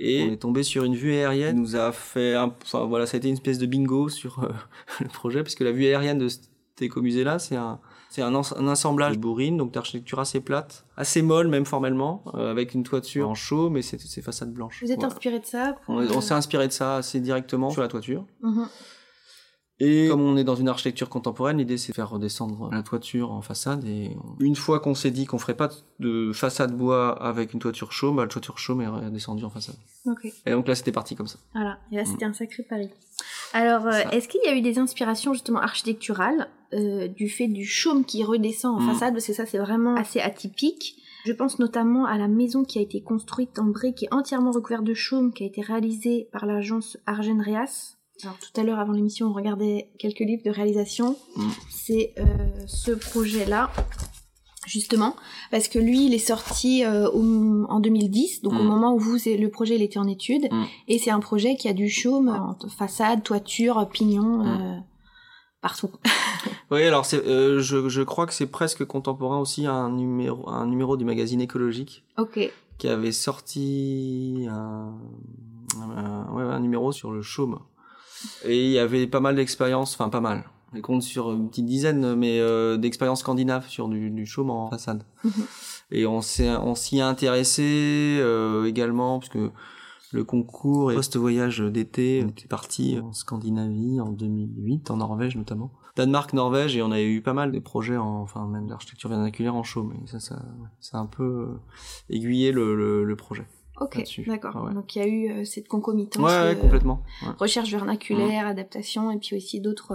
Et 0.00 0.22
on 0.28 0.32
est 0.32 0.36
tombé 0.36 0.62
sur 0.62 0.84
une 0.84 0.94
vue 0.94 1.12
aérienne. 1.12 1.56
qui 1.56 1.60
nous 1.62 1.74
a 1.76 1.90
fait, 1.90 2.34
un- 2.36 2.54
enfin 2.62 2.84
voilà, 2.84 3.04
ça 3.06 3.16
a 3.16 3.18
été 3.18 3.26
une 3.28 3.34
espèce 3.34 3.58
de 3.58 3.66
bingo 3.66 4.08
sur 4.08 4.44
euh, 4.44 4.48
le 5.00 5.08
projet, 5.08 5.42
puisque 5.42 5.60
la 5.60 5.72
vue 5.72 5.86
aérienne 5.86 6.18
de 6.18 6.28
cet 6.28 6.48
écomusée-là, 6.80 7.38
c'est 7.40 7.56
un, 7.56 7.80
c'est 8.10 8.22
un, 8.22 8.34
un 8.34 8.68
assemblage 8.68 9.16
de 9.16 9.20
bourrines, 9.20 9.56
donc 9.56 9.72
d'architecture 9.72 10.18
assez 10.20 10.40
plate, 10.40 10.84
assez 10.96 11.22
molle 11.22 11.48
même 11.48 11.64
formellement, 11.66 12.22
euh, 12.34 12.50
avec 12.50 12.74
une 12.74 12.82
toiture 12.82 13.28
en 13.28 13.34
chaux, 13.34 13.68
mais 13.70 13.82
c'est 13.82 14.00
c'est 14.00 14.22
façade 14.22 14.52
blanche. 14.52 14.78
Vous 14.82 14.90
êtes 14.90 14.98
Voilà. 14.98 15.12
inspiré 15.14 15.38
de 15.40 15.46
ça 15.46 15.76
pour, 15.84 15.94
On, 15.96 16.02
est- 16.02 16.16
on 16.16 16.20
s'est 16.20 16.34
inspiré 16.34 16.66
de 16.68 16.72
ça 16.72 16.96
assez 16.96 17.20
directement 17.20 17.70
sur 17.70 17.82
la 17.82 17.88
toiture. 17.88 18.24
mhm. 18.42 18.66
Et 19.80 20.08
comme 20.08 20.22
on 20.22 20.36
est 20.36 20.42
dans 20.42 20.56
une 20.56 20.68
architecture 20.68 21.08
contemporaine, 21.08 21.58
l'idée 21.58 21.78
c'est 21.78 21.92
de 21.92 21.94
faire 21.94 22.10
redescendre 22.10 22.68
la 22.72 22.82
toiture 22.82 23.30
en 23.30 23.42
façade. 23.42 23.84
Et 23.84 24.10
on- 24.24 24.34
une 24.40 24.56
fois 24.56 24.80
qu'on 24.80 24.96
s'est 24.96 25.12
dit 25.12 25.24
qu'on 25.24 25.38
ferait 25.38 25.56
pas 25.56 25.68
de 26.00 26.32
façade 26.32 26.76
bois 26.76 27.10
avec 27.22 27.52
une 27.54 27.60
toiture 27.60 27.92
chaume, 27.92 28.16
bah, 28.16 28.22
la 28.22 28.28
toiture 28.28 28.58
chaume 28.58 28.80
est 28.80 28.88
redescendue 28.88 29.44
en 29.44 29.50
façade. 29.50 29.76
Ok. 30.06 30.32
Et 30.46 30.50
donc 30.50 30.66
là 30.66 30.74
c'était 30.74 30.90
parti 30.90 31.14
comme 31.14 31.28
ça. 31.28 31.38
Voilà. 31.54 31.78
Et 31.92 31.96
là, 31.96 32.04
c'était 32.04 32.24
un 32.24 32.32
sacré 32.32 32.64
pari. 32.64 32.90
Alors, 33.52 33.86
euh, 33.86 34.00
est-ce 34.12 34.28
qu'il 34.28 34.40
y 34.44 34.48
a 34.48 34.54
eu 34.54 34.60
des 34.60 34.78
inspirations 34.78 35.32
justement 35.32 35.60
architecturales 35.60 36.48
euh, 36.74 37.08
du 37.08 37.28
fait 37.28 37.48
du 37.48 37.64
chaume 37.64 38.04
qui 38.04 38.22
redescend 38.24 38.76
en 38.76 38.80
Mm. 38.84 38.92
façade? 38.92 39.14
Parce 39.14 39.26
que 39.26 39.32
ça, 39.32 39.46
c'est 39.46 39.58
vraiment 39.58 39.94
assez 39.96 40.20
atypique. 40.20 40.96
Je 41.24 41.32
pense 41.32 41.58
notamment 41.58 42.04
à 42.06 42.16
la 42.16 42.28
maison 42.28 42.64
qui 42.64 42.78
a 42.78 42.82
été 42.82 43.02
construite 43.02 43.58
en 43.58 43.64
briques 43.64 44.02
et 44.04 44.08
entièrement 44.10 44.50
recouverte 44.50 44.84
de 44.84 44.94
chaume, 44.94 45.32
qui 45.32 45.44
a 45.44 45.46
été 45.46 45.60
réalisée 45.62 46.28
par 46.32 46.46
l'agence 46.46 46.96
Argen 47.06 47.40
Reas. 47.42 47.94
Alors 48.22 48.36
tout 48.38 48.60
à 48.60 48.64
l'heure, 48.64 48.78
avant 48.80 48.92
l'émission, 48.92 49.28
on 49.28 49.32
regardait 49.32 49.90
quelques 49.98 50.20
livres 50.20 50.42
de 50.44 50.50
réalisation. 50.50 51.16
Mm. 51.36 51.48
C'est 51.70 52.14
euh, 52.18 52.24
ce 52.66 52.92
projet-là, 52.92 53.70
justement, 54.68 55.16
parce 55.50 55.66
que 55.68 55.78
lui, 55.78 56.06
il 56.06 56.14
est 56.14 56.18
sorti 56.18 56.84
euh, 56.84 57.08
au- 57.10 57.64
en 57.68 57.80
2010, 57.80 58.42
donc 58.42 58.52
au 58.52 58.62
Mm. 58.62 58.66
moment 58.66 58.94
où 58.94 58.98
vous, 58.98 59.16
le 59.24 59.46
projet, 59.48 59.74
il 59.76 59.82
était 59.82 59.98
en 59.98 60.06
étude. 60.06 60.48
Mm. 60.52 60.64
Et 60.88 60.98
c'est 60.98 61.10
un 61.10 61.20
projet 61.20 61.56
qui 61.56 61.68
a 61.68 61.72
du 61.72 61.88
chaume 61.88 62.28
en 62.28 62.54
t- 62.54 62.68
façade, 62.68 63.22
toiture, 63.22 63.88
pignon, 63.92 64.44
Mm. 64.44 64.46
euh, 64.60 64.76
partout. 65.62 65.90
Oui, 66.70 66.82
alors 66.84 67.06
c'est, 67.06 67.24
euh, 67.26 67.60
je, 67.60 67.88
je 67.88 68.02
crois 68.02 68.26
que 68.26 68.34
c'est 68.34 68.46
presque 68.46 68.84
contemporain 68.84 69.38
aussi 69.40 69.66
à 69.66 69.72
un 69.72 69.90
numéro, 69.90 70.46
un 70.50 70.66
numéro 70.66 70.98
du 70.98 71.04
magazine 71.06 71.40
écologique 71.40 72.04
qui 72.78 72.86
avait 72.88 73.10
sorti 73.12 74.46
un, 74.50 74.92
un- 75.80 76.32
ouais, 76.34 76.42
un 76.42 76.60
numéro 76.60 76.92
sur 76.92 77.10
le 77.10 77.22
chaume. 77.22 77.58
Et 78.44 78.66
il 78.66 78.70
y 78.70 78.78
avait 78.78 79.06
pas 79.06 79.20
mal 79.20 79.34
d'expériences, 79.36 79.94
enfin 79.94 80.10
pas 80.10 80.20
mal. 80.20 80.44
Je 80.74 80.80
compte 80.80 81.02
sur 81.02 81.32
une 81.32 81.48
petite 81.48 81.66
dizaine, 81.66 82.14
mais 82.14 82.40
euh, 82.40 82.76
d'expériences 82.76 83.20
scandinaves 83.20 83.68
sur 83.68 83.88
du, 83.88 84.10
du 84.10 84.26
chaume 84.26 84.50
en 84.50 84.70
façade. 84.70 85.04
Et 85.90 86.06
on 86.06 86.20
s'est, 86.20 86.50
on 86.50 86.74
s'y 86.74 86.98
est 86.98 87.02
intéressé 87.02 88.18
euh, 88.20 88.66
également 88.66 89.18
parce 89.18 89.30
que 89.30 89.50
le 90.12 90.24
concours 90.24 90.92
et 90.92 90.94
post-voyage 90.94 91.60
d'été, 91.60 92.22
on 92.24 92.28
était 92.28 92.46
parti 92.46 92.98
en 93.02 93.12
Scandinavie 93.12 94.00
en 94.00 94.10
2008, 94.10 94.90
en 94.90 94.98
Norvège 94.98 95.36
notamment. 95.36 95.72
Danemark, 95.96 96.32
Norvège, 96.32 96.76
et 96.76 96.82
on 96.82 96.92
a 96.92 97.00
eu 97.00 97.20
pas 97.22 97.32
mal 97.32 97.52
de 97.52 97.58
projets, 97.58 97.96
en, 97.96 98.20
enfin 98.20 98.46
même 98.46 98.68
d'architecture 98.68 99.10
vernaculaire 99.10 99.54
en 99.54 99.64
chaume. 99.64 99.94
Et 100.02 100.06
ça, 100.06 100.20
ça, 100.20 100.40
ça 100.80 100.98
a 100.98 101.00
un 101.00 101.06
peu 101.06 101.24
euh, 101.24 101.60
aiguillé 102.08 102.52
le, 102.52 102.74
le, 102.76 103.04
le 103.04 103.16
projet. 103.16 103.46
Ok, 103.80 104.02
d'accord. 104.26 104.52
Ah 104.56 104.64
ouais. 104.64 104.74
Donc 104.74 104.94
il 104.96 104.98
y 104.98 105.02
a 105.02 105.08
eu 105.08 105.30
euh, 105.30 105.44
cette 105.44 105.68
concomitance. 105.68 106.24
Ouais, 106.24 106.42
ouais, 106.42 106.56
complètement. 106.56 107.02
Recherche 107.38 107.70
vernaculaire, 107.70 108.46
adaptation, 108.46 109.10
et 109.10 109.18
puis 109.18 109.36
aussi 109.36 109.60
d'autres. 109.60 109.92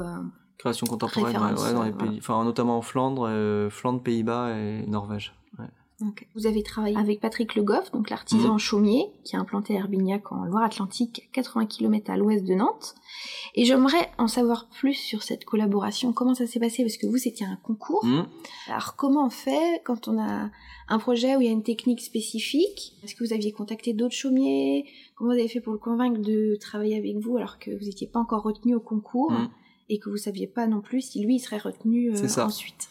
Création 0.63 0.87
contemporaine, 0.87 1.25
ouais, 1.25 1.31
Référence, 1.31 1.61
ouais, 1.67 1.73
dans 1.73 1.83
les 1.83 1.91
voilà. 1.91 2.09
pays, 2.11 2.19
enfin 2.19 2.41
notamment 2.45 2.77
en 2.77 2.81
Flandre, 2.81 3.27
euh, 3.29 3.69
Flandre, 3.69 4.01
Pays-Bas 4.01 4.57
et 4.57 4.85
Norvège. 4.87 5.33
Ouais. 5.59 5.65
Vous 6.35 6.47
avez 6.47 6.63
travaillé 6.63 6.95
avec 6.97 7.19
Patrick 7.19 7.55
Le 7.55 7.63
Goff, 7.63 7.91
donc 7.91 8.09
l'artisan 8.09 8.53
Mhm. 8.53 8.59
chaumier, 8.59 9.11
qui 9.25 9.35
a 9.35 9.39
implanté 9.39 9.73
Herbignac 9.73 10.31
en 10.31 10.45
Loire-Atlantique, 10.45 11.29
80 11.33 11.65
km 11.65 12.09
à 12.11 12.15
l'ouest 12.17 12.45
de 12.45 12.53
Nantes. 12.53 12.95
Et 13.55 13.65
j'aimerais 13.65 14.09
en 14.17 14.27
savoir 14.27 14.67
plus 14.69 14.93
sur 14.95 15.21
cette 15.21 15.43
collaboration. 15.45 16.13
Comment 16.13 16.33
ça 16.33 16.47
s'est 16.47 16.59
passé? 16.61 16.83
Parce 16.83 16.95
que 16.97 17.07
vous, 17.07 17.17
c'était 17.17 17.45
un 17.45 17.57
concours. 17.57 18.03
Mmh. 18.05 18.25
Alors 18.69 18.95
comment 18.95 19.25
on 19.25 19.29
fait 19.29 19.81
quand 19.85 20.07
on 20.07 20.17
a 20.19 20.49
un 20.89 20.99
projet 20.99 21.35
où 21.35 21.41
il 21.41 21.45
y 21.45 21.49
a 21.49 21.53
une 21.53 21.63
technique 21.63 22.01
spécifique? 22.01 22.95
Est-ce 23.03 23.15
que 23.15 23.23
vous 23.23 23.33
aviez 23.33 23.51
contacté 23.51 23.93
d'autres 23.93 24.15
chaumiers? 24.15 24.85
Comment 25.15 25.33
vous 25.33 25.39
avez 25.39 25.47
fait 25.49 25.61
pour 25.61 25.73
le 25.73 25.79
convaincre 25.79 26.21
de 26.21 26.55
travailler 26.59 26.97
avec 26.97 27.17
vous 27.17 27.37
alors 27.37 27.59
que 27.59 27.71
vous 27.71 27.85
n'étiez 27.85 28.07
pas 28.07 28.19
encore 28.19 28.43
retenu 28.43 28.75
au 28.75 28.79
concours? 28.81 29.31
Mm. 29.31 29.49
Et 29.89 29.99
que 29.99 30.09
vous 30.09 30.17
saviez 30.17 30.47
pas 30.47 30.67
non 30.67 30.81
plus 30.81 31.01
si 31.01 31.23
lui 31.23 31.35
il 31.35 31.39
serait 31.39 31.57
retenu 31.57 32.11
euh, 32.11 32.15
C'est 32.15 32.27
ça. 32.29 32.45
ensuite. 32.45 32.87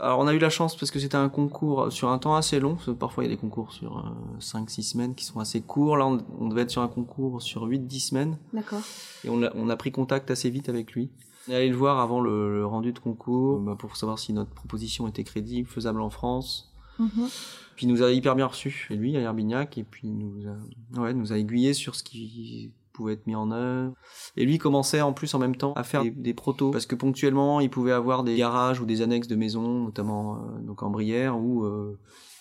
Alors 0.00 0.18
on 0.18 0.26
a 0.26 0.34
eu 0.34 0.38
la 0.38 0.50
chance 0.50 0.74
parce 0.76 0.90
que 0.90 0.98
c'était 0.98 1.16
un 1.16 1.28
concours 1.28 1.92
sur 1.92 2.08
un 2.08 2.18
temps 2.18 2.34
assez 2.34 2.58
long, 2.58 2.74
parce 2.74 2.86
que 2.86 2.90
parfois 2.92 3.22
il 3.24 3.28
y 3.28 3.32
a 3.32 3.34
des 3.36 3.40
concours 3.40 3.72
sur 3.72 4.12
5-6 4.40 4.82
semaines 4.82 5.14
qui 5.14 5.24
sont 5.24 5.38
assez 5.38 5.60
courts, 5.60 5.96
là 5.96 6.06
on, 6.06 6.18
on 6.40 6.48
devait 6.48 6.62
être 6.62 6.70
sur 6.70 6.82
un 6.82 6.88
concours 6.88 7.40
sur 7.40 7.68
8-10 7.68 8.00
semaines, 8.08 8.38
D'accord. 8.52 8.80
et 9.24 9.28
on 9.30 9.42
a, 9.44 9.52
on 9.54 9.68
a 9.68 9.76
pris 9.76 9.92
contact 9.92 10.30
assez 10.32 10.50
vite 10.50 10.68
avec 10.68 10.92
lui. 10.92 11.10
On 11.48 11.52
est 11.52 11.56
allé 11.56 11.68
le 11.68 11.76
voir 11.76 12.00
avant 12.00 12.20
le, 12.20 12.52
le 12.58 12.66
rendu 12.66 12.92
de 12.92 12.98
concours, 12.98 13.60
bah, 13.60 13.76
pour 13.78 13.96
savoir 13.96 14.18
si 14.18 14.32
notre 14.32 14.50
proposition 14.50 15.06
était 15.06 15.24
crédible, 15.24 15.68
faisable 15.68 16.00
en 16.00 16.10
France, 16.10 16.68
Mhm. 16.98 17.28
puis 17.74 17.86
il 17.86 17.88
nous 17.88 18.02
a 18.02 18.10
hyper 18.12 18.34
bien 18.36 18.46
reçus, 18.46 18.86
et 18.90 18.96
lui 18.96 19.16
à 19.16 19.20
Herbignac, 19.20 19.78
et 19.78 19.82
puis 19.84 20.08
il 20.08 20.18
nous 20.18 20.42
a, 20.48 21.00
ouais, 21.00 21.14
nous 21.14 21.32
a 21.32 21.38
aiguillé 21.38 21.74
sur 21.74 21.94
ce 21.94 22.02
qui 22.02 22.70
pouvait 22.92 23.14
être 23.14 23.26
mis 23.26 23.34
en 23.34 23.50
œuvre. 23.50 23.92
Et 24.36 24.44
lui 24.44 24.58
commençait 24.58 25.00
en 25.00 25.12
plus 25.12 25.34
en 25.34 25.38
même 25.38 25.56
temps 25.56 25.72
à 25.74 25.82
faire 25.82 26.02
des, 26.02 26.10
des 26.10 26.34
protos, 26.34 26.70
parce 26.70 26.86
que 26.86 26.94
ponctuellement 26.94 27.60
il 27.60 27.70
pouvait 27.70 27.92
avoir 27.92 28.24
des 28.24 28.36
garages 28.36 28.80
ou 28.80 28.84
des 28.86 29.02
annexes 29.02 29.28
de 29.28 29.36
maisons, 29.36 29.84
notamment 29.84 30.36
euh, 30.36 30.60
donc 30.60 30.82
en 30.82 30.90
Brière, 30.90 31.38
où 31.38 31.64
euh, 31.64 31.98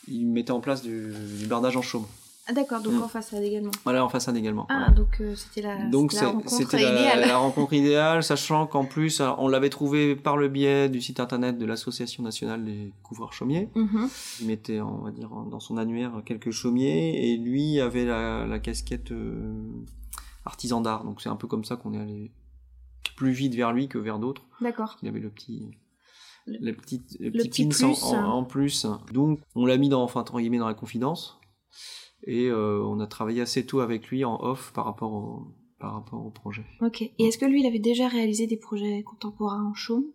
il 0.08 0.28
mettait 0.28 0.52
en 0.52 0.60
place 0.62 0.82
du, 0.82 1.12
du 1.40 1.46
bardage 1.48 1.78
en 1.78 1.82
chaume. 1.82 2.06
Ah 2.48 2.54
d'accord, 2.54 2.82
donc 2.82 2.94
Mm. 2.94 3.04
en 3.04 3.08
façade 3.08 3.44
également. 3.44 3.70
Voilà, 3.84 4.04
en 4.04 4.10
façade 4.10 4.36
également. 4.36 4.66
Ah, 4.68 4.78
voilà. 4.80 4.92
donc 4.94 5.18
euh, 5.22 5.36
c'était 5.36 5.62
la, 5.62 5.86
Donc 5.90 6.12
c'était 6.12 6.26
la 6.26 6.32
rencontre 6.32 6.50
c'était 6.56 6.82
la, 6.82 6.90
idéale. 6.92 7.20
la 7.28 7.38
rencontre 7.48 7.74
idéale, 7.74 8.24
sachant 8.24 8.66
qu'en 8.66 8.84
plus 8.84 9.22
alors, 9.22 9.38
on 9.40 9.48
l'avait 9.48 9.70
trouvé 9.70 10.16
par 10.16 10.38
le 10.38 10.50
biais 10.50 10.90
du 10.90 11.02
site 11.02 11.20
internet 11.20 11.60
de 11.60 11.66
l'Association 11.68 12.24
nationale 12.24 12.66
des 12.66 12.92
couvreurs 13.04 13.32
chaumiers. 13.32 13.70
Mhm. 13.76 14.10
Il 14.42 14.48
mettait, 14.48 14.82
on 14.82 14.98
va 15.04 15.12
dire, 15.12 15.30
dans 15.52 15.60
son 15.60 15.78
annuaire 15.78 16.24
quelques 16.26 16.50
chaumiers 16.52 17.32
et 17.32 17.38
lui 17.38 17.80
avait 17.80 18.06
la, 18.06 18.48
la 18.48 18.58
casquette 18.60 19.12
euh, 19.12 19.54
artisan 20.46 20.82
d'art. 20.82 21.04
Donc 21.04 21.22
c'est 21.22 21.30
un 21.30 21.36
peu 21.36 21.48
comme 21.48 21.64
ça 21.66 21.76
qu'on 21.76 21.94
est 21.94 22.00
allé 22.00 22.32
plus 23.16 23.32
vite 23.32 23.56
vers 23.56 23.74
lui 23.74 23.88
que 23.88 23.98
vers 23.98 24.20
d'autres. 24.20 24.44
D'accord. 24.62 24.98
Il 25.02 25.08
avait 25.08 25.20
le 25.20 25.30
petit, 25.30 25.72
Le- 26.46 26.58
le 26.72 26.74
petit, 26.76 27.02
le 27.20 27.32
petit 27.32 27.50
petit 27.50 27.66
pins 27.84 27.88
en- 27.88 27.94
plus. 27.94 28.04
en, 28.04 28.24
en 28.26 28.44
plus. 28.44 28.88
Donc 29.14 29.40
on 29.56 29.66
l'a 29.66 29.78
mis 29.78 29.90
dans, 29.90 30.04
enfin 30.04 30.22
entre 30.22 30.40
guillemets, 30.40 30.58
dans 30.60 30.68
la 30.68 30.74
confidence 30.74 31.40
et 32.28 32.48
euh, 32.48 32.84
on 32.84 33.00
a 33.00 33.08
travaillé 33.08 33.42
assez 33.42 33.66
tôt 33.66 33.80
avec 33.80 34.08
lui 34.10 34.24
en 34.26 34.40
off 34.42 34.72
par 34.74 34.86
rapport 34.86 35.12
au, 35.14 35.56
par 35.80 35.94
rapport 35.94 36.24
au 36.26 36.30
projet. 36.30 36.66
Ok. 36.82 37.02
Et 37.02 37.14
est-ce 37.26 37.38
que 37.40 37.46
lui, 37.46 37.62
il 37.62 37.66
avait 37.68 37.80
déjà 37.80 38.08
réalisé 38.08 38.46
des 38.48 38.58
projets 38.58 39.02
contemporains 39.04 39.66
en 39.66 39.74
chaume? 39.74 40.06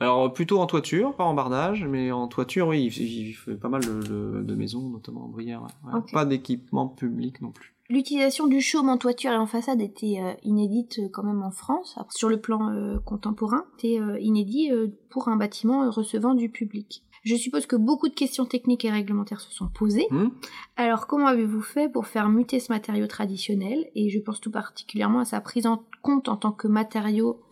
Alors 0.00 0.32
plutôt 0.32 0.58
en 0.58 0.66
toiture, 0.66 1.14
pas 1.14 1.22
en 1.24 1.34
bardage, 1.34 1.84
mais 1.84 2.10
en 2.10 2.26
toiture, 2.26 2.66
oui, 2.66 2.86
il, 2.86 3.02
il 3.28 3.32
fait 3.34 3.54
pas 3.54 3.68
mal 3.68 3.82
de, 3.84 4.00
de- 4.02 4.42
de 4.42 4.54
maisons, 4.56 4.88
notamment 4.88 5.26
en 5.26 5.28
Brière. 5.28 5.62
ouais. 5.84 6.00
Pas 6.12 6.24
d'équipement 6.24 6.88
public 6.88 7.40
non 7.40 7.52
plus. 7.52 7.71
L'utilisation 7.92 8.46
du 8.46 8.62
chaume 8.62 8.88
en 8.88 8.96
toiture 8.96 9.32
et 9.32 9.36
en 9.36 9.46
façade 9.46 9.82
était 9.82 10.18
euh, 10.18 10.32
inédite 10.44 10.98
euh, 10.98 11.08
quand 11.12 11.24
même 11.24 11.42
en 11.42 11.50
France. 11.50 11.94
Sur 12.08 12.30
le 12.30 12.40
plan 12.40 12.70
euh, 12.70 12.98
contemporain, 13.00 13.66
c'était 13.76 13.98
inédit 14.18 14.70
pour 15.10 15.28
un 15.28 15.36
bâtiment 15.36 15.90
recevant 15.90 16.32
du 16.32 16.48
public. 16.48 17.04
Je 17.22 17.36
suppose 17.36 17.66
que 17.66 17.76
beaucoup 17.76 18.08
de 18.08 18.14
questions 18.14 18.46
techniques 18.46 18.86
et 18.86 18.90
réglementaires 18.90 19.42
se 19.42 19.52
sont 19.52 19.68
posées. 19.68 20.06
Hmm 20.10 20.28
Alors 20.76 21.06
comment 21.06 21.26
avez-vous 21.26 21.60
fait 21.60 21.90
pour 21.90 22.06
faire 22.06 22.30
muter 22.30 22.60
ce 22.60 22.72
matériau 22.72 23.06
traditionnel? 23.06 23.86
Et 23.94 24.08
je 24.08 24.20
pense 24.20 24.40
tout 24.40 24.50
particulièrement 24.50 25.20
à 25.20 25.26
sa 25.26 25.42
prise 25.42 25.66
en 25.66 25.84
compte 26.00 26.30
en 26.30 26.38
tant 26.38 26.52
que 26.52 26.68
matériau 26.68 27.42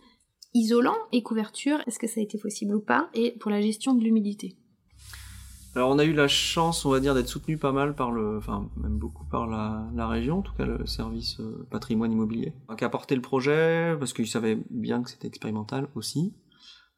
isolant 0.55 0.97
et 1.11 1.21
couverture. 1.21 1.83
Est-ce 1.85 1.99
que 1.99 2.07
ça 2.07 2.19
a 2.19 2.23
été 2.23 2.39
possible 2.39 2.73
ou 2.73 2.81
pas? 2.81 3.11
Et 3.13 3.37
pour 3.39 3.51
la 3.51 3.61
gestion 3.61 3.93
de 3.93 4.03
l'humidité. 4.03 4.57
Alors 5.73 5.89
on 5.89 5.99
a 5.99 6.03
eu 6.03 6.11
la 6.11 6.27
chance, 6.27 6.83
on 6.83 6.89
va 6.89 6.99
dire, 6.99 7.15
d'être 7.15 7.29
soutenu 7.29 7.57
pas 7.57 7.71
mal 7.71 7.95
par 7.95 8.11
le, 8.11 8.37
enfin 8.37 8.69
même 8.75 8.97
beaucoup 8.97 9.23
par 9.23 9.47
la, 9.47 9.85
la 9.95 10.05
région, 10.05 10.39
en 10.39 10.41
tout 10.41 10.53
cas 10.53 10.65
le 10.65 10.85
service 10.85 11.39
euh, 11.39 11.65
patrimoine 11.69 12.11
immobilier, 12.11 12.53
qui 12.77 12.83
a 12.83 12.89
porté 12.89 13.15
le 13.15 13.21
projet 13.21 13.95
parce 13.97 14.11
qu'ils 14.11 14.27
savaient 14.27 14.57
bien 14.69 15.01
que 15.01 15.09
c'était 15.09 15.29
expérimental 15.29 15.87
aussi. 15.95 16.33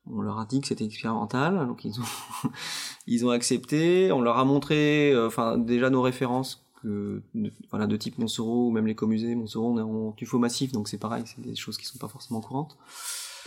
On 0.10 0.22
leur 0.22 0.40
a 0.40 0.46
dit 0.46 0.60
que 0.60 0.68
c'était 0.68 0.86
expérimental, 0.86 1.68
donc 1.68 1.86
ils 1.86 2.00
ont 2.00 2.50
ils 3.08 3.26
ont 3.28 3.30
accepté. 3.30 4.12
On 4.12 4.22
leur 4.22 4.40
a 4.40 4.46
montré, 4.46 5.12
euh, 5.12 5.28
enfin 5.28 5.60
déjà 5.60 5.92
nos 5.92 6.02
références 6.02 6.66
que 6.82 7.22
de, 7.36 7.52
voilà 7.70 7.86
de 7.86 7.96
type 7.96 8.18
Montsoreau 8.18 8.70
ou 8.70 8.72
même 8.72 8.88
les 8.88 8.96
comusées 8.96 9.36
Montsoreau 9.36 9.72
on 9.72 9.78
est 9.78 9.82
en 9.82 10.12
tuffeau 10.14 10.40
massif, 10.40 10.72
donc 10.72 10.88
c'est 10.88 10.98
pareil, 10.98 11.24
c'est 11.28 11.42
des 11.42 11.56
choses 11.56 11.78
qui 11.78 11.86
sont 11.86 12.00
pas 12.00 12.08
forcément 12.08 12.42
courantes. 12.42 12.76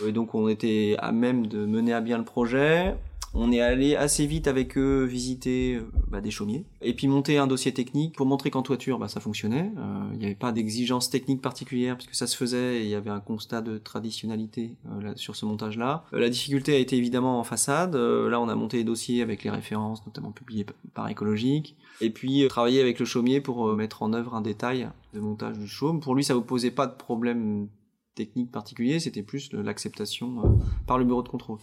Et 0.05 0.13
donc 0.13 0.33
on 0.35 0.47
était 0.47 0.95
à 0.99 1.11
même 1.11 1.47
de 1.47 1.65
mener 1.65 1.91
à 1.91 1.99
bien 1.99 2.17
le 2.17 2.23
projet. 2.23 2.95
On 3.33 3.51
est 3.51 3.61
allé 3.61 3.95
assez 3.95 4.25
vite 4.25 4.47
avec 4.47 4.77
eux 4.77 5.03
visiter 5.03 5.75
euh, 5.75 5.81
bah, 6.07 6.21
des 6.21 6.31
chaumiers 6.31 6.65
et 6.81 6.93
puis 6.93 7.07
monter 7.07 7.37
un 7.37 7.47
dossier 7.47 7.73
technique 7.73 8.15
pour 8.15 8.25
montrer 8.25 8.49
qu'en 8.49 8.61
toiture 8.61 8.99
bah, 8.99 9.07
ça 9.07 9.19
fonctionnait. 9.19 9.71
Euh, 9.77 10.09
Il 10.13 10.19
n'y 10.19 10.25
avait 10.25 10.35
pas 10.35 10.51
d'exigence 10.51 11.09
technique 11.09 11.41
particulière 11.41 11.97
puisque 11.97 12.15
ça 12.15 12.27
se 12.27 12.35
faisait 12.35 12.81
et 12.81 12.83
il 12.83 12.89
y 12.89 12.95
avait 12.95 13.09
un 13.09 13.19
constat 13.19 13.61
de 13.61 13.77
traditionnalité 13.77 14.71
euh, 14.89 15.13
sur 15.15 15.35
ce 15.35 15.45
montage-là. 15.45 16.05
La 16.11 16.29
difficulté 16.29 16.75
a 16.75 16.79
été 16.79 16.97
évidemment 16.97 17.39
en 17.39 17.43
façade. 17.43 17.95
Là 17.95 18.39
on 18.39 18.49
a 18.49 18.55
monté 18.55 18.77
les 18.77 18.83
dossiers 18.83 19.21
avec 19.21 19.43
les 19.43 19.49
références 19.49 20.05
notamment 20.05 20.31
publiées 20.31 20.65
par 20.93 21.09
écologique 21.09 21.75
et 22.01 22.09
puis 22.09 22.47
travailler 22.47 22.81
avec 22.81 22.99
le 22.99 23.05
chaumier 23.05 23.41
pour 23.41 23.73
mettre 23.75 24.03
en 24.03 24.13
œuvre 24.13 24.35
un 24.35 24.41
détail 24.41 24.89
de 25.13 25.19
montage 25.19 25.57
du 25.57 25.67
chaume. 25.67 25.99
Pour 25.99 26.15
lui 26.15 26.23
ça 26.23 26.33
ne 26.33 26.39
posait 26.39 26.71
pas 26.71 26.87
de 26.87 26.95
problème 26.95 27.67
technique 28.17 28.51
particulier, 28.51 28.99
c'était 28.99 29.23
plus 29.23 29.51
l'acceptation 29.53 30.39
euh, 30.43 30.47
par 30.87 30.97
le 30.97 31.05
bureau 31.05 31.21
de 31.21 31.29
contrôle 31.29 31.59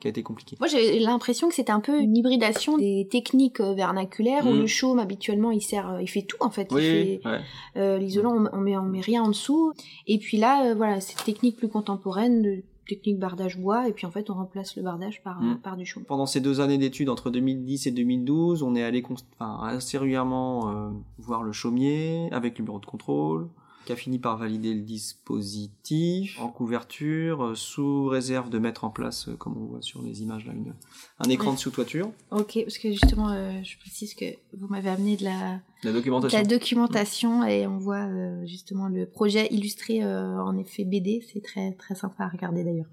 qui 0.00 0.06
a 0.08 0.10
été 0.10 0.22
compliqué. 0.22 0.56
Moi, 0.58 0.66
j'ai 0.68 0.98
l'impression 0.98 1.48
que 1.48 1.54
c'est 1.54 1.70
un 1.70 1.80
peu 1.80 2.00
une 2.00 2.16
hybridation 2.16 2.76
des 2.78 3.06
techniques 3.10 3.60
euh, 3.60 3.74
vernaculaires 3.74 4.46
où 4.46 4.52
Mm. 4.52 4.58
le 4.60 4.66
chaume 4.66 4.98
habituellement 4.98 5.50
il 5.50 5.60
sert, 5.60 5.88
euh, 5.90 6.02
il 6.02 6.08
fait 6.08 6.22
tout 6.22 6.38
en 6.40 6.50
fait. 6.50 6.68
Oui, 6.72 7.20
ouais. 7.24 7.40
euh, 7.76 7.98
l'isolant, 7.98 8.34
on, 8.52 8.56
on 8.56 8.60
met, 8.60 8.76
on 8.76 8.82
met 8.82 9.00
rien 9.00 9.22
en 9.22 9.28
dessous. 9.28 9.72
Et 10.06 10.18
puis 10.18 10.36
là, 10.38 10.70
euh, 10.70 10.74
voilà, 10.74 11.00
cette 11.00 11.22
technique 11.24 11.56
plus 11.56 11.68
contemporaine 11.68 12.42
de 12.42 12.62
technique 12.88 13.18
bardage 13.18 13.58
bois. 13.58 13.86
Et 13.86 13.92
puis 13.92 14.06
en 14.06 14.10
fait, 14.10 14.30
on 14.30 14.34
remplace 14.34 14.74
le 14.76 14.82
bardage 14.82 15.22
par, 15.22 15.38
par 15.62 15.76
du 15.76 15.84
chaume. 15.84 16.04
Pendant 16.04 16.24
ces 16.26 16.40
deux 16.40 16.60
années 16.62 16.78
d'études, 16.78 17.10
entre 17.10 17.28
2010 17.30 17.86
et 17.86 17.90
2012, 17.90 18.62
on 18.62 18.74
est 18.74 18.82
allé 18.82 19.04
enfin, 19.38 19.58
assez 19.62 19.98
régulièrement 19.98 20.90
voir 21.18 21.42
le 21.42 21.52
chaumier 21.52 22.28
avec 22.32 22.58
le 22.58 22.64
bureau 22.64 22.78
de 22.78 22.86
contrôle, 22.86 23.48
qui 23.88 23.92
a 23.94 23.96
fini 23.96 24.18
par 24.18 24.36
valider 24.36 24.74
le 24.74 24.82
dispositif 24.82 26.38
en 26.38 26.48
couverture, 26.50 27.42
euh, 27.42 27.54
sous 27.54 28.04
réserve 28.04 28.50
de 28.50 28.58
mettre 28.58 28.84
en 28.84 28.90
place, 28.90 29.28
euh, 29.28 29.34
comme 29.36 29.56
on 29.56 29.64
voit 29.64 29.80
sur 29.80 30.02
les 30.02 30.20
images 30.20 30.44
là, 30.44 30.52
une- 30.52 30.74
un 31.20 31.28
écran 31.30 31.48
Ouais. 31.48 31.54
de 31.54 31.58
sous-toiture, 31.60 32.10
Ok, 32.30 32.58
parce 32.64 32.76
que 32.76 32.90
justement, 32.92 33.30
euh, 33.30 33.62
je 33.64 33.78
précise 33.78 34.12
que 34.14 34.26
vous 34.52 34.68
m'avez 34.68 34.90
amené 34.90 35.16
de 35.16 35.24
la, 35.24 35.60
la 35.84 35.90
de 35.90 35.92
documentation. 35.92 36.38
la 36.38 36.44
documentation 36.44 37.44
et 37.44 37.66
on 37.66 37.78
voit 37.78 38.04
euh, 38.06 38.44
justement 38.44 38.88
le 38.88 39.06
projet 39.06 39.46
illustré 39.50 40.02
euh, 40.04 40.38
en 40.42 40.58
effet 40.58 40.84
BD. 40.84 41.24
C'est 41.32 41.40
très 41.42 41.72
très 41.72 41.94
sympa 41.94 42.24
à 42.24 42.28
regarder 42.28 42.64
d'ailleurs. 42.64 42.90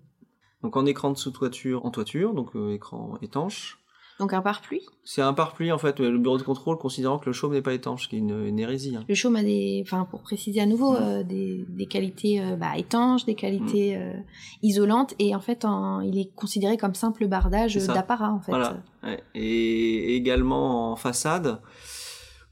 Donc 0.64 0.78
en 0.78 0.86
écran 0.86 1.12
de 1.12 1.18
sous-toiture, 1.18 1.86
en 1.86 1.92
toiture, 1.92 2.34
donc 2.34 2.52
écran 2.72 3.18
étanche. 3.22 3.80
Donc 4.20 4.32
un 4.34 4.42
pare-pluie. 4.42 4.82
C'est 5.04 5.22
un 5.22 5.34
pare-pluie 5.34 5.72
en 5.74 5.78
fait, 5.78 6.00
le 6.00 6.18
bureau 6.18 6.38
de 6.38 6.44
contrôle 6.44 6.78
considérant 6.78 7.20
que 7.20 7.26
le 7.26 7.34
chaume 7.34 7.52
n'est 7.54 7.62
pas 7.62 7.74
étanche, 7.74 8.04
ce 8.04 8.08
qui 8.08 8.16
est 8.16 8.20
une, 8.20 8.46
une 8.48 8.60
hérésie. 8.60 8.96
hein. 8.96 9.04
Le 9.10 9.14
chaume 9.16 9.36
a 9.36 9.44
des, 9.44 9.82
enfin 9.86 10.08
pour 10.10 10.22
préciser 10.22 10.62
à 10.62 10.66
nouveau, 10.66 10.94
Mm. 10.94 10.98
euh, 11.02 11.24
des, 11.24 11.66
des 11.68 11.86
qualités 11.86 12.42
euh, 12.42 12.56
bah, 12.56 12.78
étanches, 12.78 13.26
des 13.26 13.36
qualités 13.36 13.98
euh, 13.98 14.14
isolantes 14.64 15.14
et 15.20 15.36
en 15.36 15.42
fait 15.42 15.66
en- 15.66 16.00
il 16.00 16.18
est 16.18 16.30
considéré 16.34 16.78
comme 16.78 16.96
simple 16.96 17.28
bardage 17.28 17.76
d'apparat 17.76 18.32
en 18.32 18.40
fait. 18.40 18.52
Voilà. 18.52 18.78
Et 19.36 20.16
également 20.16 20.92
en 20.92 20.96
façade, 20.96 21.60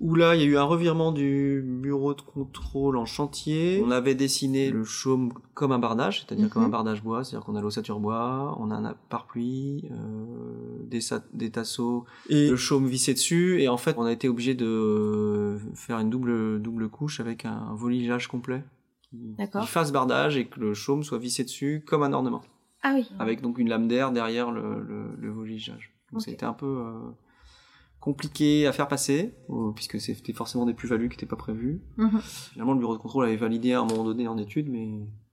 où 0.04 0.16
là, 0.16 0.36
il 0.36 0.42
y 0.42 0.44
a 0.44 0.48
eu 0.48 0.58
un 0.58 0.64
revirement 0.64 1.14
du 1.14 1.64
bureau 1.66 2.14
de 2.14 2.20
contrôle 2.22 2.98
en 2.98 3.06
chantier. 3.06 3.82
On 3.86 3.90
avait 3.90 4.16
dessiné 4.16 4.70
le 4.70 4.84
chaume 4.84 5.32
comme 5.54 5.72
un 5.72 5.80
bardage, 5.80 6.20
c'est-à-dire 6.26 6.46
Mhm. 6.48 6.52
comme 6.52 6.64
un 6.64 6.70
bardage 6.70 7.02
bois, 7.02 7.24
c'est-à-dire 7.24 7.46
qu'on 7.46 7.56
a 7.56 7.62
l'ossature 7.62 8.02
bois, 8.02 8.56
on 8.60 8.70
a 8.70 8.76
un 8.76 8.96
pare-pluie, 9.10 9.86
euh, 9.92 10.84
des, 11.34 11.50
tasseaux 11.52 12.04
et 12.28 12.50
le 12.50 12.56
chaume 12.58 12.86
vissé 12.86 13.14
dessus. 13.14 13.62
Et 13.62 13.70
en 13.70 13.78
fait, 13.78 13.96
on 13.98 14.04
a 14.04 14.12
été 14.12 14.28
obligé 14.28 14.56
de 14.56 15.58
faire 15.74 16.00
une 16.00 16.10
double, 16.10 16.62
double 16.62 16.90
couche 16.90 17.22
avec 17.22 17.46
un 17.46 17.74
voligeage 17.74 18.28
complet. 18.28 18.64
qui- 19.10 19.36
fasse 19.68 19.92
bardage 19.92 20.38
et 20.38 20.46
que 20.48 20.60
le 20.60 20.74
chaume 20.74 21.04
soit 21.04 21.20
vissé 21.20 21.44
dessus 21.44 21.84
comme 21.88 22.02
un 22.04 22.12
ornement 22.14 22.42
Ah 22.82 22.94
oui. 22.96 23.08
avec 23.20 23.42
donc 23.42 23.58
une 23.60 23.70
lame 23.70 23.88
d'air 23.88 24.12
derrière 24.12 24.52
le, 24.52 24.82
le, 24.82 25.16
le 25.20 25.30
voligeage. 25.32 25.94
Donc 26.12 26.24
c'était 26.24 26.46
un 26.46 26.54
peu 26.54 26.66
euh, 26.66 26.94
compliqué 28.04 28.68
à 28.68 28.74
faire 28.74 28.90
passer, 28.90 29.34
euh, 29.50 29.72
puisque 29.74 29.98
c'était 30.02 30.34
forcément 30.34 30.66
des 30.66 30.74
plus-values 30.74 31.08
qui 31.08 31.16
n'étaient 31.16 31.26
pas 31.26 31.38
prévues. 31.38 31.80
Mhm. 31.96 32.20
Finalement, 32.52 32.74
le 32.74 32.80
bureau 32.80 32.98
de 32.98 33.02
contrôle 33.02 33.24
avait 33.26 33.38
validé 33.38 33.72
à 33.72 33.80
un 33.80 33.86
moment 33.86 34.04
donné 34.04 34.28
en 34.28 34.38
étude, 34.38 34.68
mais 34.70 34.84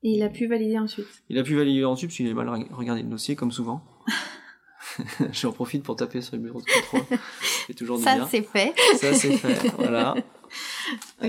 Et 0.04 0.12
il 0.14 0.22
a 0.22 0.28
pu 0.28 0.46
valider 0.46 0.78
ensuite. 0.78 1.06
il 1.28 1.36
a 1.38 1.42
pu 1.42 1.56
valider 1.56 1.84
ensuite, 1.84 2.10
parce 2.10 2.16
qu'il 2.18 2.26
avait 2.26 2.34
mal 2.34 2.46
re- 2.46 2.72
regardé 2.72 3.02
le 3.02 3.08
dossier, 3.08 3.34
comme 3.34 3.50
souvent. 3.50 3.82
J'en 5.32 5.52
profite 5.52 5.82
pour 5.82 5.96
taper 5.96 6.20
sur 6.20 6.36
le 6.36 6.42
bureau 6.42 6.60
de 6.60 6.66
contrôle. 6.66 7.18
C'est 7.66 7.74
toujours 7.74 7.96
du 7.98 8.04
Ça 8.04 8.26
c'est 8.30 8.42
fait. 8.42 8.72
Ça, 8.96 9.14
c'est 9.14 9.36
fait. 9.36 9.68
Voilà. 9.76 10.14
Ouais. 10.14 10.24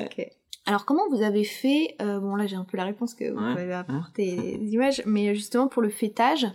Ok. 0.17 0.25
Alors 0.65 0.86
comment 0.86 1.08
vous 1.10 1.21
avez 1.23 1.43
fait 1.43 1.95
euh, 2.01 2.19
Bon 2.19 2.36
là 2.36 2.45
j'ai 2.47 2.56
un 2.56 2.63
peu 2.63 2.77
la 2.77 2.86
réponse 2.86 3.13
que 3.15 3.30
vous 3.32 3.38
Ouais. 3.39 3.54
m'avez 3.56 3.73
apporté 3.73 4.58
des 4.58 4.73
images, 4.73 5.01
mais 5.06 5.34
justement 5.36 5.67
pour 5.67 5.82
le 5.82 5.89
fêtage, 5.89 6.45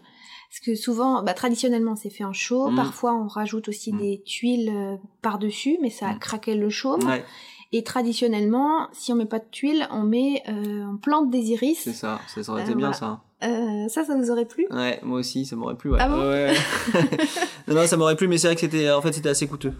parce 0.58 0.64
que 0.64 0.74
souvent, 0.74 1.22
bah, 1.22 1.34
traditionnellement 1.34 1.96
c'est 1.96 2.10
fait 2.10 2.24
en 2.24 2.32
chaux, 2.32 2.70
Mm. 2.70 2.76
parfois 2.76 3.14
on 3.14 3.26
rajoute 3.28 3.68
aussi 3.68 3.92
Mm. 3.92 3.98
des 3.98 4.22
tuiles 4.24 4.70
euh, 4.74 4.96
par-dessus, 5.22 5.78
mais 5.82 5.90
ça 5.90 6.08
a 6.08 6.14
Mm. 6.14 6.18
craqué 6.18 6.54
le 6.54 6.70
chaume. 6.70 7.02
Ouais, 7.06 7.24
Et 7.72 7.82
traditionnellement, 7.82 8.88
si 8.92 9.12
on 9.12 9.16
met 9.16 9.26
pas 9.26 9.40
de 9.40 9.44
tuiles, 9.50 9.86
on 9.90 10.02
met, 10.04 10.42
euh, 10.48 10.84
on 10.92 10.96
plante 10.96 11.30
des 11.30 11.50
iris. 11.52 11.80
c'est 11.82 11.92
ça. 11.92 12.20
Ça 12.28 12.40
aurait 12.52 12.62
Euh, 12.62 12.64
été 12.64 12.74
bien, 12.74 12.90
voilà. 12.92 12.92
ça. 12.96 13.20
Euh, 13.44 13.88
ça, 13.88 14.04
ça 14.04 14.16
vous 14.16 14.30
aurait 14.30 14.46
plu 14.46 14.66
Ouais, 14.70 14.98
moi 15.02 15.18
aussi, 15.18 15.44
ça 15.44 15.56
m'aurait 15.56 15.74
plu. 15.76 15.90
Ouais. 15.90 15.98
Ah 16.00 16.08
bon 16.08 16.16
Ouais, 16.30 16.54
non, 17.68 17.74
non, 17.74 17.86
ça 17.86 17.96
m'aurait 17.96 18.16
plu, 18.16 18.28
mais 18.28 18.38
c'est 18.38 18.46
vrai 18.46 18.54
que 18.54 18.60
c'était, 18.62 18.90
en 18.90 19.02
fait, 19.02 19.12
c'était 19.12 19.28
assez 19.28 19.46
coûteux. 19.46 19.72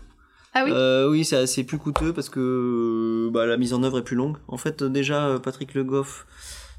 Ah 0.53 0.65
oui 0.65 0.71
Euh, 0.75 1.09
oui, 1.11 1.25
c'est 1.25 1.37
assez 1.37 1.65
plus 1.65 1.79
coûteux 1.79 2.13
parce 2.13 2.29
que 2.29 3.31
bah, 3.33 3.47
la 3.47 3.57
mise 3.57 3.73
en 3.73 3.83
œuvre 3.83 3.99
est 3.99 4.05
plus 4.05 4.17
longue. 4.17 4.37
En 4.49 4.57
fait, 4.57 4.83
déjà, 4.83 5.27
euh, 5.29 5.39
Patrick 5.39 5.73
Le 5.75 5.85
Goff, 5.85 6.27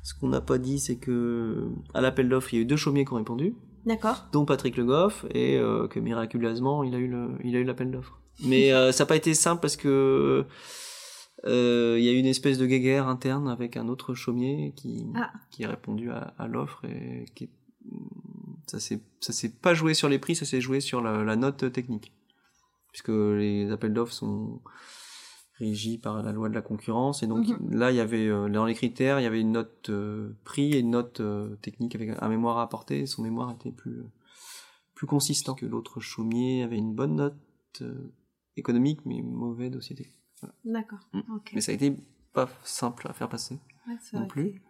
ce 0.04 0.14
qu'on 0.14 0.28
n'a 0.28 0.42
pas 0.42 0.58
dit, 0.58 0.78
c'est 0.80 0.98
que 0.98 1.68
à 1.94 2.02
l'appel 2.02 2.28
d'offres, 2.30 2.54
il 2.54 2.58
y 2.58 2.60
a 2.60 2.62
eu 2.64 2.66
deux 2.66 2.76
chaumiers 2.78 3.06
qui 3.06 3.14
ont 3.14 3.18
répondu, 3.18 3.56
D'accord. 3.88 4.28
dont 4.32 4.46
Patrick 4.46 4.78
Le 4.78 4.86
Goff, 4.86 5.26
et 5.34 5.58
euh, 5.58 5.88
que 5.88 6.00
miraculeusement, 6.00 6.84
il 6.84 6.94
a 6.94 6.98
eu 7.00 7.08
le, 7.08 7.30
il 7.44 7.56
a 7.56 7.60
eu 7.60 7.64
l'appel 7.64 7.90
d'offres. 7.90 8.20
Mais 8.44 8.72
euh, 8.74 8.92
ça 8.92 9.04
n'a 9.04 9.08
pas 9.08 9.16
été 9.16 9.34
simple 9.34 9.62
parce 9.62 9.76
que 9.78 10.46
euh, 11.46 11.96
il 11.98 12.04
y 12.06 12.10
a 12.10 12.12
eu 12.12 12.18
une 12.18 12.26
espèce 12.26 12.58
de 12.58 12.66
guéguerre 12.66 13.08
interne 13.08 13.48
avec 13.48 13.78
un 13.78 13.88
autre 13.88 14.14
chaumier 14.14 14.74
qui, 14.76 15.06
Ah. 15.16 15.32
qui 15.52 15.64
a 15.66 15.70
répondu 15.70 16.12
à, 16.12 16.34
à 16.38 16.48
l'offre 16.48 16.84
et 16.86 17.26
qui 17.36 17.46
est- 17.46 17.50
ça 18.68 18.80
s'est 18.80 19.00
ça 19.22 19.32
s'est 19.34 19.50
pas 19.50 19.74
joué 19.74 19.94
sur 19.94 20.10
les 20.10 20.20
prix, 20.20 20.36
ça 20.36 20.46
s'est 20.46 20.60
joué 20.62 20.82
sur 20.82 21.02
la, 21.02 21.24
la 21.24 21.36
note 21.38 21.72
technique, 21.72 22.12
puisque 22.92 23.08
les 23.10 23.72
appels 23.72 23.94
d'offres 23.94 24.12
sont 24.14 24.62
régis 25.60 25.98
par 26.00 26.22
la 26.24 26.32
loi 26.32 26.50
de 26.50 26.54
la 26.54 26.62
concurrence 26.62 27.24
et 27.24 27.28
donc 27.28 27.48
Mhm. 27.48 27.74
là 27.74 27.92
il 27.92 27.98
y 27.98 28.00
avait 28.00 28.28
euh, 28.28 28.48
dans 28.50 28.66
les 28.66 28.76
critères 28.76 29.20
il 29.20 29.24
y 29.24 29.26
avait 29.26 29.42
une 29.42 29.52
note 29.54 29.90
euh, 29.90 30.30
prix 30.44 30.74
et 30.74 30.80
une 30.80 30.92
note 30.92 31.20
euh, 31.20 31.56
technique 31.62 31.96
avec 31.96 32.12
un 32.20 32.30
mémoire 32.30 32.60
à 32.60 32.64
apporter 32.64 33.06
son 33.08 33.24
mémoire 33.24 33.52
était 33.52 33.72
plus 33.72 34.04
plus 34.94 35.08
consistant 35.08 35.56
que 35.56 35.66
l'autre 35.66 36.00
chaumier 36.00 36.64
avait 36.64 36.78
une 36.78 36.94
bonne 36.94 37.16
note 37.16 37.84
économique 38.56 39.00
mais 39.06 39.22
mauvais 39.22 39.70
dossier 39.70 39.96
technique. 39.96 40.16
D'accord. 40.66 41.00
Mm. 41.14 41.22
Mais 41.54 41.62
ça 41.62 41.72
a 41.72 41.76
été 41.76 41.96
pas 42.34 42.48
simple 42.64 43.08
à 43.10 43.14
faire 43.14 43.30
passer 43.30 43.58
Ouais, 43.88 43.96
non 44.14 44.28
plus. 44.28 44.48
été- 44.50 44.62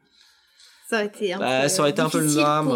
Ça 0.89 0.95
aurait 0.97 1.08
été 1.08 1.34
un 1.34 1.39
Bah, 1.39 1.63
peu, 1.63 1.67
ça 1.69 1.82
aurait 1.82 1.91
été 1.91 2.02
un 2.02 2.10
peu 2.10 2.19
le 2.21 2.34
drame, 2.34 2.65
pour, 2.65 2.76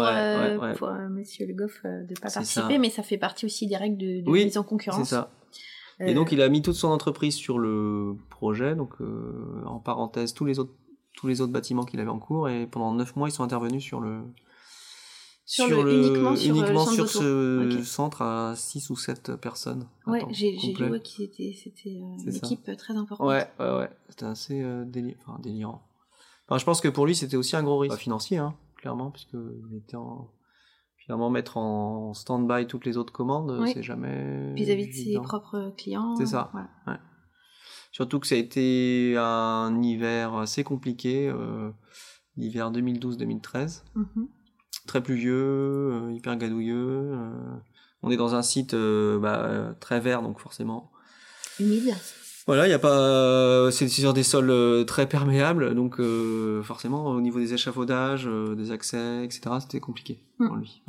ouais, 0.62 0.74
pour 0.76 0.88
Monsieur 1.10 1.46
Le 1.46 1.54
Goff 1.54 1.82
de 1.84 2.14
pas 2.20 2.28
C'est 2.28 2.34
participer, 2.40 2.74
ça. 2.74 2.78
mais 2.78 2.90
ça 2.90 3.02
fait 3.02 3.16
partie 3.16 3.46
aussi 3.46 3.66
des 3.66 3.76
règles 3.76 3.96
de, 3.96 4.20
de 4.22 4.30
Oui, 4.30 4.44
mise 4.44 4.58
en 4.58 4.64
concurrence. 4.64 5.08
C'est 5.08 5.14
ça. 5.14 5.30
Euh, 6.00 6.06
Et 6.06 6.14
donc 6.14 6.32
il 6.32 6.40
a 6.42 6.48
mis 6.48 6.62
toute 6.62 6.74
son 6.76 6.88
entreprise 6.88 7.34
sur 7.34 7.58
le 7.58 8.16
projet, 8.30 8.74
donc 8.74 8.94
euh, 9.00 9.62
en 9.66 9.78
parenthèse 9.78 10.34
tous 10.34 10.44
les 10.44 10.58
autres 10.58 10.72
tous 11.16 11.26
les 11.28 11.40
autres 11.42 11.52
bâtiments 11.52 11.84
qu'il 11.84 12.00
avait 12.00 12.08
en 12.10 12.18
cours 12.18 12.48
et 12.48 12.66
pendant 12.66 12.92
neuf 12.94 13.14
mois 13.16 13.28
ils 13.28 13.32
sont 13.32 13.44
intervenus 13.44 13.82
sur 13.82 14.00
le 14.00 14.22
Sur 15.44 15.84
le- 15.84 15.92
uniquement 16.08 16.34
sur, 16.36 16.50
euh, 16.50 16.52
le 16.54 16.58
uniquement 16.60 16.84
centre 16.86 16.94
sur 16.94 17.08
ce 17.22 17.82
centre 17.84 18.22
à 18.22 18.54
six 18.56 18.88
ou 18.90 18.96
sept 18.96 19.36
personnes. 19.36 19.86
à 20.06 20.10
Ouais, 20.10 20.24
j'ai 20.30 20.56
ouais, 20.90 21.00
qu'ils 21.00 21.24
étaient, 21.26 21.52
c'était 21.52 21.90
euh, 22.00 22.16
une 22.24 22.34
équipe 22.34 22.66
euh, 22.68 22.76
très 22.76 22.94
importante. 22.96 23.28
Ouais, 23.28 23.46
ouais, 23.60 23.76
ouais. 23.78 23.90
C'était 24.08 24.24
assez 24.24 24.62
euh, 24.62 24.84
déli- 24.84 25.16
enfin, 25.20 25.38
délirant. 25.42 25.82
Enfin, 26.48 26.58
je 26.58 26.64
pense 26.64 26.80
que 26.80 26.88
pour 26.88 27.06
lui, 27.06 27.14
c'était 27.14 27.36
aussi 27.36 27.54
un 27.56 27.62
gros 27.62 27.78
risque 27.78 27.96
financier, 27.98 28.38
hein, 28.38 28.54
clairement, 28.76 29.10
puisque 29.10 29.34
il 29.34 29.76
était 29.76 29.96
en... 29.96 30.28
Finalement, 31.04 31.30
mettre 31.30 31.56
en 31.56 32.14
stand-by 32.14 32.66
toutes 32.68 32.84
les 32.86 32.96
autres 32.96 33.12
commandes, 33.12 33.56
Oui. 33.60 33.72
c'est 33.74 33.82
jamais. 33.82 34.52
Vis-à-vis 34.54 34.86
de 34.88 34.92
ses 34.92 35.20
propres 35.20 35.74
clients. 35.76 36.14
C'est 36.16 36.26
ça. 36.26 36.50
voilà. 36.52 37.00
Surtout 37.90 38.20
que 38.20 38.26
ça 38.26 38.36
a 38.36 38.38
été 38.38 39.16
un 39.18 39.82
hiver 39.82 40.34
assez 40.36 40.64
compliqué, 40.64 41.28
euh, 41.28 41.70
l'hiver 42.36 42.70
2012-2013. 42.70 43.82
Mhm. 43.94 44.28
Très 44.86 45.02
pluvieux, 45.02 45.34
euh, 45.92 46.12
hyper 46.12 46.36
gadouilleux. 46.36 47.10
euh, 47.12 47.56
on 48.02 48.10
est 48.10 48.16
dans 48.16 48.34
un 48.34 48.42
site 48.42 48.74
euh, 48.74 49.18
bah, 49.18 49.42
euh, 49.44 49.72
très 49.80 50.00
vert, 50.00 50.22
donc 50.22 50.38
forcément. 50.40 50.90
Humide. 51.60 51.94
Voilà, 52.46 52.66
il 52.66 52.70
y 52.70 52.74
a 52.74 52.78
pas, 52.78 52.98
euh, 52.98 53.70
c'est 53.70 53.86
sur 53.88 54.12
des 54.12 54.24
sols 54.24 54.50
euh, 54.50 54.84
très 54.84 55.08
perméables, 55.08 55.74
donc 55.74 56.00
euh, 56.00 56.62
forcément 56.62 57.06
au 57.06 57.20
niveau 57.20 57.38
des 57.38 57.54
échafaudages, 57.54 58.26
euh, 58.26 58.54
des 58.56 58.70
accès, 58.72 59.24
etc. 59.24 59.42
C'était 59.60 59.80
compliqué 59.80 60.18
Mm. 60.38 60.46
pour 60.48 60.56
lui. 60.56 60.82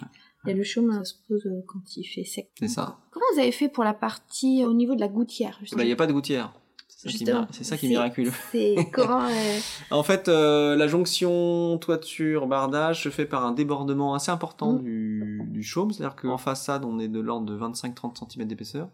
Ouais, 0.45 0.51
Et 0.51 0.55
le 0.55 0.63
chaume, 0.63 1.03
se 1.05 1.13
pose 1.27 1.47
quand 1.67 1.95
il 1.95 2.05
fait 2.05 2.23
sec. 2.23 2.49
c'est 2.59 2.67
ça. 2.67 2.97
Comment 3.11 3.25
vous 3.35 3.39
avez 3.41 3.51
fait 3.51 3.69
pour 3.69 3.83
la 3.83 3.93
partie 3.93 4.63
au 4.65 4.73
niveau 4.73 4.95
de 4.95 4.99
la 5.01 5.07
gouttière 5.07 5.59
Bah, 5.73 5.83
Il 5.83 5.85
n'y 5.85 5.91
a 5.91 5.95
pas 5.95 6.07
de 6.07 6.13
gouttière. 6.13 6.53
C'est 6.87 7.63
ça 7.65 7.75
qui 7.77 7.87
est 7.87 7.89
miraculeux. 7.89 8.31
C'est 8.53 8.75
comment 8.93 9.25
euh, 9.25 9.59
En 9.91 10.03
fait, 10.03 10.29
euh, 10.29 10.75
la 10.77 10.87
jonction 10.87 11.77
toiture-bardage 11.77 13.03
se 13.03 13.09
fait 13.09 13.25
par 13.25 13.45
un 13.45 13.51
débordement 13.51 14.15
assez 14.15 14.31
important 14.31 14.73
Mm. 14.73 14.81
du, 14.83 15.41
du 15.49 15.63
chaume, 15.63 15.91
c'est-à-dire 15.91 16.15
qu'en 16.15 16.37
façade, 16.37 16.85
on 16.85 16.99
est 16.99 17.09
de 17.09 17.19
l'ordre 17.19 17.45
de 17.45 17.57
25-30 17.57 18.31
cm 18.31 18.47
d'épaisseur. 18.47 18.87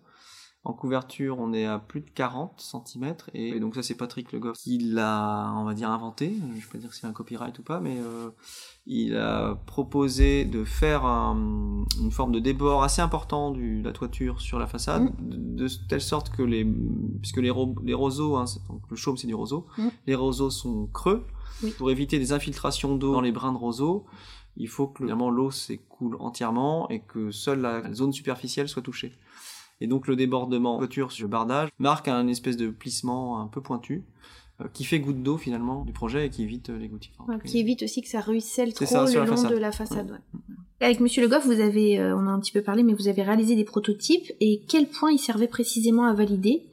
En 0.66 0.74
couverture, 0.74 1.40
on 1.40 1.54
est 1.54 1.66
à 1.66 1.80
plus 1.80 2.02
de 2.02 2.10
40 2.10 2.60
cm. 2.60 3.16
Et, 3.34 3.50
et 3.52 3.60
donc 3.62 3.76
ça, 3.76 3.82
c'est 3.84 3.96
Patrick 3.96 4.32
Le 4.34 4.40
Goff 4.40 4.58
qui 4.58 4.78
l'a, 4.78 5.54
on 5.56 5.64
va 5.64 5.74
dire, 5.74 5.90
inventé. 5.90 6.34
Je 6.38 6.46
ne 6.46 6.54
vais 6.54 6.62
pas 6.72 6.78
dire 6.78 6.94
si 6.94 7.00
c'est 7.00 7.08
un 7.08 7.14
copyright 7.14 7.58
ou 7.60 7.64
pas, 7.64 7.80
mais 7.80 7.98
euh, 7.98 8.30
il 8.86 9.16
a 9.16 9.56
proposé 9.68 10.44
de 10.44 10.66
faire 10.66 11.06
un- 11.06 11.86
une 12.02 12.12
forme 12.12 12.34
de 12.34 12.40
débord 12.40 12.84
assez 12.84 13.02
important 13.02 13.52
de 13.52 13.82
la 13.82 13.94
toiture 13.94 14.42
sur 14.42 14.60
la 14.60 14.68
façade, 14.68 15.04
Mm. 15.04 15.30
de, 15.30 15.64
de 15.64 15.68
telle 15.88 16.02
sorte 16.02 16.30
que 16.32 16.44
les... 16.44 16.66
Puisque 17.22 17.38
les, 17.38 17.50
ro- 17.50 17.76
les 17.84 17.94
roseaux, 17.94 18.36
hein, 18.36 18.46
donc 18.68 18.82
le 18.90 18.98
chaume, 18.98 19.16
c'est 19.18 19.28
du 19.28 19.36
roseau, 19.36 19.66
Mm. 19.78 19.88
les 20.08 20.16
roseaux 20.16 20.50
sont 20.50 20.88
creux. 20.88 21.26
Oui. 21.64 21.72
Pour 21.78 21.90
éviter 21.90 22.20
des 22.20 22.34
infiltrations 22.34 22.96
d'eau 22.98 23.14
dans 23.14 23.22
les 23.22 23.32
brins 23.32 23.54
de 23.54 23.58
roseaux, 23.58 24.06
il 24.58 24.68
faut 24.68 24.88
que 24.88 25.04
l'eau 25.06 25.52
s'écoule 25.52 26.18
entièrement 26.20 26.90
et 26.90 27.00
que 27.00 27.32
seule 27.32 27.62
la 27.62 27.94
zone 27.94 28.12
superficielle 28.12 28.68
soit 28.68 28.82
touchée. 28.82 29.14
Et 29.82 29.88
donc 29.88 30.08
le 30.08 30.16
débordement 30.16 30.78
toiture 30.78 31.12
sur 31.12 31.26
le 31.26 31.30
bardage 31.30 31.70
marque 31.80 32.08
un 32.08 32.28
espèce 32.28 32.58
de 32.58 32.70
plissement 32.70 33.42
un 33.42 33.48
peu 33.48 33.62
pointu 33.62 34.04
euh, 34.62 34.66
qui 34.74 34.84
fait 34.84 35.00
goutte 35.00 35.24
d'eau 35.24 35.38
finalement 35.38 35.86
du 35.86 35.94
projet 35.94 36.26
et 36.26 36.30
qui 36.30 36.44
évite 36.44 36.70
euh, 36.70 36.78
les 36.78 36.90
ouais, 36.90 37.00
cas, 37.00 37.40
qui 37.46 37.60
évite 37.60 37.84
aussi 37.84 38.02
que 38.02 38.10
ça 38.10 38.20
ruisselle 38.20 38.74
trop 38.74 38.86
ça, 38.86 39.06
le 39.06 39.14
long 39.14 39.26
façade. 39.26 39.52
de 39.52 39.58
la 39.58 39.72
façade. 39.72 40.12
ouais. 40.12 40.40
Avec 40.82 41.02
Monsieur 41.02 41.22
Le 41.22 41.28
Goff, 41.28 41.46
vous 41.46 41.60
avez, 41.60 42.00
euh, 42.00 42.16
on 42.16 42.28
a 42.28 42.30
un 42.30 42.40
petit 42.40 42.54
peu 42.54 42.62
parlé, 42.62 42.84
mais 42.84 42.94
vous 42.94 43.08
avez 43.10 43.22
réalisé 43.22 43.56
des 43.56 43.66
prototypes 43.66 44.32
et 44.40 44.62
quel 44.68 44.88
point 44.88 45.12
ils 45.12 45.20
servaient 45.20 45.48
précisément 45.48 46.06
à 46.06 46.14
valider? 46.14 46.64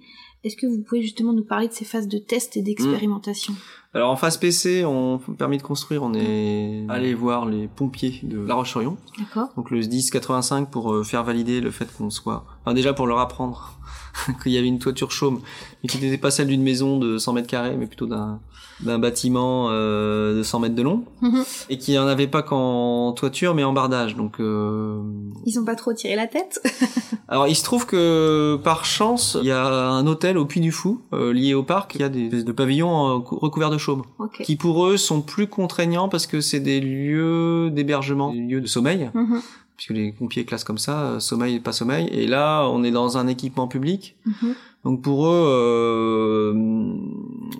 Est-ce 0.46 0.56
que 0.56 0.68
vous 0.68 0.78
pouvez 0.78 1.02
justement 1.02 1.32
nous 1.32 1.42
parler 1.42 1.66
de 1.66 1.72
ces 1.72 1.84
phases 1.84 2.06
de 2.06 2.18
test 2.18 2.56
et 2.56 2.62
d'expérimentation? 2.62 3.52
Alors 3.94 4.12
en 4.12 4.16
phase 4.16 4.36
PC, 4.36 4.84
on 4.84 5.18
permis 5.18 5.58
de 5.58 5.62
construire, 5.64 6.04
on 6.04 6.14
est 6.14 6.84
allé 6.88 7.14
voir 7.14 7.46
les 7.46 7.66
pompiers 7.66 8.20
de 8.22 8.38
La 8.38 8.54
Roche-sur-Yon. 8.54 8.96
D'accord. 9.18 9.48
Donc 9.56 9.72
le 9.72 9.80
1085 9.80 10.70
pour 10.70 10.92
euh, 10.92 11.02
faire 11.02 11.24
valider 11.24 11.60
le 11.60 11.72
fait 11.72 11.92
qu'on 11.96 12.10
soit... 12.10 12.44
Enfin 12.64 12.74
déjà 12.74 12.92
pour 12.92 13.08
leur 13.08 13.18
apprendre 13.18 13.76
qu'il 14.42 14.52
y 14.52 14.58
avait 14.58 14.66
une 14.68 14.78
toiture 14.78 15.10
chaume, 15.10 15.40
mais 15.82 15.88
qui 15.88 15.98
n'était 15.98 16.18
pas 16.18 16.30
celle 16.30 16.48
d'une 16.48 16.62
maison 16.62 16.98
de 16.98 17.18
100 17.18 17.32
mètres 17.32 17.48
carrés, 17.48 17.76
mais 17.76 17.86
plutôt 17.86 18.06
d'un 18.06 18.40
d'un 18.84 18.98
bâtiment 18.98 19.68
euh, 19.70 20.36
de 20.36 20.42
100 20.42 20.60
mètres 20.60 20.74
de 20.74 20.82
long, 20.82 21.04
Mhm. 21.22 21.44
et 21.70 21.78
qui 21.78 21.98
en 21.98 22.06
avait 22.06 22.26
pas 22.26 22.42
qu'en 22.42 23.12
toiture, 23.12 23.54
mais 23.54 23.64
en 23.64 23.72
bardage. 23.72 24.16
Donc 24.16 24.38
euh, 24.38 25.00
Ils 25.46 25.58
ont 25.58 25.64
pas 25.64 25.76
trop 25.76 25.94
tiré 25.94 26.14
la 26.14 26.26
tête 26.26 26.60
alors 27.28 27.48
il 27.48 27.54
se 27.56 27.64
trouve 27.64 27.86
que 27.86 28.56
par 28.62 28.84
chance, 28.84 29.38
il 29.40 29.46
y 29.46 29.50
a 29.50 29.64
un 29.66 30.06
hôtel 30.06 30.36
au 30.36 30.44
Puy 30.44 30.60
du 30.60 30.72
Fou, 30.72 31.00
euh, 31.14 31.32
lié 31.32 31.54
au 31.54 31.62
parc, 31.62 31.94
il 31.94 32.02
y 32.02 32.04
a 32.04 32.10
des 32.10 32.28
pavillons 32.52 33.16
euh, 33.16 33.20
cou- 33.20 33.38
recouverts 33.38 33.70
de 33.70 33.78
chaume, 33.78 34.02
Ok. 34.18 34.42
qui 34.42 34.56
pour 34.56 34.86
eux 34.86 34.98
sont 34.98 35.22
plus 35.22 35.46
contraignants 35.46 36.10
parce 36.10 36.26
que 36.26 36.42
c'est 36.42 36.60
des 36.60 36.80
lieux 36.80 37.70
d'hébergement, 37.70 38.30
des 38.30 38.40
lieux 38.40 38.60
de 38.60 38.66
sommeil, 38.66 39.10
Mhm. 39.14 39.40
Puisque 39.76 39.90
les 39.90 40.12
pompiers 40.12 40.44
classent 40.44 40.64
comme 40.64 40.78
ça, 40.78 41.02
euh, 41.02 41.20
sommeil 41.20 41.56
et 41.56 41.60
pas 41.60 41.72
sommeil. 41.72 42.06
Et 42.08 42.26
là, 42.26 42.66
on 42.68 42.82
est 42.84 42.90
dans 42.90 43.18
un 43.18 43.26
équipement 43.26 43.68
public. 43.68 44.16
Mhm. 44.24 44.54
Donc 44.84 45.02
pour 45.02 45.26
eux, 45.26 45.44
euh, 45.46 46.94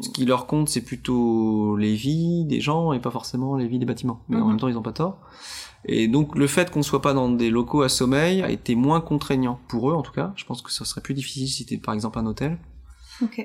ce 0.01 0.09
qui 0.11 0.25
leur 0.25 0.47
compte, 0.47 0.69
c'est 0.69 0.81
plutôt 0.85 1.77
les 1.77 1.95
vies 1.95 2.45
des 2.45 2.61
gens 2.61 2.93
et 2.93 3.01
pas 3.01 3.11
forcément 3.11 3.57
les 3.57 3.67
vies 3.67 3.79
des 3.79 3.87
bâtiments. 3.87 4.21
Mais 4.29 4.37
en 4.37 4.41
Mhm. 4.45 4.49
même 4.49 4.61
temps, 4.61 4.69
ils 4.69 4.79
ont 4.79 4.83
pas 4.83 4.93
tort. 4.93 5.19
Et 5.85 6.09
donc 6.09 6.37
le 6.37 6.47
fait 6.47 6.71
qu'on 6.71 6.83
soit 6.83 7.03
pas 7.03 7.15
dans 7.15 7.29
des 7.29 7.51
locaux 7.51 7.83
à 7.83 7.89
sommeil 7.89 8.43
a 8.43 8.51
été 8.51 8.75
moins 8.75 9.01
contraignant 9.01 9.61
pour 9.69 9.91
eux, 9.91 9.95
en 9.95 10.03
tout 10.03 10.13
cas. 10.13 10.33
Je 10.37 10.45
pense 10.45 10.63
que 10.63 10.73
ça 10.73 10.85
serait 10.85 11.01
plus 11.01 11.15
difficile 11.15 11.47
si 11.49 11.59
c'était 11.65 11.77
par 11.79 11.95
exemple 11.95 12.19
un 12.19 12.27
hôtel. 12.27 12.59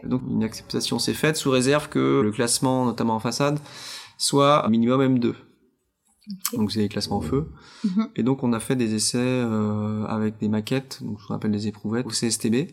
Donc 0.04 0.22
une 0.30 0.44
acceptation 0.44 1.00
s'est 1.00 1.14
faite 1.14 1.38
sous 1.38 1.50
réserve 1.50 1.88
que 1.88 2.22
le 2.22 2.32
classement, 2.32 2.86
notamment 2.86 3.16
en 3.16 3.20
façade, 3.20 3.60
soit 4.18 4.68
minimum 4.70 5.02
M2. 5.18 5.34
Donc 6.54 6.72
c'est 6.72 6.80
des 6.80 6.90
classements 6.90 7.18
au 7.18 7.22
feu. 7.22 7.48
Mhm. 7.84 8.10
Et 8.16 8.24
donc 8.24 8.44
on 8.44 8.54
a 8.54 8.60
fait 8.60 8.76
des 8.76 8.94
essais 8.94 9.18
euh, 9.20 10.04
avec 10.06 10.38
des 10.40 10.48
maquettes, 10.50 11.00
donc 11.02 11.20
ce 11.22 11.28
qu'on 11.28 11.36
appelle 11.36 11.52
des 11.52 11.68
éprouvettes, 11.68 12.06
au 12.06 12.10
CSTB. 12.12 12.72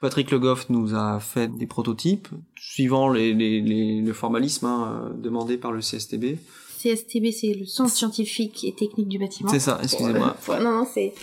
Patrick 0.00 0.30
Le 0.30 0.38
Goff 0.38 0.68
nous 0.68 0.94
a 0.94 1.18
fait 1.20 1.48
des 1.56 1.66
prototypes, 1.66 2.28
suivant 2.56 3.08
les, 3.08 3.32
les- 3.32 3.60
les- 3.62 4.02
le 4.02 4.12
formalisme 4.12 4.66
hein, 4.66 5.08
euh, 5.10 5.14
demandé 5.14 5.56
par 5.56 5.72
le 5.72 5.80
CSTB. 5.80 6.38
CSTB, 6.78 7.30
c'est 7.32 7.54
le 7.54 7.64
Centre 7.64 7.90
scientifique 7.92 8.64
et 8.64 8.74
technique 8.74 9.08
du 9.08 9.18
bâtiment. 9.18 9.48
C'est 9.50 9.60
ça, 9.60 9.78
excusez-moi. 9.82 10.36
Non, 10.60 10.60
non, 10.80 10.86
c'est 10.92 11.14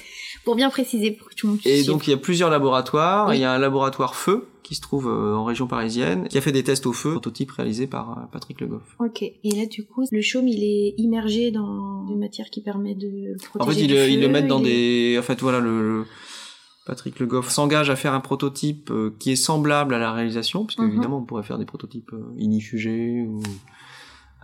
pour 0.46 0.56
bien 0.56 0.70
préciser 0.70 1.12
pour 1.12 1.30
que 1.30 1.36
tout 1.36 1.48
le 1.48 1.52
monde 1.54 1.60
puisse 1.62 1.72
Et 1.72 1.84
donc 1.86 2.08
il 2.08 2.12
y 2.12 2.14
a 2.14 2.18
plusieurs 2.18 2.50
laboratoires. 2.50 3.30
Oui. 3.30 3.38
Il 3.38 3.42
y 3.42 3.44
a 3.46 3.52
un 3.52 3.58
laboratoire 3.60 4.16
feu 4.16 4.48
qui 4.64 4.76
se 4.76 4.82
trouve 4.82 5.08
euh, 5.10 5.36
en 5.36 5.44
région 5.44 5.68
parisienne, 5.68 6.28
qui 6.30 6.38
a 6.38 6.42
fait 6.42 6.52
des 6.54 6.64
tests 6.64 6.86
au 6.86 6.94
feu, 6.94 7.12
prototype 7.12 7.52
réalisé 7.52 7.88
par 7.88 8.12
euh, 8.12 8.22
Patrick 8.32 8.62
Le 8.62 8.68
Goff. 8.68 8.84
Ok. 9.00 9.22
Et 9.24 9.52
là, 9.52 9.66
du 9.66 9.84
coup, 9.86 10.06
le 10.10 10.22
chaume, 10.22 10.48
il 10.48 10.64
est 10.64 10.94
immergé 10.98 11.52
dans 11.52 12.08
une 12.08 12.20
matière 12.20 12.50
qui 12.50 12.62
permet 12.62 12.96
de 12.96 13.08
le 13.08 13.38
protéger 13.38 13.60
En 13.60 13.66
fait, 13.88 14.12
ils 14.14 14.22
le, 14.22 14.28
mettent 14.30 14.48
dans 14.48 14.60
est- 14.62 14.64
des. 14.64 15.18
En 15.20 15.24
fait, 15.24 15.42
voilà, 15.42 15.60
le, 15.60 15.82
le- 16.00 16.06
Patrick 16.86 17.20
Le 17.20 17.26
Goff 17.28 17.50
s'engage 17.50 17.90
à 17.90 17.96
faire 17.96 18.14
un 18.14 18.22
prototype 18.22 18.90
euh, 18.92 19.14
qui 19.20 19.32
est 19.32 19.36
semblable 19.36 19.94
à 19.94 20.00
la 20.00 20.12
réalisation, 20.14 20.66
parce 20.66 20.78
Mhm. 20.78 20.88
qu'évidemment, 20.90 21.18
on 21.20 21.24
pourrait 21.26 21.44
faire 21.44 21.58
des 21.60 21.66
prototypes 21.66 22.12
inifugés 22.38 23.22
ou 23.28 23.42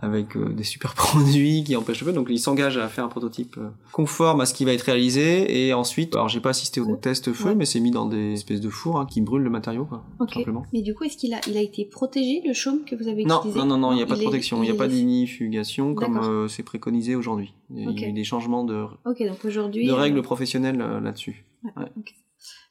avec 0.00 0.36
euh, 0.36 0.48
des 0.50 0.62
super 0.62 0.94
produits 0.94 1.64
qui 1.64 1.74
empêchent 1.76 2.00
le 2.00 2.06
feu. 2.06 2.12
Donc 2.12 2.28
il 2.30 2.38
s'engage 2.38 2.76
à 2.76 2.88
faire 2.88 3.04
un 3.04 3.08
prototype 3.08 3.56
euh, 3.58 3.68
conforme 3.92 4.40
à 4.40 4.46
ce 4.46 4.54
qui 4.54 4.64
va 4.64 4.72
être 4.72 4.82
réalisé 4.82 5.66
et 5.66 5.74
ensuite, 5.74 6.14
alors 6.14 6.28
j'ai 6.28 6.40
pas 6.40 6.50
assisté 6.50 6.80
au 6.80 6.94
test 6.96 7.32
feu, 7.32 7.48
Ouais. 7.48 7.54
mais 7.54 7.64
c'est 7.64 7.80
mis 7.80 7.90
dans 7.90 8.06
des 8.06 8.32
espèces 8.34 8.60
de 8.60 8.68
fours 8.70 9.00
hein, 9.00 9.06
qui 9.06 9.20
brûlent 9.20 9.42
le 9.42 9.50
matériau, 9.50 9.84
quoi, 9.86 10.04
tout 10.18 10.24
Ok. 10.24 10.34
simplement. 10.34 10.64
Mais 10.72 10.82
du 10.82 10.94
coup, 10.94 11.04
est-ce 11.04 11.16
qu'il 11.16 11.34
a, 11.34 11.40
il 11.48 11.56
a 11.56 11.60
été 11.62 11.84
protégé, 11.84 12.42
le 12.46 12.52
chaume 12.54 12.84
que 12.84 12.94
vous 12.94 13.08
avez 13.08 13.24
Non, 13.24 13.38
utilisé 13.38 13.58
non, 13.58 13.66
non, 13.66 13.78
non, 13.78 13.92
il 13.92 13.96
n'y 13.96 14.02
a 14.02 14.06
pas 14.06 14.16
de 14.16 14.22
protection, 14.22 14.58
il 14.58 14.66
n'y 14.66 14.70
a 14.70 14.74
est- 14.74 14.76
pas 14.76 14.88
d'inifugation 14.88 15.94
comme 15.94 16.18
euh, 16.18 16.48
c'est 16.48 16.62
préconisé 16.62 17.16
aujourd'hui. 17.16 17.54
Il 17.74 17.98
y 17.98 18.04
a 18.04 18.08
eu 18.08 18.12
des 18.12 18.24
changements 18.24 18.64
de, 18.64 18.84
Ok, 19.04 19.22
donc 19.26 19.44
de 19.44 19.90
euh, 19.90 19.94
règles 19.94 20.22
professionnelles 20.22 20.80
euh, 20.80 21.00
là-dessus. 21.00 21.44
ouais, 21.64 21.70
ouais. 21.76 21.88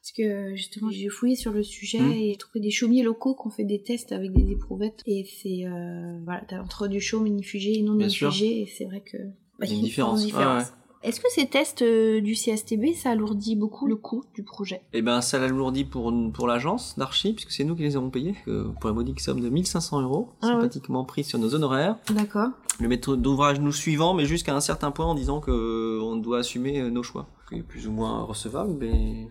Parce 0.08 0.16
que 0.28 0.54
justement, 0.56 0.90
j'ai 0.90 1.08
fouillé 1.08 1.36
sur 1.36 1.52
le 1.52 1.62
sujet 1.62 1.98
Hmm. 2.00 2.12
et 2.12 2.30
j'ai 2.30 2.36
trouvé 2.36 2.60
des 2.60 2.70
chaumiers 2.70 3.02
locaux 3.02 3.34
qui 3.34 3.46
ont 3.46 3.50
fait 3.50 3.64
des 3.64 3.82
tests 3.82 4.12
avec 4.12 4.32
des 4.32 4.50
éprouvettes. 4.52 5.02
Et 5.06 5.24
c'est. 5.24 5.66
Euh, 5.66 6.18
voilà, 6.24 6.42
t'as 6.48 6.60
entre 6.62 6.88
du 6.88 7.00
chaume 7.00 7.26
inifugé 7.26 7.78
et 7.78 7.82
non 7.82 7.94
Bien 7.94 8.08
sûr. 8.08 8.28
inifugé. 8.28 8.62
Et 8.62 8.66
c'est 8.66 8.84
vrai 8.86 9.00
que. 9.02 9.18
bah, 9.58 9.66
Il 9.66 9.70
y 9.70 9.72
a 9.72 9.76
une 9.76 9.82
différence. 9.84 10.24
Ouais, 10.24 10.62
Est-ce 11.02 11.20
que 11.20 11.26
ces 11.30 11.46
tests 11.46 11.82
euh, 11.82 12.20
du 12.22 12.34
CSTB, 12.34 12.94
ça 12.94 13.10
alourdit 13.10 13.54
beaucoup 13.54 13.86
le 13.86 13.96
coût 13.96 14.24
du 14.34 14.42
projet? 14.42 14.80
Eh 14.94 15.02
ben, 15.02 15.20
ça 15.20 15.38
l'alourdit 15.38 15.84
pour, 15.84 16.12
pour 16.32 16.46
l'agence 16.46 16.94
d'archi, 16.98 17.34
puisque 17.34 17.50
c'est 17.52 17.64
nous 17.64 17.76
qui 17.76 17.82
les 17.82 17.96
avons 17.96 18.10
payés, 18.10 18.34
que 18.46 18.68
pour 18.80 18.88
la 18.88 18.94
modique 18.94 19.20
somme 19.20 19.40
de 19.40 19.48
1500 19.50 20.00
euros, 20.02 20.30
Ah 20.40 20.46
ouais. 20.46 20.52
sympathiquement 20.54 21.04
pris 21.04 21.22
sur 21.24 21.38
nos 21.38 21.54
honoraires. 21.54 21.98
D'accord. 22.14 22.48
Le 22.80 22.88
maître 22.88 23.14
d'ouvrage 23.16 23.60
nous 23.60 23.72
suivant, 23.72 24.14
mais 24.14 24.24
jusqu'à 24.24 24.54
un 24.54 24.60
certain 24.60 24.90
point 24.92 25.06
en 25.06 25.14
disant 25.14 25.40
que 25.40 25.50
euh, 25.50 26.00
on 26.02 26.16
doit 26.16 26.38
assumer 26.38 26.80
euh, 26.80 26.90
nos 26.90 27.02
choix. 27.02 27.26
Ce 27.44 27.54
qui 27.54 27.60
est 27.60 27.62
plus 27.64 27.86
ou 27.88 27.92
moins 27.92 28.22
recevable, 28.22 28.74
mais... 28.78 29.28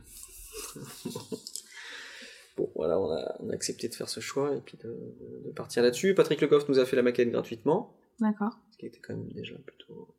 bon, 2.58 2.70
voilà, 2.76 3.00
on 3.00 3.12
a, 3.12 3.36
on 3.40 3.50
a 3.50 3.54
accepté 3.54 3.88
de 3.88 3.96
faire 3.96 4.10
ce 4.10 4.20
choix 4.20 4.56
et 4.56 4.62
puis 4.62 4.78
de, 4.78 4.90
de- 4.90 5.48
de 5.48 5.52
partir 5.52 5.84
là-dessus. 5.84 6.14
Patrick 6.16 6.42
Le 6.42 6.48
Goff 6.48 6.68
nous 6.70 6.80
a 6.80 6.86
fait 6.86 6.96
la 6.96 7.04
maquette 7.04 7.32
gratuitement, 7.32 7.96
D'accord. 8.20 8.58
ce 8.72 8.78
qui 8.78 8.86
était 8.88 9.00
quand 9.00 9.16
même 9.16 9.32
déjà 9.32 9.56
plutôt 9.56 10.14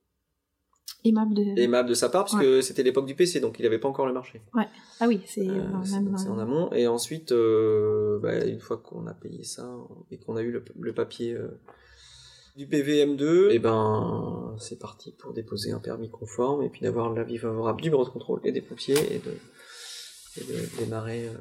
Aimable 1.05 1.33
de. 1.35 1.61
aimable 1.61 1.88
de 1.88 1.94
sa 1.94 2.09
part, 2.09 2.24
parce 2.24 2.37
que 2.42 2.61
c'était 2.61 2.83
l'époque 2.83 3.07
du 3.07 3.14
PC, 3.14 3.38
donc 3.38 3.61
il 3.61 3.62
n'avait 3.62 3.79
pas 3.79 3.87
encore 3.88 4.07
le 4.07 4.12
marché. 4.12 4.42
Ah 5.01 5.07
oui, 5.07 5.20
c'est 5.27 5.48
Euh, 5.48 5.62
c'est 5.85 6.29
en 6.29 6.38
amont. 6.40 6.72
Et 6.72 6.88
ensuite, 6.88 7.31
euh, 7.31 8.18
bah, 8.20 8.44
une 8.44 8.59
fois 8.59 8.79
qu'on 8.79 9.07
a 9.07 9.14
payé 9.14 9.44
ça 9.44 9.72
et 10.11 10.18
qu'on 10.18 10.35
a 10.37 10.42
eu 10.42 10.51
le, 10.51 10.64
le 10.81 10.92
papier 10.92 11.35
euh, 11.35 11.61
du 12.57 12.66
PVM2, 12.66 13.51
et 13.53 13.61
ben 13.61 14.57
c'est 14.59 14.81
parti 14.81 15.12
pour 15.12 15.33
déposer 15.33 15.70
un 15.70 15.79
permis 15.79 16.11
conforme 16.11 16.62
et 16.64 16.68
puis 16.68 16.81
d'avoir 16.83 17.14
l'avis 17.14 17.38
favorable 17.38 17.81
du 17.81 17.90
bureau 17.90 18.05
de 18.05 18.11
contrôle 18.11 18.40
et 18.42 18.51
des 18.51 18.61
pompiers 18.62 18.98
et 19.14 19.18
de, 19.20 19.33
et 20.40 20.53
de 20.53 20.79
démarrer 20.85 21.27
euh, 21.27 21.33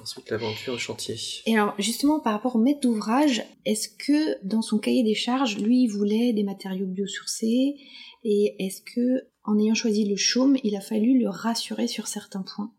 ensuite 0.00 0.30
l'aventure 0.30 0.78
chantier. 0.78 1.16
Et 1.46 1.56
alors, 1.56 1.74
justement, 1.78 2.20
par 2.20 2.32
rapport 2.32 2.56
au 2.56 2.58
maître 2.58 2.80
d'ouvrage, 2.80 3.42
est-ce 3.64 3.88
que 3.88 4.36
dans 4.44 4.62
son 4.62 4.78
cahier 4.78 5.02
des 5.04 5.14
charges, 5.14 5.58
lui, 5.58 5.82
il 5.84 5.88
voulait 5.88 6.32
des 6.32 6.42
matériaux 6.42 6.86
biosourcés 6.86 7.76
Et 8.24 8.56
est-ce 8.58 8.80
que, 8.82 9.24
en 9.44 9.58
ayant 9.58 9.74
choisi 9.74 10.04
le 10.08 10.16
chaume, 10.16 10.56
il 10.64 10.74
a 10.76 10.80
fallu 10.80 11.18
le 11.20 11.28
rassurer 11.28 11.86
sur 11.88 12.06
certains 12.08 12.42
points? 12.42 12.72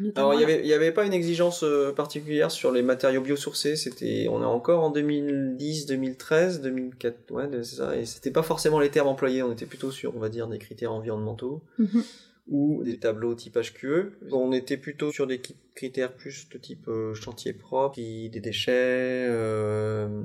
Notamment 0.00 0.30
Alors 0.30 0.40
il 0.40 0.44
y 0.44 0.46
la- 0.46 0.54
avait, 0.54 0.66
y 0.68 0.72
avait 0.72 0.92
pas 0.92 1.04
une 1.04 1.12
exigence 1.12 1.64
euh, 1.64 1.92
particulière 1.92 2.52
sur 2.52 2.70
les 2.70 2.80
matériaux 2.80 3.20
biosourcés, 3.22 3.74
c'était 3.74 4.28
on 4.30 4.40
est 4.40 4.44
encore 4.46 4.84
en 4.84 4.90
2010, 4.90 5.86
2013, 5.86 6.60
2004, 6.62 7.30
ouais 7.32 7.48
c'est 7.64 7.76
ça, 7.76 7.96
et 7.96 8.06
c'était 8.06 8.30
pas 8.30 8.44
forcément 8.44 8.78
les 8.78 8.88
termes 8.90 9.08
employés, 9.08 9.42
on 9.42 9.50
était 9.52 9.66
plutôt 9.66 9.90
sur 9.90 10.14
on 10.16 10.20
va 10.20 10.28
dire 10.28 10.46
des 10.46 10.58
critères 10.58 10.92
environnementaux. 10.92 11.60
Mhm. 11.78 12.04
Ou 12.50 12.82
des 12.84 12.98
tableaux 12.98 13.34
type 13.34 13.56
HQE. 13.56 14.12
On 14.32 14.52
était 14.52 14.76
plutôt 14.76 15.12
sur 15.12 15.26
des 15.26 15.40
critères 15.74 16.12
plus 16.14 16.48
de 16.50 16.58
type 16.58 16.88
euh, 16.88 17.14
chantier 17.14 17.52
propre, 17.52 17.94
puis 17.94 18.28
des 18.28 18.40
déchets, 18.40 19.26
euh, 19.28 20.22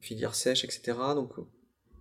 filière 0.00 0.34
sèche, 0.34 0.64
etc. 0.64 0.96
Donc 1.14 1.38
euh, 1.38 1.42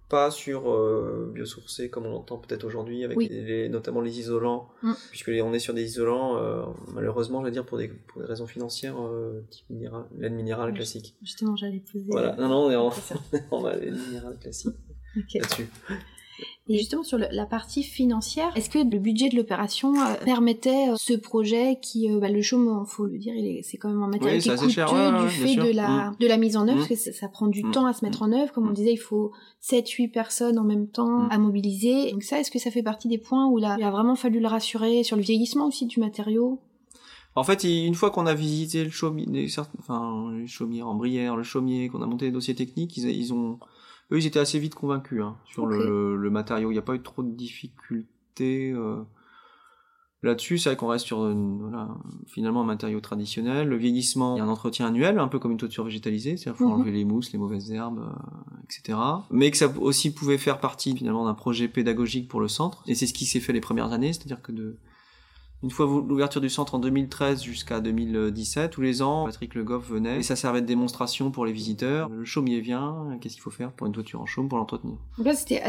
pas 0.09 0.29
sur 0.29 0.71
euh, 0.71 1.31
biosourcé 1.33 1.89
comme 1.89 2.05
on 2.05 2.11
l'entend 2.11 2.37
peut-être 2.37 2.65
aujourd'hui 2.65 3.03
avec 3.03 3.17
Oui. 3.17 3.27
les- 3.29 3.41
les- 3.43 3.69
notamment 3.69 3.99
les 4.01 4.19
isolants, 4.19 4.69
Mm. 4.83 4.91
puisque 5.09 5.27
les- 5.29 5.41
on 5.41 5.53
est 5.53 5.59
sur 5.59 5.73
des 5.73 5.83
isolants 5.83 6.37
euh, 6.37 6.63
malheureusement 6.93 7.39
je 7.41 7.45
veux 7.45 7.51
dire 7.51 7.65
pour 7.65 7.79
des, 7.79 7.87
pour 7.87 8.21
des 8.21 8.27
raisons 8.27 8.45
financières 8.45 8.95
euh, 9.01 9.41
type 9.49 9.67
minéral, 9.71 10.05
laine 10.19 10.35
minérale 10.35 10.69
Oui. 10.69 10.75
classique. 10.75 11.15
Justement, 11.23 11.55
j'allais 11.55 11.79
poser. 11.91 12.05
Voilà, 12.11 12.35
non 12.35 12.47
non 12.47 12.65
on 12.67 12.71
est 12.71 12.75
en, 12.75 12.91
en 13.51 13.67
laine 13.67 13.97
minérale 14.07 14.37
classique 14.39 14.75
Ok. 15.17 15.33
là-dessus. 15.33 15.67
Et 16.67 16.77
justement, 16.77 17.03
sur 17.03 17.17
le- 17.17 17.27
la 17.31 17.45
partie 17.45 17.83
financière, 17.83 18.51
est-ce 18.55 18.69
que 18.69 18.79
le 18.79 18.99
budget 18.99 19.29
de 19.29 19.35
l'opération 19.35 19.93
euh, 20.01 20.13
permettait 20.23 20.89
euh, 20.89 20.95
ce 20.97 21.13
projet 21.13 21.77
qui, 21.81 22.09
euh, 22.11 22.19
bah, 22.19 22.29
le 22.29 22.41
chaume, 22.41 22.85
faut 22.87 23.05
le 23.05 23.17
dire, 23.17 23.33
c'est 23.63 23.77
quand 23.77 23.89
même 23.89 24.01
un 24.01 24.07
matériau 24.07 24.35
Oui, 24.37 24.41
qui 24.41 24.49
est 24.49 24.55
coûteux 24.55 24.69
cher, 24.69 24.91
ouais, 24.93 25.23
du 25.23 25.29
fait 25.29 25.55
de 25.55 25.71
la, 25.75 26.11
de 26.19 26.27
la 26.27 26.37
mise 26.37 26.55
en 26.57 26.67
œuvre, 26.67 26.75
Mm. 26.75 26.87
parce 26.87 26.89
que 26.89 26.95
ça, 26.95 27.11
ça 27.11 27.27
prend 27.27 27.47
du 27.47 27.63
Mm. 27.63 27.71
temps 27.71 27.85
à 27.85 27.93
se 27.93 28.03
mettre 28.05 28.21
en 28.21 28.31
œuvre. 28.31 28.51
Comme 28.53 28.67
on 28.67 28.71
Mm. 28.71 28.75
disait, 28.75 28.93
il 28.93 28.97
faut 28.97 29.31
7-8 29.59 30.07
personnes 30.07 30.57
en 30.57 30.63
même 30.63 30.87
temps 30.87 31.23
Mm. 31.23 31.29
à 31.31 31.37
mobiliser. 31.37 32.11
Donc 32.11 32.23
ça, 32.23 32.39
est-ce 32.39 32.49
que 32.51 32.59
ça 32.59 32.71
fait 32.71 32.83
partie 32.83 33.07
des 33.09 33.17
points 33.17 33.47
où 33.47 33.57
là, 33.57 33.75
il 33.77 33.83
a 33.83 33.91
vraiment 33.91 34.15
fallu 34.15 34.39
le 34.39 34.47
rassurer 34.47 35.03
sur 35.03 35.15
le 35.17 35.21
vieillissement 35.23 35.67
aussi 35.67 35.85
du 35.85 35.99
matériau? 35.99 36.59
En 37.35 37.43
fait, 37.43 37.63
une 37.63 37.95
fois 37.95 38.11
qu'on 38.11 38.27
a 38.27 38.33
visité 38.35 38.83
le 38.83 38.91
chaumier, 38.91 39.47
enfin, 39.79 40.29
le 40.31 40.45
chaumier 40.45 40.83
en 40.83 40.93
brière, 40.93 41.35
le 41.35 41.41
chaumier, 41.43 41.89
qu'on 41.89 42.01
a 42.03 42.05
monté 42.05 42.25
les 42.25 42.31
dossiers 42.31 42.53
techniques, 42.53 42.95
ils, 42.97 43.09
ils 43.09 43.33
ont, 43.33 43.57
eux, 44.13 44.19
ils 44.19 44.25
étaient 44.27 44.39
assez 44.39 44.59
vite 44.59 44.75
convaincus 44.75 45.21
hein, 45.21 45.35
sur 45.45 45.65
le, 45.65 46.15
le 46.15 46.29
matériau. 46.29 46.69
Il 46.69 46.73
n'y 46.73 46.79
a 46.79 46.83
pas 46.83 46.95
eu 46.95 47.01
trop 47.01 47.23
de 47.23 47.31
difficultés 47.31 48.71
euh, 48.71 49.01
là-dessus. 50.21 50.57
C'est 50.57 50.69
vrai 50.69 50.77
qu'on 50.77 50.87
reste 50.87 51.05
sur 51.05 51.27
une- 51.27 51.59
voilà, 51.59 51.89
finalement 52.27 52.61
un 52.61 52.65
matériau 52.65 52.99
traditionnel. 53.01 53.67
Le 53.67 53.75
vieillissement, 53.75 54.35
il 54.35 54.39
y 54.39 54.41
a 54.41 54.45
un 54.45 54.49
entretien 54.49 54.87
annuel, 54.87 55.19
un 55.19 55.27
peu 55.27 55.39
comme 55.39 55.51
une 55.51 55.57
toiture 55.57 55.83
végétalisée, 55.83 56.37
c'est-à-dire 56.37 56.53
qu'il 56.57 56.65
faut 56.65 56.69
Mhm. 56.71 56.79
enlever 56.79 56.91
les 56.91 57.05
mousses, 57.05 57.31
les 57.33 57.39
mauvaises 57.39 57.71
herbes, 57.71 57.99
euh, 57.99 58.63
etc. 58.63 58.97
Mais 59.31 59.51
que 59.51 59.57
ça 59.57 59.67
aussi 59.79 60.13
pouvait 60.13 60.37
faire 60.37 60.59
partie 60.59 60.95
finalement 60.95 61.25
d'un 61.25 61.33
projet 61.33 61.67
pédagogique 61.67 62.27
pour 62.29 62.39
le 62.39 62.47
centre. 62.47 62.83
Et 62.87 62.95
c'est 62.95 63.07
ce 63.07 63.13
qui 63.13 63.25
s'est 63.25 63.39
fait 63.41 63.53
les 63.53 63.61
premières 63.61 63.91
années, 63.91 64.13
c'est-à-dire 64.13 64.41
que 64.41 64.51
de 64.51 64.77
une 65.63 65.71
fois 65.71 65.85
l'ouverture 65.85 66.41
du 66.41 66.49
centre 66.49 66.75
en 66.75 66.79
2013 66.79 67.41
jusqu'à 67.41 67.79
2017, 67.79 68.71
tous 68.71 68.81
les 68.81 69.01
ans, 69.01 69.25
Patrick 69.25 69.55
Le 69.55 69.63
Goff 69.63 69.87
venait 69.87 70.19
et 70.19 70.23
ça 70.23 70.35
servait 70.35 70.61
de 70.61 70.67
démonstration 70.67 71.31
pour 71.31 71.45
les 71.45 71.53
visiteurs. 71.53 72.09
Le 72.09 72.25
chaumier 72.25 72.59
vient, 72.59 73.17
qu'est-ce 73.21 73.35
qu'il 73.35 73.43
faut 73.43 73.49
faire 73.49 73.71
pour 73.71 73.87
une 73.87 73.93
toiture 73.93 74.21
en 74.21 74.25
chaume 74.25 74.49
pour 74.49 74.57
l'entretenir? 74.57 74.97
Donc 75.17 75.25
là, 75.25 75.35
c'était 75.35 75.61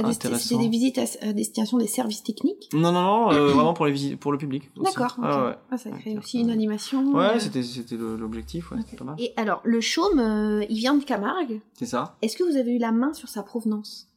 des 0.58 0.68
visites 0.68 0.98
à, 0.98 1.32
destination 1.32 1.78
des 1.78 1.86
services 1.86 2.24
techniques? 2.24 2.68
Non, 2.72 2.92
non, 2.92 3.02
non, 3.02 3.32
euh, 3.32 3.52
vraiment 3.52 3.72
pour 3.72 3.86
les 3.86 4.16
pour 4.16 4.32
le 4.32 4.38
public. 4.38 4.70
D'accord. 4.76 5.16
Ah, 5.22 5.46
ouais. 5.46 5.54
Ah, 5.70 5.78
ça 5.78 5.90
crée 5.90 6.18
aussi 6.18 6.40
une 6.40 6.50
animation. 6.50 7.12
Ouais, 7.12 7.36
euh, 7.36 7.38
c'était 7.38 7.96
l'objectif, 7.96 8.72
ouais, 8.72 8.78
c'était 8.84 8.96
pas 8.96 9.04
mal. 9.04 9.14
Et 9.18 9.32
alors, 9.36 9.60
le 9.64 9.80
chaume, 9.80 10.18
euh, 10.18 10.64
il 10.68 10.76
vient 10.76 10.94
de 10.94 11.04
Camargue? 11.04 11.60
C'est 11.74 11.86
ça. 11.86 12.16
Est-ce 12.20 12.36
que 12.36 12.42
vous 12.42 12.56
avez 12.56 12.72
eu 12.72 12.78
la 12.78 12.90
main 12.90 13.12
sur 13.14 13.28
sa 13.28 13.42
provenance? 13.42 14.08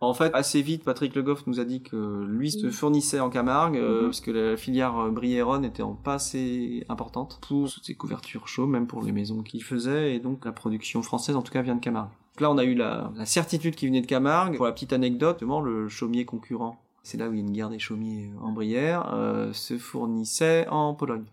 En 0.00 0.14
fait, 0.14 0.30
assez 0.32 0.62
vite, 0.62 0.84
Patrick 0.84 1.14
Le 1.16 1.22
Goff 1.24 1.44
nous 1.48 1.58
a 1.58 1.64
dit 1.64 1.82
que 1.82 2.24
lui 2.28 2.52
se 2.52 2.70
fournissait 2.70 3.18
en 3.18 3.30
Camargue, 3.30 3.76
euh, 3.76 4.02
Mhm. 4.02 4.04
parce 4.06 4.20
que 4.20 4.30
la 4.30 4.56
filière 4.56 4.96
euh, 4.96 5.10
Briéronne 5.10 5.64
était 5.64 5.82
en 5.82 5.94
pas 5.94 6.14
assez 6.14 6.84
importante 6.88 7.40
pour 7.48 7.68
ces 7.68 7.94
couvertures 7.94 8.46
chaudes, 8.46 8.68
même 8.70 8.86
pour 8.86 9.02
les 9.02 9.10
maisons 9.10 9.42
qu'il 9.42 9.64
faisait, 9.64 10.14
et 10.14 10.20
donc 10.20 10.44
la 10.44 10.52
production 10.52 11.02
française, 11.02 11.34
en 11.34 11.42
tout 11.42 11.52
cas, 11.52 11.62
vient 11.62 11.74
de 11.74 11.80
Camargue. 11.80 12.10
Donc 12.34 12.40
là, 12.42 12.50
on 12.52 12.58
a 12.58 12.64
eu 12.64 12.74
la, 12.76 13.10
la 13.16 13.26
certitude 13.26 13.74
qu'il 13.74 13.88
venait 13.88 14.00
de 14.00 14.06
Camargue. 14.06 14.56
Pour 14.56 14.66
la 14.66 14.72
petite 14.72 14.92
anecdote, 14.92 15.38
justement, 15.40 15.60
le 15.60 15.88
chaumier 15.88 16.24
concurrent, 16.24 16.80
c'est 17.02 17.18
là 17.18 17.28
où 17.28 17.32
il 17.32 17.38
y 17.38 17.42
a 17.42 17.44
une 17.44 17.50
guerre 17.52 17.70
des 17.70 17.80
chaumiers 17.80 18.30
en 18.40 18.52
Brière, 18.52 19.12
euh, 19.12 19.52
se 19.52 19.78
fournissait 19.78 20.68
en 20.70 20.94
Pologne, 20.94 21.24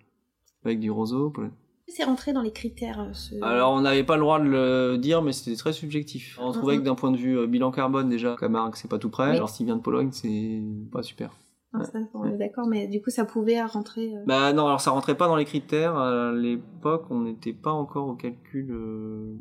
avec 0.64 0.80
du 0.80 0.90
roseau, 0.90 1.30
Pologne. 1.30 1.52
C'est 1.88 2.04
rentré 2.04 2.34
dans 2.34 2.42
les 2.42 2.52
critères. 2.52 3.00
euh, 3.00 3.14
ce- 3.14 3.36
Alors 3.44 3.72
on 3.74 3.82
n'avait 3.82 4.04
pas 4.04 4.16
le 4.16 4.22
droit 4.22 4.40
de 4.40 4.46
le 4.46 4.98
dire, 4.98 5.22
mais 5.22 5.32
c'était 5.34 5.56
très 5.56 5.72
subjectif. 5.72 6.38
On 6.42 6.52
trouvait 6.52 6.76
Mhm. 6.76 6.80
que 6.82 6.86
d'un 6.86 6.96
point 6.96 7.12
de 7.12 7.18
vue 7.18 7.38
euh, 7.38 7.48
bilan 7.48 7.72
carbone 7.72 8.10
déjà, 8.10 8.36
Camargue 8.40 8.76
c'est 8.76 8.90
pas 8.90 8.98
tout 8.98 9.10
près. 9.10 9.30
Oui. 9.30 9.36
Alors 9.36 9.50
s'il 9.50 9.66
vient 9.68 9.76
de 9.76 9.82
Pologne, 9.82 10.10
c'est 10.12 10.62
pas 10.92 11.04
super. 11.04 11.32
Ah, 11.74 11.84
ça, 11.84 12.00
on 12.14 12.26
est 12.26 12.38
d'accord, 12.38 12.68
mais 12.68 12.88
du 12.88 13.02
coup, 13.02 13.10
ça 13.10 13.26
pouvait 13.26 13.62
rentrer. 13.62 14.16
euh, 14.16 14.24
Bah 14.26 14.54
non, 14.54 14.66
alors 14.66 14.80
ça 14.82 14.92
rentrait 14.92 15.16
pas 15.18 15.28
dans 15.28 15.36
les 15.36 15.44
critères. 15.46 15.96
À 15.98 16.32
l'époque, 16.32 17.06
on 17.10 17.20
n'était 17.22 17.52
pas 17.54 17.72
encore 17.74 18.08
au 18.08 18.14
calcul 18.16 18.72
euh, 18.72 19.36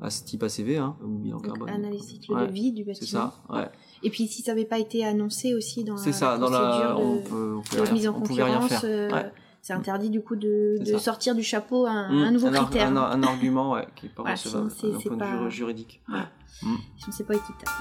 à 0.00 0.10
ce 0.10 0.24
type 0.24 0.42
ACV, 0.42 0.78
hein, 0.78 0.96
au 1.04 1.08
bilan 1.08 1.36
donc, 1.36 1.46
carbone. 1.46 1.68
analyse 1.68 2.02
cycle 2.04 2.32
Ouais, 2.32 2.46
de 2.46 2.52
vie 2.52 2.72
du 2.72 2.82
C'est 2.94 3.00
bâtiment. 3.00 3.30
ça, 3.48 3.54
ouais. 3.54 3.68
Et 4.02 4.10
puis, 4.10 4.26
si 4.26 4.42
ça 4.42 4.52
n'avait 4.52 4.64
pas 4.64 4.78
été 4.78 5.04
annoncé 5.04 5.54
aussi 5.54 5.84
dans 5.84 5.96
C'est 5.98 6.10
la, 6.10 6.16
ça, 6.16 6.38
dans 6.38 6.46
procédure 6.50 6.68
la. 6.70 6.94
de, 6.94 7.00
On, 7.00 7.22
peut, 7.22 7.54
on, 7.58 7.62
pouvait 7.62 7.86
de 7.88 7.92
mise 7.92 8.08
en 8.08 8.16
on 8.16 8.20
pouvait 8.22 8.42
rien 8.44 8.60
concurrence, 8.60 8.80
faire. 8.80 8.90
euh, 8.90 9.10
Ouais. 9.12 9.32
C'est 9.62 9.72
interdit 9.72 10.10
du 10.10 10.22
coup 10.22 10.36
de, 10.36 10.76
de 10.78 10.98
sortir 10.98 11.34
du 11.34 11.42
chapeau 11.42 11.86
un, 11.86 12.08
Mm, 12.10 12.22
un 12.22 12.30
nouveau 12.30 12.50
critère. 12.50 12.88
Un, 12.88 12.96
un 12.96 13.22
argument 13.22 13.72
ouais, 13.72 13.86
qui 13.96 14.06
est 14.06 14.08
pas 14.08 14.22
Voilà, 14.22 14.34
recevable 14.36 14.68
d'un 14.68 14.98
point 15.00 15.14
de 15.16 15.18
pas- 15.18 15.44
vue 15.44 15.50
juridique. 15.50 16.02
Sinon, 16.60 16.76
c'est 17.12 17.26
pas 17.26 17.34
équitable. 17.34 17.72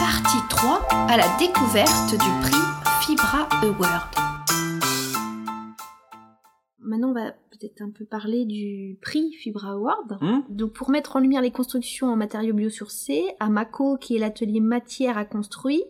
Partie 0.00 0.38
3 0.48 0.86
à 1.08 1.16
la 1.16 1.24
découverte 1.38 2.10
du 2.12 2.18
prix 2.42 2.60
Fibra 3.02 3.48
Award. 3.62 4.08
Maintenant, 6.80 7.08
on 7.10 7.14
va 7.14 7.32
peut-être 7.50 7.82
un 7.82 7.90
peu 7.90 8.04
parler 8.06 8.44
du 8.46 8.98
prix 9.02 9.32
Fibra 9.32 9.72
Award. 9.72 10.18
Hum 10.22 10.44
Donc, 10.48 10.72
pour 10.72 10.90
mettre 10.90 11.16
en 11.16 11.20
lumière 11.20 11.42
les 11.42 11.50
constructions 11.50 12.06
en 12.08 12.16
matériaux 12.16 12.54
biosourcés, 12.54 13.24
Amaco, 13.40 13.96
qui 13.98 14.16
est 14.16 14.18
l'atelier 14.18 14.60
matière 14.60 15.18
à 15.18 15.24
construire, 15.24 15.82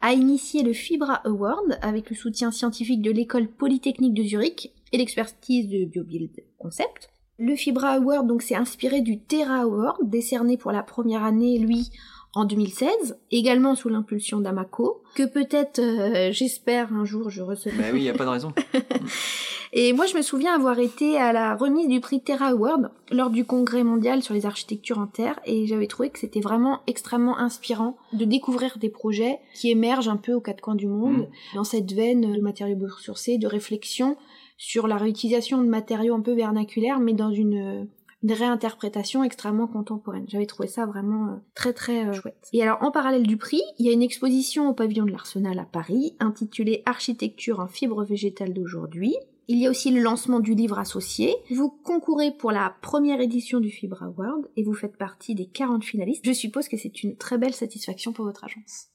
a 0.00 0.12
initié 0.12 0.62
le 0.62 0.72
Fibra 0.72 1.14
Award 1.26 1.78
avec 1.82 2.10
le 2.10 2.16
soutien 2.16 2.50
scientifique 2.50 3.02
de 3.02 3.10
l'école 3.10 3.48
polytechnique 3.48 4.14
de 4.14 4.22
Zurich 4.22 4.72
et 4.92 4.98
l'expertise 4.98 5.68
de 5.68 5.84
BioBuild 5.84 6.42
Concept. 6.58 7.10
Le 7.38 7.56
Fibra 7.56 7.92
Award, 7.92 8.26
donc, 8.26 8.42
c'est 8.42 8.54
inspiré 8.54 9.00
du 9.00 9.18
Terra 9.18 9.62
Award, 9.62 9.96
décerné 10.02 10.56
pour 10.56 10.72
la 10.72 10.82
première 10.82 11.24
année, 11.24 11.58
lui, 11.58 11.90
en 12.34 12.44
2016, 12.44 13.18
également 13.30 13.74
sous 13.74 13.88
l'impulsion 13.88 14.40
d'Amaco, 14.40 15.02
que 15.16 15.24
peut-être, 15.26 15.80
euh, 15.80 16.30
j'espère, 16.32 16.92
un 16.92 17.04
jour 17.04 17.28
je 17.30 17.42
recevrai. 17.42 17.78
Bah 17.78 17.88
oui, 17.92 18.00
il 18.00 18.02
n'y 18.02 18.08
a 18.08 18.14
pas 18.14 18.24
de 18.24 18.30
raison. 18.30 18.52
Et 19.72 19.92
moi, 19.92 20.06
je 20.06 20.16
me 20.16 20.22
souviens 20.22 20.54
avoir 20.54 20.80
été 20.80 21.16
à 21.16 21.32
la 21.32 21.54
remise 21.54 21.86
du 21.86 22.00
prix 22.00 22.20
Terra 22.20 22.48
Award 22.48 22.90
lors 23.12 23.30
du 23.30 23.44
congrès 23.44 23.84
mondial 23.84 24.20
sur 24.20 24.34
les 24.34 24.44
architectures 24.44 24.98
en 24.98 25.06
terre, 25.06 25.38
et 25.46 25.66
j'avais 25.68 25.86
trouvé 25.86 26.10
que 26.10 26.18
c'était 26.18 26.40
vraiment 26.40 26.80
extrêmement 26.88 27.38
inspirant 27.38 27.96
de 28.12 28.24
découvrir 28.24 28.78
des 28.78 28.88
projets 28.88 29.38
qui 29.54 29.70
émergent 29.70 30.08
un 30.08 30.16
peu 30.16 30.32
aux 30.32 30.40
quatre 30.40 30.60
coins 30.60 30.74
du 30.74 30.88
monde, 30.88 31.28
Mm. 31.52 31.54
dans 31.54 31.64
cette 31.64 31.92
veine 31.92 32.32
de 32.32 32.40
matériaux 32.40 32.74
biosourcés, 32.76 33.38
de 33.38 33.46
réflexion 33.46 34.16
sur 34.56 34.88
la 34.88 34.96
réutilisation 34.96 35.58
de 35.62 35.68
matériaux 35.68 36.14
un 36.14 36.20
peu 36.20 36.32
vernaculaires, 36.34 36.98
mais 36.98 37.12
dans 37.14 37.30
une 37.30 37.88
une 38.22 38.32
réinterprétation 38.32 39.24
extrêmement 39.24 39.66
contemporaine. 39.66 40.26
J'avais 40.28 40.46
trouvé 40.46 40.68
ça 40.68 40.86
vraiment 40.86 41.26
euh, 41.26 41.36
très 41.54 41.72
très 41.72 42.06
euh, 42.06 42.12
chouette. 42.12 42.48
Et 42.52 42.62
alors 42.62 42.82
en 42.82 42.90
parallèle 42.90 43.26
du 43.26 43.36
prix, 43.36 43.62
il 43.78 43.86
y 43.86 43.88
a 43.88 43.92
une 43.92 44.02
exposition 44.02 44.68
au 44.68 44.74
pavillon 44.74 45.04
de 45.04 45.10
l'Arsenal 45.10 45.58
à 45.58 45.64
Paris 45.64 46.16
intitulée 46.20 46.82
Architecture 46.86 47.60
en 47.60 47.68
fibre 47.68 48.04
végétale 48.04 48.52
d'aujourd'hui. 48.52 49.14
Il 49.48 49.58
y 49.58 49.66
a 49.66 49.70
aussi 49.70 49.90
le 49.90 50.00
lancement 50.00 50.38
du 50.38 50.54
livre 50.54 50.78
associé. 50.78 51.34
Vous 51.50 51.70
concourez 51.70 52.30
pour 52.30 52.52
la 52.52 52.72
première 52.82 53.20
édition 53.20 53.58
du 53.58 53.70
Fibre 53.70 54.02
Award 54.02 54.48
et 54.56 54.62
vous 54.62 54.74
faites 54.74 54.96
partie 54.96 55.34
des 55.34 55.46
40 55.46 55.82
finalistes. 55.82 56.24
Je 56.24 56.32
suppose 56.32 56.68
que 56.68 56.76
c'est 56.76 57.02
une 57.02 57.16
très 57.16 57.36
belle 57.36 57.54
satisfaction 57.54 58.12
pour 58.12 58.26
votre 58.26 58.44
agence. 58.44 58.90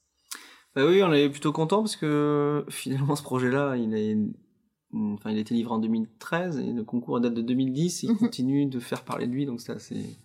Bah 0.74 0.86
oui, 0.86 1.02
on 1.02 1.12
est 1.12 1.28
plutôt 1.28 1.52
content 1.52 1.80
parce 1.80 1.96
que 1.96 2.64
finalement 2.70 3.16
ce 3.16 3.22
projet-là, 3.22 3.76
il 3.76 3.94
est, 3.94 4.16
enfin, 4.94 5.30
il 5.30 5.36
a 5.38 5.40
été 5.40 5.54
livré 5.54 5.72
en 5.74 5.78
2013 5.78 6.58
et 6.58 6.72
le 6.72 6.84
concours 6.84 7.20
date 7.20 7.34
de 7.34 7.42
2010. 7.42 8.04
Et 8.04 8.06
il 8.06 8.10
Mhm. 8.12 8.18
continue 8.18 8.66
de 8.66 8.80
faire 8.80 9.02
parler 9.02 9.26
de 9.26 9.32
lui, 9.32 9.46
donc 9.46 9.60
c'est 9.60 9.72
assez. 9.72 10.16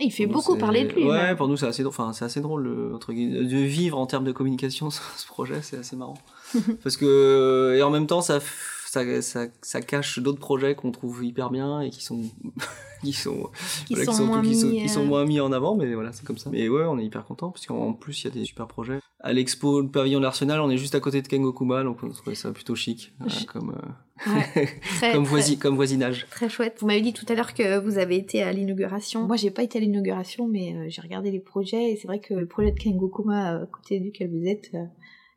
Il 0.00 0.12
fait 0.12 0.26
pour 0.28 0.34
beaucoup 0.44 0.56
parler 0.56 0.84
de 0.84 0.92
lui. 0.92 1.04
Ouais, 1.04 1.16
même. 1.28 1.36
pour 1.36 1.48
nous 1.48 1.56
c'est 1.56 1.66
assez, 1.66 1.82
drôle- 1.82 1.90
enfin 1.92 2.12
c'est 2.12 2.24
assez 2.24 2.40
drôle 2.40 2.62
le- 2.62 2.94
entre 2.94 3.12
guillemets, 3.12 3.44
de 3.44 3.56
vivre 3.58 3.98
en 3.98 4.06
termes 4.06 4.22
de 4.24 4.30
communication 4.30 4.90
ce 4.90 5.26
projet, 5.26 5.60
c'est 5.62 5.76
assez 5.78 5.96
marrant. 5.96 6.18
parce 6.84 6.96
que 6.96 7.74
et 7.76 7.82
en 7.82 7.90
même 7.90 8.06
temps 8.06 8.20
ça 8.20 8.38
ça, 8.86 9.20
ça, 9.22 9.46
ça 9.60 9.80
cache 9.82 10.18
d'autres 10.20 10.38
projets 10.38 10.74
qu'on 10.76 10.92
trouve 10.92 11.24
hyper 11.24 11.50
bien 11.50 11.80
et 11.80 11.90
qui 11.90 12.02
sont 12.04 12.22
qui 13.02 13.12
sont 13.12 13.50
Qui 13.86 13.94
voilà, 13.96 14.12
sont 14.12 14.24
moins 14.26 14.42
qui 14.42 14.54
sont, 14.54 14.68
mis, 14.68 14.80
qui 14.82 14.88
sont 14.88 15.02
euh, 15.02 15.04
moins 15.04 15.24
mis 15.24 15.40
en 15.40 15.50
avant, 15.52 15.74
mais 15.74 15.92
voilà, 15.94 16.12
c'est 16.12 16.24
comme 16.24 16.38
ça. 16.38 16.48
Mais 16.50 16.68
ouais, 16.68 16.84
on 16.84 16.96
est 16.98 17.04
hyper 17.04 17.24
content 17.24 17.50
parce 17.50 17.66
qu'en 17.66 17.92
plus, 17.92 18.22
il 18.22 18.28
y 18.28 18.30
a 18.30 18.34
des 18.34 18.44
super 18.44 18.66
projets. 18.68 19.00
À 19.20 19.32
l'expo, 19.32 19.80
le 19.80 19.88
pavillon 19.88 20.20
de 20.20 20.24
l'Arsenal, 20.24 20.60
on 20.60 20.70
est 20.70 20.76
juste 20.76 20.94
à 20.94 21.00
côté 21.00 21.20
de 21.22 21.26
Kengokuma, 21.26 21.82
donc 21.82 21.98
on 22.04 22.08
trouvait 22.10 22.36
ça 22.36 22.52
plutôt 22.52 22.76
chic, 22.76 23.12
comme, 23.48 23.70
euh, 23.70 24.30
Ouais, 24.32 24.42
très, 24.96 25.12
comme, 25.12 25.24
très- 25.24 25.30
voisi- 25.30 25.58
comme 25.58 25.74
voisinage. 25.74 26.26
Très 26.30 26.48
chouette. 26.48 26.76
Vous 26.80 26.86
m'avez 26.86 27.00
dit 27.00 27.12
tout 27.12 27.26
à 27.28 27.34
l'heure 27.34 27.52
que 27.54 27.78
vous 27.78 27.98
avez 27.98 28.16
été 28.16 28.42
à 28.42 28.52
l'inauguration. 28.52 29.26
Moi, 29.26 29.36
j'ai 29.36 29.50
pas 29.50 29.62
été 29.64 29.78
à 29.78 29.80
l'inauguration, 29.80 30.46
mais 30.48 30.72
euh, 30.74 30.86
j'ai 30.88 31.00
regardé 31.02 31.30
les 31.32 31.40
projets 31.40 31.90
et 31.92 31.96
c'est 31.96 32.06
vrai 32.06 32.20
que 32.20 32.34
le 32.34 32.46
projet 32.46 32.70
de 32.72 32.78
Kengokuma, 32.78 33.54
euh, 33.54 33.62
à 33.64 33.66
côté 33.66 33.98
duquel 34.00 34.30
vous 34.30 34.46
êtes, 34.46 34.70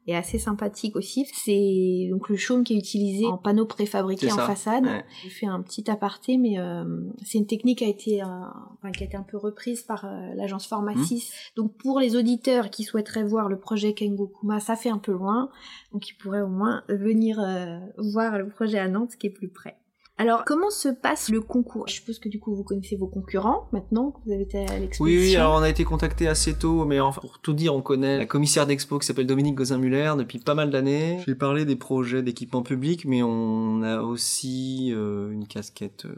est 0.08 0.16
assez 0.16 0.40
sympathique 0.40 0.96
aussi. 0.96 1.26
C'est 1.34 2.08
donc 2.10 2.30
le 2.30 2.36
chaume 2.36 2.64
qui 2.64 2.74
est 2.74 2.78
utilisé 2.78 3.26
en 3.28 3.38
panneaux 3.38 3.66
préfabriqués 3.66 4.28
C'est 4.28 4.34
en 4.34 4.38
ça, 4.38 4.48
façade. 4.48 4.84
ouais. 4.86 5.06
J'ai 5.24 5.30
fait 5.30 5.46
un 5.46 5.62
petit 5.62 5.90
aparté, 5.90 6.38
mais 6.38 6.60
euh, 6.60 6.84
c'est 7.24 7.38
une 7.38 7.46
technique 7.48 7.80
qui 7.80 7.86
a 7.86 7.88
été, 7.88 8.22
euh, 8.22 8.26
enfin, 8.26 8.92
qui 8.92 9.04
a 9.04 9.06
été 9.06 9.16
un 9.18 9.24
peu 9.24 9.38
reprise 9.38 9.84
par 9.84 10.06
euh, 10.06 10.34
l'agence 10.36 10.66
Formasis. 10.68 11.32
Donc 11.56 11.76
pour 11.78 12.00
les 12.00 12.16
auditeurs 12.16 12.70
qui 12.70 12.84
souhaiteraient 12.84 13.24
voir 13.24 13.48
le 13.48 13.60
projet 13.60 13.94
Kengokuma, 13.94 14.60
ça 14.60 14.76
fait 14.76 14.90
un 14.90 14.98
peu 14.98 15.12
loin, 15.12 15.50
donc 15.92 16.10
ils 16.10 16.16
pourraient 16.16 16.42
au 16.42 16.48
moins 16.48 16.84
venir 16.90 17.40
euh, 17.40 17.80
voir 17.98 18.38
le 18.38 18.48
projet 18.50 18.80
à 18.80 18.88
Nantes, 18.88 19.16
qui 19.20 19.28
est 19.28 19.32
plus 19.32 19.50
près. 19.50 19.78
Alors, 20.18 20.44
comment 20.46 20.70
se 20.70 20.88
passe 20.90 21.30
le 21.30 21.42
concours? 21.42 21.88
Je 21.88 21.96
suppose 21.96 22.20
que 22.20 22.30
du 22.30 22.40
coup, 22.40 22.54
vous 22.56 22.64
connaissez 22.64 22.96
vos 22.96 23.08
concurrents 23.08 23.68
maintenant 23.72 24.12
que 24.12 24.18
vous 24.26 24.32
avez 24.32 24.44
été 24.44 24.60
à 24.68 24.78
l'exposition. 24.78 25.04
Oui, 25.04 25.18
oui, 25.18 25.36
alors 25.36 25.56
on 25.56 25.64
a 25.64 25.70
été 25.70 25.84
contacté 25.84 26.28
assez 26.28 26.54
tôt, 26.54 26.86
mais 26.86 27.00
enfin, 27.00 27.22
pour 27.22 27.40
tout 27.40 27.54
dire, 27.54 27.74
on 27.74 27.82
connaît 27.82 28.20
la 28.20 28.26
commissaire 28.28 28.68
d'expo 28.68 29.00
qui 29.00 29.08
s'appelle 29.08 29.26
Dominique 29.26 29.56
Gozin-Muller 29.56 30.14
depuis 30.20 30.38
pas 30.38 30.54
mal 30.54 30.70
d'années. 30.70 31.20
J'ai 31.26 31.34
parlé 31.34 31.66
des 31.66 31.76
projets 31.76 32.22
d'équipement 32.22 32.62
public, 32.62 33.06
mais 33.06 33.24
on 33.24 33.82
a 33.82 34.02
aussi 34.02 34.92
euh, 34.94 35.32
une 35.32 35.48
casquette 35.48 36.06
euh, 36.06 36.14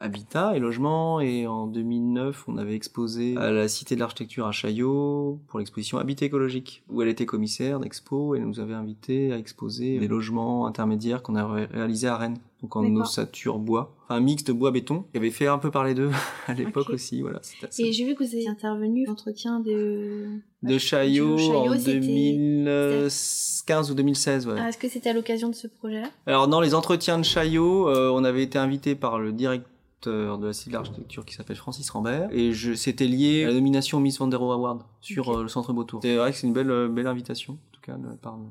habitat 0.00 0.56
et 0.56 0.58
logement, 0.58 1.20
et 1.20 1.46
en 1.46 1.66
2009, 1.66 2.44
on 2.48 2.56
avait 2.56 2.74
exposé 2.74 3.36
à 3.36 3.50
la 3.50 3.68
Cité 3.68 3.96
de 3.96 4.00
l'Architecture 4.00 4.46
à 4.46 4.52
Chaillot 4.52 5.40
pour 5.48 5.58
l'exposition 5.58 5.98
Habitat 5.98 6.24
écologique, 6.24 6.84
où 6.88 7.02
elle 7.02 7.08
était 7.08 7.26
commissaire 7.26 7.80
d'expo 7.80 8.34
et 8.34 8.38
elle 8.38 8.46
nous 8.46 8.60
avait 8.60 8.72
invité 8.72 9.30
à 9.30 9.36
exposer 9.36 9.98
des 9.98 10.08
logements 10.08 10.66
intermédiaires 10.66 11.22
qu'on 11.22 11.34
a 11.36 11.46
ré- 11.46 11.66
réalisés 11.66 12.08
à 12.08 12.16
Rennes, 12.16 12.38
donc 12.62 12.76
en 12.76 12.94
ossature 12.96 13.58
bois, 13.58 13.94
enfin 14.04 14.14
un 14.16 14.20
mix 14.20 14.44
de 14.44 14.52
bois-béton, 14.52 15.04
qui 15.10 15.16
avait 15.18 15.30
fait 15.30 15.48
un 15.48 15.58
peu 15.58 15.70
parler 15.70 15.94
d'eux 15.94 16.10
à 16.46 16.54
l'époque 16.54 16.90
aussi, 16.90 17.20
voilà. 17.20 17.40
assez- 17.40 17.82
Et 17.82 17.92
j'ai 17.92 18.04
vu 18.06 18.14
que 18.14 18.22
vous 18.24 18.34
avez 18.34 18.46
intervenu 18.48 19.04
l'entretien 19.06 19.58
de... 19.60 20.26
de 20.62 20.78
Chaillot, 20.78 21.36
Du 21.36 21.42
Chaillot, 21.42 21.72
en 21.72 21.78
c'était- 21.78 22.00
2015 22.00 23.90
ou 23.90 23.94
2016, 23.94 24.46
ouais. 24.46 24.54
Ah, 24.58 24.68
Est-ce 24.68 24.78
que 24.78 24.88
c'était 24.88 25.10
à 25.10 25.12
l'occasion 25.12 25.48
de 25.48 25.54
ce 25.54 25.66
projet-là? 25.66 26.08
Alors 26.26 26.48
dans 26.48 26.60
les 26.60 26.74
entretiens 26.74 27.18
de 27.18 27.24
Chaillot, 27.24 27.88
euh, 27.88 28.10
on 28.12 28.24
avait 28.24 28.42
été 28.42 28.58
invité 28.58 28.94
par 28.94 29.18
le 29.18 29.32
directeur 29.32 30.38
de 30.38 30.46
la 30.46 30.52
Cité 30.52 30.70
de 30.70 30.74
l'Architecture 30.74 31.24
qui 31.24 31.34
s'appelle 31.34 31.56
Francis 31.56 31.88
Rambert 31.90 32.28
et 32.32 32.52
je 32.52 32.74
c'était 32.74 33.06
lié 33.06 33.44
à 33.44 33.48
la 33.48 33.54
nomination 33.54 34.00
Miss 34.00 34.18
Van 34.18 34.26
der 34.26 34.40
Rohe 34.40 34.52
Award 34.52 34.82
sur 35.00 35.28
euh, 35.38 35.42
le 35.42 35.48
Centre 35.48 35.72
Beautour. 35.72 36.00
C'est 36.02 36.16
vrai 36.16 36.32
que 36.32 36.36
c'est 36.36 36.46
une 36.48 36.52
belle 36.52 36.70
euh, 36.72 36.88
belle 36.88 37.06
invitation 37.06 37.52
en 37.52 37.72
tout 37.72 37.80
cas 37.80 37.96
de 37.96 38.08
la 38.08 38.14
part 38.14 38.36
de 38.36 38.42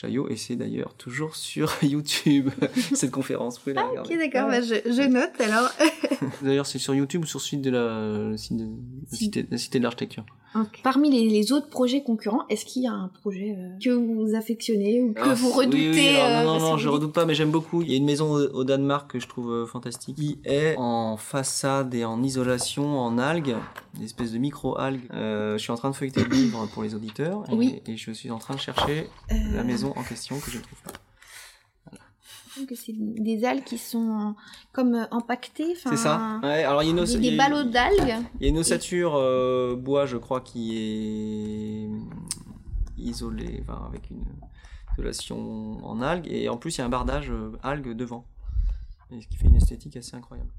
Chaillot 0.00 0.28
et 0.28 0.36
c'est 0.36 0.54
d'ailleurs 0.54 0.94
toujours 0.94 1.34
sur 1.34 1.72
YouTube 1.82 2.50
cette 2.94 3.10
conférence. 3.10 3.56
Vous 3.56 3.62
pouvez 3.64 3.74
la 3.74 3.84
Ok, 3.84 3.90
regarder. 3.90 4.16
d'accord, 4.16 4.48
bah, 4.48 4.60
je, 4.60 4.74
je 4.88 5.08
note 5.08 5.40
alors. 5.40 5.70
D'ailleurs 6.42 6.66
c'est 6.66 6.78
sur 6.78 6.94
YouTube 6.94 7.24
ou 7.24 7.26
sur 7.26 7.40
le 7.40 7.42
site 7.42 7.62
de 7.62 7.70
la, 7.70 8.36
site 8.36 8.58
de, 8.58 8.64
la 9.10 9.16
cité, 9.16 9.46
la 9.50 9.58
Cité 9.58 9.78
de 9.80 9.82
l'Architecture. 9.82 10.24
Parmi 10.82 11.10
les, 11.10 11.28
les 11.28 11.52
autres 11.52 11.68
projets 11.68 12.02
concurrents, 12.02 12.46
est-ce 12.48 12.64
qu'il 12.64 12.82
y 12.82 12.86
a 12.86 12.92
un 12.92 13.08
projet 13.08 13.54
euh, 13.58 13.78
que 13.82 13.90
vous 13.90 14.34
affectionnez 14.34 15.02
ou 15.02 15.12
que 15.12 15.20
Ah, 15.22 15.34
vous 15.34 15.50
redoutez 15.50 15.90
oui, 15.90 16.08
alors, 16.16 16.40
euh, 16.40 16.44
Non, 16.44 16.58
non, 16.58 16.70
non, 16.70 16.76
que 16.76 16.80
je 16.80 16.88
redoute 16.88 17.12
pas, 17.12 17.26
mais 17.26 17.34
j'aime 17.34 17.50
beaucoup. 17.50 17.82
Il 17.82 17.90
y 17.90 17.94
a 17.94 17.96
une 17.96 18.06
maison 18.06 18.32
au, 18.32 18.40
au 18.54 18.64
Danemark 18.64 19.10
que 19.10 19.20
je 19.20 19.28
trouve 19.28 19.52
euh, 19.52 19.66
fantastique, 19.66 20.16
qui 20.16 20.38
est 20.44 20.74
en 20.78 21.16
façade 21.16 21.94
et 21.94 22.04
en 22.04 22.22
isolation 22.22 22.98
en 22.98 23.18
algues, 23.18 23.56
une 23.98 24.04
espèce 24.04 24.32
de 24.32 24.38
micro-algues. 24.38 25.08
Euh, 25.12 25.52
je 25.58 25.62
suis 25.62 25.72
en 25.72 25.76
train 25.76 25.90
de 25.90 25.96
feuilleter 25.96 26.22
le 26.24 26.30
livre 26.30 26.66
pour 26.72 26.82
les 26.84 26.94
auditeurs, 26.94 27.44
et, 27.50 27.54
Oui. 27.54 27.82
et 27.86 27.96
je 27.96 28.10
suis 28.12 28.30
en 28.30 28.38
train 28.38 28.54
de 28.54 28.60
chercher 28.60 29.08
euh, 29.32 29.34
la 29.54 29.64
maison 29.64 29.92
en 29.96 30.02
question 30.02 30.38
que 30.38 30.50
je 30.50 30.58
ne 30.58 30.62
trouve 30.62 30.78
pas. 30.82 30.92
que 32.68 32.74
c'est 32.74 32.92
des 32.96 33.44
algues 33.44 33.62
qui 33.64 33.78
sont 33.78 34.34
comme 34.72 34.94
euh, 34.94 35.04
empaquetées. 35.10 35.72
enfin, 35.76 35.90
C'est 35.90 35.96
ça 36.02 36.40
Ouais, 36.42 36.64
alors 36.64 36.82
il 36.82 36.86
y 36.86 36.88
a 36.88 36.92
une, 36.92 37.04
Des, 37.04 37.18
des 37.30 37.36
ballots 37.36 37.64
d'algues. 37.64 38.16
il 38.40 38.42
y 38.42 38.46
a 38.46 38.48
une 38.48 38.58
ossature 38.58 39.14
euh, 39.16 39.76
bois, 39.76 40.06
je 40.06 40.16
crois, 40.16 40.40
qui 40.40 40.76
est 40.76 41.88
isolée, 42.96 43.62
enfin, 43.62 43.84
avec 43.88 44.10
une 44.10 44.24
isolation 44.94 45.84
en 45.86 46.00
algues, 46.02 46.26
et 46.30 46.48
en 46.48 46.56
plus 46.56 46.76
il 46.76 46.78
y 46.78 46.82
a 46.82 46.86
un 46.86 46.88
bardage 46.88 47.32
algues 47.62 47.94
devant. 47.96 48.24
Et 49.10 49.20
ce 49.22 49.28
qui 49.28 49.36
fait 49.36 49.46
une 49.46 49.56
esthétique 49.56 49.96
assez 49.96 50.14
incroyable. 50.16 50.50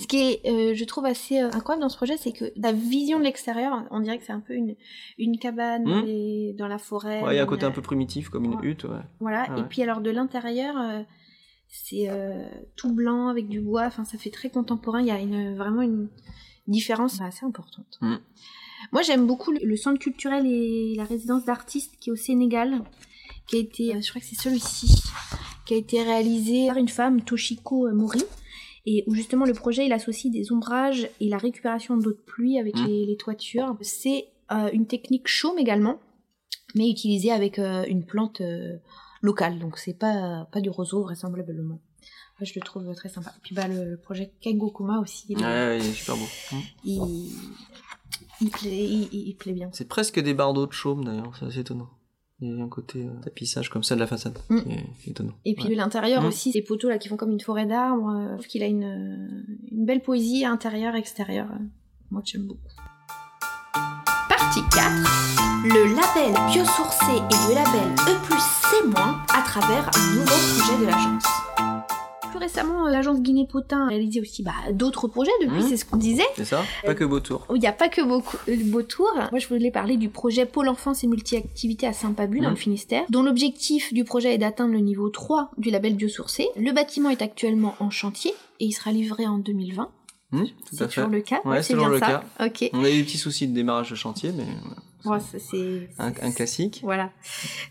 Ce 0.00 0.06
qui 0.06 0.16
est, 0.18 0.40
euh, 0.46 0.74
je 0.74 0.84
trouve 0.84 1.04
assez 1.06 1.40
euh, 1.40 1.50
incroyable 1.52 1.82
dans 1.82 1.88
ce 1.88 1.96
projet, 1.96 2.16
c'est 2.16 2.32
que 2.32 2.46
la 2.56 2.72
vision 2.72 3.18
de 3.18 3.24
l'extérieur, 3.24 3.84
on 3.90 4.00
dirait 4.00 4.18
que 4.18 4.24
c'est 4.24 4.32
un 4.32 4.40
peu 4.40 4.54
une, 4.54 4.76
une 5.18 5.38
cabane 5.38 5.84
dans, 5.84 6.02
Hmm. 6.02 6.06
les- 6.06 6.54
dans 6.56 6.68
la 6.68 6.78
forêt. 6.78 7.22
Ouais, 7.22 7.34
il 7.34 7.36
y 7.36 7.40
a 7.40 7.42
un 7.42 7.46
côté 7.46 7.64
un 7.66 7.70
peu 7.72 7.82
primitif, 7.82 8.28
comme 8.28 8.44
une 8.44 8.58
hutte, 8.62 8.84
ouais. 8.84 9.00
Voilà. 9.20 9.46
Ah 9.48 9.58
Et 9.58 9.62
puis 9.64 9.82
alors 9.82 10.00
de 10.00 10.10
l'intérieur, 10.10 10.76
euh, 10.78 11.02
c'est 11.68 12.08
tout 12.76 12.92
blanc 12.92 13.28
avec 13.28 13.48
du 13.48 13.60
bois. 13.60 13.84
Enfin, 13.86 14.04
ça 14.04 14.16
fait 14.18 14.30
très 14.30 14.50
contemporain. 14.50 15.00
Il 15.00 15.06
y 15.06 15.10
a 15.10 15.18
une, 15.20 15.54
vraiment 15.56 15.82
une 15.82 16.08
différence 16.66 17.20
assez 17.20 17.44
importante. 17.44 17.98
Hmm. 18.00 18.16
Moi, 18.92 19.02
j'aime 19.02 19.26
beaucoup 19.26 19.50
le, 19.52 19.58
le 19.62 19.76
centre 19.76 19.98
culturel 19.98 20.46
et 20.46 20.94
la 20.96 21.04
résidence 21.04 21.44
d'artistes 21.44 21.96
qui 22.00 22.10
est 22.10 22.12
au 22.12 22.16
Sénégal, 22.16 22.80
qui 23.48 23.56
a 23.56 23.58
été, 23.58 24.00
je 24.00 24.08
crois 24.10 24.20
que 24.20 24.26
c'est 24.26 24.40
celui-ci, 24.40 25.02
qui 25.66 25.74
a 25.74 25.76
été 25.76 26.02
réalisé 26.02 26.68
par 26.68 26.76
une 26.76 26.88
femme, 26.88 27.20
Toshiko 27.22 27.90
Mori. 27.92 28.22
Et 28.90 29.04
où 29.06 29.14
justement 29.14 29.44
le 29.44 29.52
projet 29.52 29.84
il 29.84 29.92
associe 29.92 30.32
des 30.32 30.50
ombrages 30.50 31.10
et 31.20 31.28
la 31.28 31.36
récupération 31.36 31.96
d'eau 31.98 32.12
de 32.12 32.22
pluie 32.32 32.58
avec 32.58 32.74
Hmm. 32.76 32.86
les, 32.86 33.04
les 33.06 33.16
toitures. 33.16 33.76
C'est 33.82 34.28
euh, 34.50 34.70
une 34.72 34.86
technique 34.86 35.28
chaume 35.28 35.58
également, 35.58 35.98
mais 36.74 36.88
utilisée 36.88 37.32
avec 37.32 37.58
euh, 37.58 37.84
une 37.86 38.04
plante 38.04 38.40
euh, 38.40 38.76
locale. 39.20 39.58
Donc 39.58 39.76
c'est 39.78 39.98
pas, 39.98 40.46
pas 40.52 40.60
du 40.62 40.70
roseau 40.70 41.02
vraisemblablement. 41.02 41.80
Je 42.40 42.52
le 42.54 42.60
trouve 42.60 42.94
très 42.94 43.08
sympa. 43.08 43.30
Et 43.36 43.40
puis 43.42 43.54
bah, 43.54 43.66
le, 43.68 43.84
le 43.84 43.96
projet 43.96 44.30
Kengokuma 44.40 45.00
aussi, 45.00 45.26
il, 45.28 45.36
Ouais, 45.38 45.42
ouais, 45.44 45.78
il 45.80 45.86
est 45.86 45.92
super 45.92 46.16
beau. 46.16 46.28
Mm. 46.52 46.56
il, 46.84 47.32
il 48.40 48.50
plaît, 48.50 48.84
il- 48.88 49.08
il 49.28 49.34
plaît 49.34 49.52
bien. 49.52 49.68
C'est 49.72 49.88
presque 49.88 50.20
des 50.20 50.34
bardeaux 50.34 50.66
de 50.66 50.72
chaume, 50.72 51.04
d'ailleurs, 51.04 51.34
c'est 51.36 51.46
assez 51.46 51.58
étonnant. 51.60 51.88
Il 52.40 52.56
y 52.56 52.60
a 52.60 52.64
un 52.64 52.68
côté 52.68 53.00
euh, 53.04 53.20
tapissage 53.24 53.68
comme 53.68 53.82
ça 53.82 53.94
de 53.96 54.00
la 54.00 54.06
façade, 54.06 54.38
Mm. 54.48 54.60
qui 54.60 55.08
est 55.08 55.10
étonnant. 55.10 55.32
Et 55.44 55.54
puis 55.54 55.64
Ouais. 55.68 55.74
l'intérieur 55.74 56.22
Mm. 56.22 56.26
aussi, 56.26 56.52
ces 56.52 56.62
poteaux 56.62 56.88
là 56.88 56.98
qui 56.98 57.08
font 57.08 57.16
comme 57.16 57.32
une 57.32 57.40
forêt 57.40 57.66
d'arbres, 57.66 58.10
euh, 58.10 58.26
je 58.28 58.32
trouve 58.34 58.46
qu'il 58.46 58.62
a 58.62 58.66
une, 58.66 58.84
euh, 58.84 59.42
une 59.72 59.84
belle 59.84 60.02
poésie 60.02 60.44
intérieure, 60.44 60.94
extérieure. 60.94 61.48
euh, 61.52 61.64
Moi 62.10 62.22
j'aime 62.24 62.46
beaucoup. 62.46 62.60
Partie 64.28 64.60
4. 64.72 65.64
Le 65.64 65.94
label 65.94 66.32
biosourcé 66.52 67.12
et 67.16 67.48
le 67.48 67.54
label 67.54 67.92
E+C- 68.06 68.56
à 69.34 69.42
travers 69.42 69.90
un 69.96 70.14
nouveau 70.14 70.24
projet 70.26 70.78
de 70.80 70.86
l'agence. 70.86 71.24
Récemment, 72.38 72.86
euh, 72.86 72.90
l'agence 72.90 73.20
Guinée-Potin 73.20 73.84
a 73.84 73.88
réalisé 73.88 74.20
aussi 74.20 74.42
bah, 74.42 74.52
d'autres 74.72 75.08
projets 75.08 75.30
depuis, 75.42 75.62
Mhm. 75.62 75.68
c'est 75.68 75.76
ce 75.76 75.84
qu'on 75.84 75.96
disait. 75.96 76.22
C'est 76.36 76.44
ça? 76.44 76.62
Pas 76.84 76.94
que 76.94 77.04
Beautour. 77.04 77.46
Il 77.54 77.60
n'y 77.60 77.66
a 77.66 77.72
pas 77.72 77.88
que 77.88 78.00
euh, 78.00 78.56
Beautour. 78.64 79.08
Moi, 79.30 79.38
je 79.38 79.48
voulais 79.48 79.70
parler 79.70 79.96
du 79.96 80.08
projet 80.08 80.46
Pôle 80.46 80.68
Enfance 80.68 81.04
et 81.04 81.06
Multi-Activités 81.06 81.86
à 81.86 81.92
Saint-Pabu, 81.92 82.38
dans 82.38 82.44
Mhm. 82.46 82.50
le 82.50 82.56
Finistère, 82.56 83.04
dont 83.10 83.22
l'objectif 83.22 83.92
du 83.92 84.04
projet 84.04 84.34
est 84.34 84.38
d'atteindre 84.38 84.72
le 84.72 84.80
niveau 84.80 85.08
3 85.10 85.50
du 85.58 85.70
label 85.70 85.94
biosourcé. 85.94 86.48
Le 86.56 86.72
bâtiment 86.72 87.10
est 87.10 87.22
actuellement 87.22 87.74
en 87.80 87.90
chantier 87.90 88.32
et 88.60 88.64
il 88.66 88.72
sera 88.72 88.92
livré 88.92 89.26
en 89.26 89.38
2020. 89.38 89.88
Hmm, 90.30 90.44
tout 90.44 90.50
C'est 90.72 90.82
à 90.82 90.88
fait. 90.88 90.94
toujours 90.96 91.10
le 91.10 91.20
cas 91.22 91.40
Ouais, 91.46 91.62
c'est 91.62 91.74
bien 91.74 91.88
le 91.88 91.98
ça. 91.98 92.22
Ok. 92.44 92.68
On 92.74 92.84
a 92.84 92.90
eu 92.90 92.98
des 92.98 93.04
petits 93.04 93.16
soucis 93.16 93.46
de 93.48 93.54
démarrage 93.54 93.90
de 93.90 93.94
chantier, 93.96 94.30
mais 94.36 94.44
Ouais, 95.04 95.20
ça, 95.20 95.38
c'est... 95.38 95.88
un, 95.98 96.08
un 96.08 96.32
classique. 96.32 96.80
Voilà. 96.82 97.10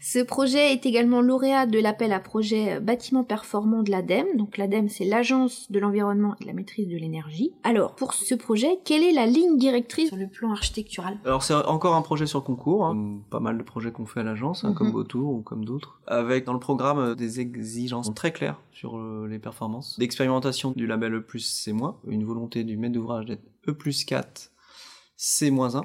Ce 0.01 0.19
projet 0.19 0.71
est 0.73 0.85
également 0.85 1.21
lauréat 1.21 1.65
de 1.65 1.79
l'appel 1.79 2.13
à 2.13 2.19
projet 2.19 2.79
bâtiment 2.79 3.23
performant 3.23 3.83
de 3.83 3.91
l'ADEME. 3.91 4.37
Donc 4.37 4.57
l'ADEME, 4.57 4.89
c'est 4.89 5.05
l'Agence 5.05 5.71
de 5.71 5.79
l'environnement 5.79 6.35
et 6.39 6.43
de 6.43 6.47
la 6.47 6.53
maîtrise 6.53 6.87
de 6.87 6.95
l'énergie. 6.97 7.51
Alors, 7.63 7.95
pour 7.95 8.13
ce 8.13 8.33
projet, 8.35 8.79
quelle 8.85 9.03
est 9.03 9.11
la 9.11 9.25
ligne 9.25 9.57
directrice 9.57 10.07
sur 10.07 10.17
le 10.17 10.27
plan 10.27 10.51
architectural 10.51 11.17
Alors 11.25 11.43
c'est 11.43 11.53
encore 11.53 11.95
un 11.95 12.01
projet 12.01 12.25
sur 12.27 12.43
concours, 12.43 12.85
hein, 12.85 13.19
pas 13.29 13.39
mal 13.39 13.57
de 13.57 13.63
projets 13.63 13.91
qu'on 13.91 14.05
fait 14.05 14.21
à 14.21 14.23
l'agence, 14.23 14.63
hein, 14.63 14.69
Mhm. 14.69 14.75
comme 14.75 14.91
Beautour 14.91 15.31
ou 15.33 15.41
comme 15.41 15.65
d'autres, 15.65 15.99
avec 16.07 16.45
dans 16.45 16.53
le 16.53 16.59
programme 16.59 16.99
euh, 16.99 17.15
des 17.15 17.39
exigences 17.39 18.13
très 18.13 18.31
claires 18.31 18.59
sur 18.71 18.97
euh, 18.97 19.27
les 19.29 19.39
performances. 19.39 19.95
L'expérimentation 19.99 20.71
du 20.71 20.87
label 20.87 21.13
E+, 21.15 21.25
c'est 21.39 21.73
moins, 21.73 21.97
une 22.07 22.23
volonté 22.23 22.63
du 22.63 22.77
maître 22.77 22.93
d'ouvrage 22.93 23.25
d'être 23.25 23.43
E 23.67 23.73
plus 23.73 24.05
4, 24.05 24.51
c'est 25.15 25.49
moins 25.51 25.75
1. 25.75 25.81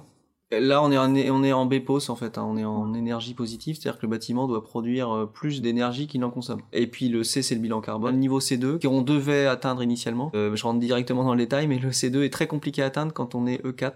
Là, 0.60 0.82
on 0.82 0.92
est 0.92 0.98
en, 0.98 1.14
on 1.14 1.44
est 1.44 1.52
en 1.52 1.62
en 1.62 2.16
fait, 2.16 2.36
hein. 2.36 2.44
on 2.46 2.58
est 2.58 2.64
en 2.64 2.92
énergie 2.92 3.32
positive, 3.32 3.76
c'est-à-dire 3.76 3.98
que 3.98 4.06
le 4.06 4.10
bâtiment 4.10 4.46
doit 4.46 4.62
produire 4.62 5.10
euh, 5.10 5.26
plus 5.26 5.62
d'énergie 5.62 6.06
qu'il 6.06 6.20
n'en 6.20 6.30
consomme. 6.30 6.60
Et 6.72 6.86
puis 6.86 7.08
le 7.08 7.24
C, 7.24 7.40
c'est 7.40 7.54
le 7.54 7.60
bilan 7.62 7.80
carbone. 7.80 8.18
Niveau 8.18 8.38
C2, 8.38 8.80
qu'on 8.86 9.00
devait 9.00 9.46
atteindre 9.46 9.82
initialement, 9.82 10.30
euh, 10.34 10.54
je 10.54 10.62
rentre 10.62 10.78
directement 10.78 11.24
dans 11.24 11.32
le 11.34 11.38
détail, 11.38 11.68
mais 11.68 11.78
le 11.78 11.90
C2 11.90 12.24
est 12.24 12.32
très 12.32 12.46
compliqué 12.46 12.82
à 12.82 12.86
atteindre 12.86 13.14
quand 13.14 13.34
on 13.34 13.46
est 13.46 13.64
E4. 13.64 13.92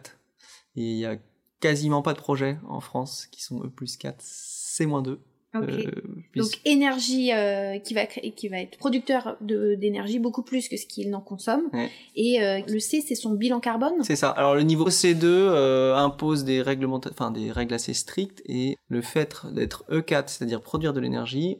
Et 0.76 0.82
il 0.82 0.98
y 0.98 1.04
a 1.04 1.16
quasiment 1.60 2.00
pas 2.00 2.14
de 2.14 2.18
projets 2.18 2.58
en 2.66 2.80
France 2.80 3.26
qui 3.30 3.42
sont 3.42 3.62
E 3.62 3.68
plus 3.68 3.98
4, 3.98 4.16
C 4.20 4.86
moins 4.86 5.02
2. 5.02 5.20
Euh, 5.62 5.90
Donc 6.34 6.60
énergie 6.64 7.32
euh, 7.32 7.78
qui 7.78 7.94
va 7.94 8.02
être 8.02 8.78
producteur 8.78 9.36
d'énergie 9.40 10.18
beaucoup 10.18 10.42
plus 10.42 10.68
que 10.68 10.76
ce 10.76 10.86
qu'il 10.86 11.10
n'en 11.10 11.20
consomme. 11.20 11.68
Et 12.14 12.42
euh, 12.42 12.60
le 12.68 12.78
C, 12.78 13.02
c'est 13.06 13.14
son 13.14 13.30
bilan 13.30 13.60
carbone. 13.60 14.02
C'est 14.02 14.16
ça. 14.16 14.30
Alors 14.30 14.54
le 14.54 14.62
niveau 14.62 14.88
C2 14.88 15.94
impose 15.94 16.44
des 16.44 16.62
enfin 17.10 17.30
des 17.30 17.50
règles 17.52 17.74
assez 17.74 17.94
strictes 17.94 18.42
et 18.46 18.76
le 18.88 19.02
fait 19.02 19.36
d'être 19.52 19.84
E4, 19.90 20.24
c'est-à-dire 20.26 20.60
produire 20.60 20.92
de 20.92 21.00
l'énergie, 21.00 21.58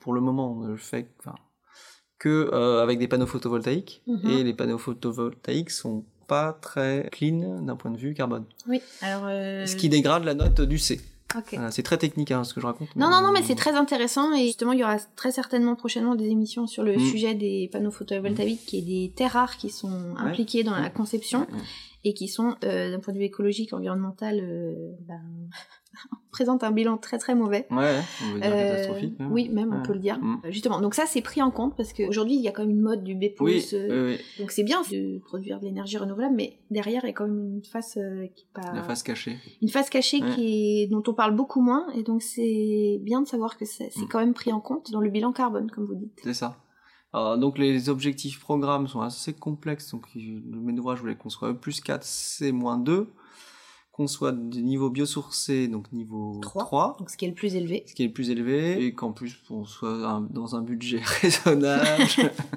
pour 0.00 0.12
le 0.12 0.20
moment 0.20 0.52
on 0.52 0.60
ne 0.60 0.68
le 0.68 0.76
fait 0.76 1.06
qu'avec 2.18 2.98
des 2.98 3.08
panneaux 3.08 3.26
photovoltaïques 3.26 4.02
mhm. 4.06 4.30
et 4.30 4.44
les 4.44 4.54
panneaux 4.54 4.78
photovoltaïques 4.78 5.70
sont 5.70 6.04
pas 6.28 6.52
très 6.52 7.08
clean 7.10 7.62
d'un 7.62 7.76
point 7.76 7.90
de 7.90 7.96
vue 7.96 8.14
carbone. 8.14 8.44
Oui. 8.68 8.80
Alors 9.00 9.24
ce 9.26 9.76
qui 9.76 9.88
dégrade 9.88 10.24
la 10.24 10.34
note 10.34 10.60
du 10.60 10.78
C. 10.78 11.00
Voilà, 11.52 11.70
c'est 11.70 11.82
très 11.82 11.98
technique 11.98 12.30
hein, 12.30 12.44
ce 12.44 12.54
que 12.54 12.60
je 12.60 12.66
raconte. 12.66 12.94
Non, 12.96 13.08
non, 13.10 13.20
non, 13.22 13.32
mais 13.32 13.42
c'est 13.42 13.54
très 13.54 13.72
intéressant 13.72 14.32
et 14.34 14.44
justement, 14.46 14.72
il 14.72 14.78
y 14.80 14.84
aura 14.84 14.96
très 15.16 15.32
certainement 15.32 15.74
prochainement 15.74 16.14
des 16.14 16.26
émissions 16.28 16.66
sur 16.66 16.82
le 16.82 16.96
Mm. 16.96 17.00
sujet 17.10 17.34
des 17.34 17.68
panneaux 17.72 17.90
photovoltaïques 17.90 18.64
qui 18.66 18.78
est 18.78 18.82
des 18.82 19.12
terres 19.14 19.32
rares 19.32 19.56
qui 19.56 19.70
sont 19.70 20.14
impliquées 20.18 20.62
dans 20.64 20.76
la 20.76 20.90
conception 20.90 21.40
ouais. 21.40 21.46
Et 22.04 22.14
qui 22.14 22.28
sont, 22.28 22.56
euh, 22.64 22.90
d'un 22.90 23.00
point 23.00 23.12
de 23.14 23.18
vue 23.18 23.24
écologique, 23.24 23.72
environnemental, 23.72 24.40
euh, 24.40 24.92
ben, 25.06 25.20
présentent 26.32 26.64
un 26.64 26.70
bilan 26.70 26.96
très 26.96 27.18
très 27.18 27.34
mauvais. 27.34 27.66
Ouais, 27.70 28.00
on 28.22 28.34
veut 28.34 28.40
dire 28.40 28.50
Euh, 28.50 28.70
catastrophique. 28.70 29.18
même. 29.20 29.30
oui, 29.32 29.48
même 29.50 29.72
on 29.74 29.82
peut 29.86 29.92
le 29.92 29.98
dire. 29.98 30.18
Mm. 30.18 30.40
Justement, 30.48 30.80
donc 30.80 30.94
ça 30.94 31.04
c'est 31.06 31.20
pris 31.20 31.42
en 31.42 31.50
compte 31.50 31.76
parce 31.76 31.92
qu'aujourd'hui 31.92 32.34
il 32.34 32.40
y 32.40 32.48
a 32.48 32.52
quand 32.52 32.62
même 32.62 32.70
une 32.70 32.80
mode 32.80 33.04
du 33.04 33.14
BPOS, 33.14 33.44
Oui, 33.44 33.64
euh, 33.74 34.06
oui, 34.08 34.16
oui, 34.18 34.40
donc 34.40 34.50
c'est 34.50 34.62
bien 34.64 34.80
de 34.90 35.18
produire 35.18 35.60
de 35.60 35.66
l'énergie 35.66 35.98
renouvelable, 35.98 36.34
mais 36.34 36.58
derrière 36.70 37.02
il 37.04 37.08
y 37.08 37.10
a 37.10 37.12
quand 37.12 37.26
même 37.28 37.56
une 37.56 37.64
face 37.64 37.98
euh, 37.98 38.26
qui 38.34 38.46
pas 38.54 38.72
la 38.72 38.82
face 38.82 39.02
cachée. 39.02 39.36
une 39.60 39.68
face 39.68 39.90
cachée 39.90 40.22
Ouais. 40.22 40.30
qui 40.34 40.82
est 40.82 40.86
dont 40.86 41.02
on 41.06 41.12
parle 41.14 41.36
beaucoup 41.36 41.60
moins 41.60 41.86
et 41.94 42.02
donc 42.02 42.22
c'est 42.22 42.98
bien 43.02 43.20
de 43.20 43.26
savoir 43.28 43.58
que 43.58 43.64
c'est 43.66 43.90
c'est 43.92 44.00
Mm. 44.04 44.08
quand 44.08 44.18
même 44.20 44.34
pris 44.34 44.52
en 44.52 44.60
compte 44.60 44.90
dans 44.90 45.00
le 45.00 45.10
bilan 45.10 45.32
carbone 45.32 45.70
comme 45.70 45.84
vous 45.84 45.94
dites. 45.94 46.18
C'est 46.24 46.34
ça. 46.34 46.56
Alors, 47.12 47.36
donc 47.36 47.58
les 47.58 47.88
objectifs 47.88 48.40
programmes 48.40 48.88
sont 48.88 49.02
assez 49.02 49.34
complexes. 49.34 49.90
Donc 49.90 50.06
le 50.14 50.58
maître 50.60 50.76
d'ouvrage 50.76 51.00
voulait 51.00 51.16
qu'on 51.16 51.30
soit 51.30 51.50
E 51.50 51.54
plus 51.54 51.80
4, 51.80 52.02
C 52.04 52.52
moins 52.52 52.78
2, 52.78 53.08
qu'on 54.02 54.08
soit 54.08 54.32
du 54.32 54.62
niveau 54.62 54.90
biosourcé, 54.90 55.68
donc 55.68 55.90
niveau 55.92 56.38
Trois. 56.42 56.64
3, 56.64 56.96
Donc 56.98 57.08
ce 57.10 57.16
qui 57.16 57.24
est 57.24 57.28
le 57.28 57.34
plus 57.34 57.54
élevé. 57.54 57.84
ce 57.86 57.94
qui 57.94 58.02
est 58.02 58.06
le 58.06 58.12
plus 58.12 58.30
élevé, 58.30 58.84
et 58.84 58.92
qu'en 58.94 59.12
plus 59.12 59.36
on 59.50 59.64
soit 59.64 60.06
un- 60.08 60.20
dans 60.22 60.56
un 60.56 60.60
budget 60.62 61.00
raisonnable, 61.20 62.02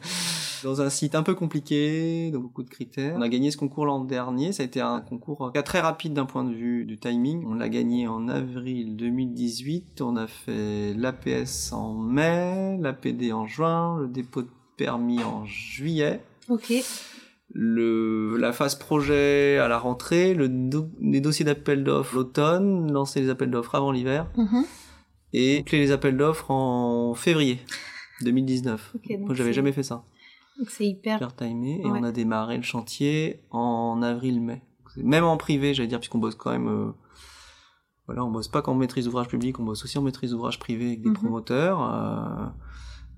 dans 0.64 0.82
un 0.82 0.90
site 0.90 1.14
un 1.14 1.22
peu 1.22 1.36
compliqué, 1.36 2.32
donc 2.32 2.42
beaucoup 2.44 2.64
de 2.64 2.70
critères. 2.70 3.14
On 3.18 3.22
a 3.22 3.30
gagné 3.30 3.52
ce 3.52 3.58
concours 3.58 3.86
l'an 3.86 4.00
dernier, 4.04 4.52
ça 4.54 4.64
a 4.64 4.66
été 4.66 4.82
un 4.82 5.02
concours 5.02 5.52
euh, 5.56 5.62
très 5.62 5.80
rapide 5.82 6.14
d'un 6.14 6.26
point 6.26 6.44
de 6.44 6.54
vue 6.54 6.86
du 6.86 6.98
timing. 6.98 7.46
On 7.46 7.54
l'a 7.54 7.70
gagné 7.70 8.08
en 8.08 8.28
avril 8.28 8.96
2018, 8.96 10.02
on 10.02 10.16
a 10.16 10.26
fait 10.26 10.94
l'APS 10.96 11.72
en 11.74 11.94
mai, 11.94 12.78
l'APD 12.82 13.32
en 13.34 13.46
juin, 13.46 14.00
le 14.02 14.08
dépôt 14.08 14.42
de 14.42 14.50
permis 14.78 15.24
en 15.24 15.46
juillet 15.46 16.22
Ok. 16.50 16.74
Le, 17.58 18.36
la 18.38 18.52
phase 18.52 18.76
projet 18.76 19.58
à 19.60 19.70
la 19.70 19.80
rentrée, 19.80 20.34
le 20.34 20.50
do- 20.50 20.90
les 21.00 21.22
dossiers 21.22 21.46
d'appel 21.46 21.86
d'offres 21.86 22.14
l'automne, 22.16 22.92
lancer 22.92 23.22
les 23.22 23.30
appels 23.30 23.50
d'offres 23.50 23.76
avant 23.76 23.94
l'hiver, 23.94 24.30
Mhm. 24.36 24.64
et 25.32 25.64
clé 25.64 25.80
les 25.80 25.92
appels 25.92 26.18
d'offres 26.18 26.52
en 26.52 27.14
février 27.14 27.60
2019. 28.22 28.92
Ok, 28.96 29.08
donc 29.10 29.20
Moi, 29.28 29.36
j'avais 29.36 29.54
jamais 29.54 29.72
fait 29.72 29.84
ça. 29.84 30.04
Donc 30.60 30.70
c'est 30.70 30.86
hyper. 30.86 31.16
Hyper 31.16 31.34
timé, 31.36 31.80
et 31.82 31.86
Ouais. 31.86 31.92
on 32.00 32.04
a 32.04 32.12
démarré 32.12 32.58
le 32.58 32.64
chantier 32.64 33.40
en 33.52 34.02
avril-mai. 34.02 34.62
Même 34.98 35.24
en 35.24 35.38
privé, 35.38 35.74
j'allais 35.74 35.88
dire, 35.88 36.00
puisqu'on 36.00 36.20
bosse 36.20 36.36
quand 36.36 36.52
même... 36.52 36.68
euh, 36.68 36.92
voilà, 38.08 38.24
on 38.26 38.32
bosse 38.32 38.48
pas 38.50 38.62
qu'en 38.62 38.76
maîtrise 38.76 39.06
d'ouvrage 39.06 39.28
public, 39.30 39.60
on 39.60 39.64
bosse 39.64 39.84
aussi 39.84 39.98
en 39.98 40.02
maîtrise 40.02 40.32
d'ouvrage 40.32 40.60
privé 40.60 40.88
avec 40.88 41.02
des 41.02 41.10
Mhm. 41.10 41.16
promoteurs. 41.16 41.82
euh, 41.82 42.46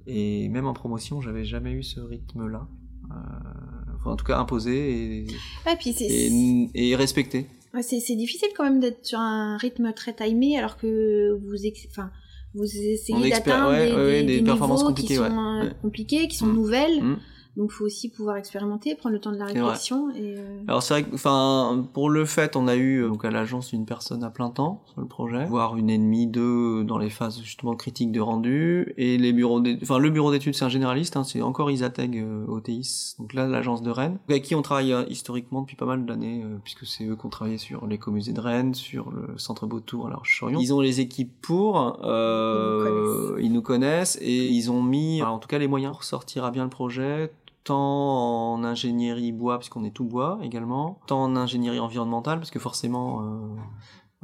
et 0.07 0.47
même 0.49 0.65
en 0.67 0.73
promotion, 0.73 1.21
j'avais 1.21 1.43
jamais 1.43 1.71
eu 1.73 1.83
ce 1.83 1.99
rythme-là. 1.99 2.67
Euh, 3.11 3.95
enfin, 3.95 4.11
en 4.11 4.15
tout 4.15 4.25
cas, 4.25 4.37
imposé 4.37 5.19
et, 5.21 5.27
Ah, 5.65 5.75
puis 5.79 5.93
c'est 5.93 6.05
et, 6.05 6.69
et 6.73 6.95
respecté. 6.95 7.47
ouais, 7.73 7.81
c'est 7.81 7.99
c'est 7.99 8.15
difficile 8.15 8.49
quand 8.55 8.63
même 8.63 8.79
d'être 8.79 9.05
sur 9.05 9.19
un 9.19 9.57
rythme 9.57 9.93
très 9.93 10.13
timé 10.13 10.57
alors 10.57 10.77
que 10.77 11.37
vous 11.45 11.65
ex- 11.65 11.87
enfin 11.89 12.11
vous 12.53 12.63
On 12.63 12.65
essayez 12.65 13.29
d'atteindre 13.29 13.69
ouais, 13.69 13.89
des, 13.89 13.93
ouais, 13.95 14.21
des- 14.21 14.27
des 14.27 14.37
des 14.39 14.43
performances 14.43 14.79
niveaux 14.79 14.89
compliquées, 14.89 15.07
qui 15.07 15.15
sont 15.15 15.23
euh, 15.23 15.63
Ouais. 15.63 15.71
compliqués, 15.81 16.27
qui 16.27 16.37
sont 16.37 16.47
Mm. 16.47 16.53
nouvelles. 16.55 17.03
Mm. 17.03 17.19
Donc 17.57 17.71
faut 17.71 17.85
aussi 17.85 18.09
pouvoir 18.09 18.37
expérimenter, 18.37 18.95
prendre 18.95 19.13
le 19.13 19.19
temps 19.19 19.31
de 19.31 19.37
la 19.37 19.45
réflexion 19.45 20.11
et 20.11 20.35
euh, 20.37 20.61
Alors 20.67 20.83
c'est 20.83 20.93
vrai 20.93 21.03
que, 21.03 21.15
enfin, 21.15 21.87
pour 21.93 22.09
le 22.09 22.23
fait, 22.25 22.55
on 22.55 22.67
a 22.67 22.75
eu 22.75 22.99
euh, 22.99 23.09
donc 23.09 23.25
à 23.25 23.31
l'agence 23.31 23.73
une 23.73 23.85
personne 23.85 24.23
à 24.23 24.29
plein 24.29 24.49
temps 24.49 24.83
sur 24.91 25.01
le 25.01 25.07
projet, 25.07 25.45
voire 25.45 25.75
une 25.75 25.89
et 25.89 25.97
demie, 25.97 26.27
deux 26.27 26.83
dans 26.83 26.97
les 26.97 27.09
phases 27.09 27.41
justement 27.41 27.75
critiques 27.75 28.11
de 28.11 28.21
rendu, 28.21 28.93
et 28.97 29.17
les 29.17 29.33
bureaux, 29.33 29.61
enfin 29.81 29.97
le 29.97 30.09
bureau 30.09 30.31
d'études 30.31 30.55
c'est 30.55 30.65
un 30.65 30.69
généraliste, 30.69 31.17
hein, 31.17 31.23
c'est 31.23 31.41
encore 31.41 31.71
Isateg 31.71 32.17
euh, 32.17 32.45
OTIS, 32.47 33.15
donc 33.19 33.33
là 33.33 33.47
l'agence 33.47 33.81
de 33.81 33.89
Rennes, 33.89 34.19
avec 34.29 34.43
qui 34.43 34.55
on 34.55 34.61
travaille 34.61 34.93
euh, 34.93 35.05
historiquement 35.09 35.61
depuis 35.61 35.75
pas 35.75 35.85
mal 35.85 36.05
d'années, 36.05 36.43
euh, 36.43 36.57
puisque 36.63 36.85
c'est 36.85 37.05
eux 37.05 37.15
qui 37.15 37.25
ont 37.25 37.29
travaillé 37.29 37.57
sur 37.57 37.87
l'écomusée 37.87 38.33
de 38.33 38.39
Rennes, 38.39 38.73
sur 38.73 39.11
le 39.11 39.37
centre 39.37 39.65
Beautour 39.65 40.07
à 40.07 40.09
La 40.09 40.15
Roche-sur-Yon. 40.17 40.59
Ils 40.59 40.73
ont 40.73 40.81
les 40.81 40.99
équipes 40.99 41.33
pour, 41.41 41.99
euh, 42.03 43.37
ils 43.41 43.51
nous 43.51 43.61
connaissent. 43.61 44.17
et 44.21 44.47
ils 44.47 44.71
ont 44.71 44.83
mis, 44.83 45.21
alors, 45.21 45.33
en 45.33 45.39
tout 45.39 45.47
cas 45.47 45.57
les 45.57 45.67
moyens 45.67 45.93
pour 45.93 46.03
sortir 46.03 46.45
à 46.45 46.51
bien 46.51 46.63
le 46.63 46.69
projet, 46.69 47.31
tant 47.67 48.53
en 48.53 48.63
ingénierie 48.63 49.31
bois, 49.31 49.57
puisqu'on 49.59 49.83
est 49.83 49.91
tout 49.91 50.05
bois 50.05 50.39
également, 50.41 50.99
tant 51.07 51.23
en 51.23 51.35
ingénierie 51.35 51.79
environnementale, 51.79 52.39
parce 52.39 52.51
que 52.51 52.59
forcément, 52.59 53.21
euh, 53.23 53.55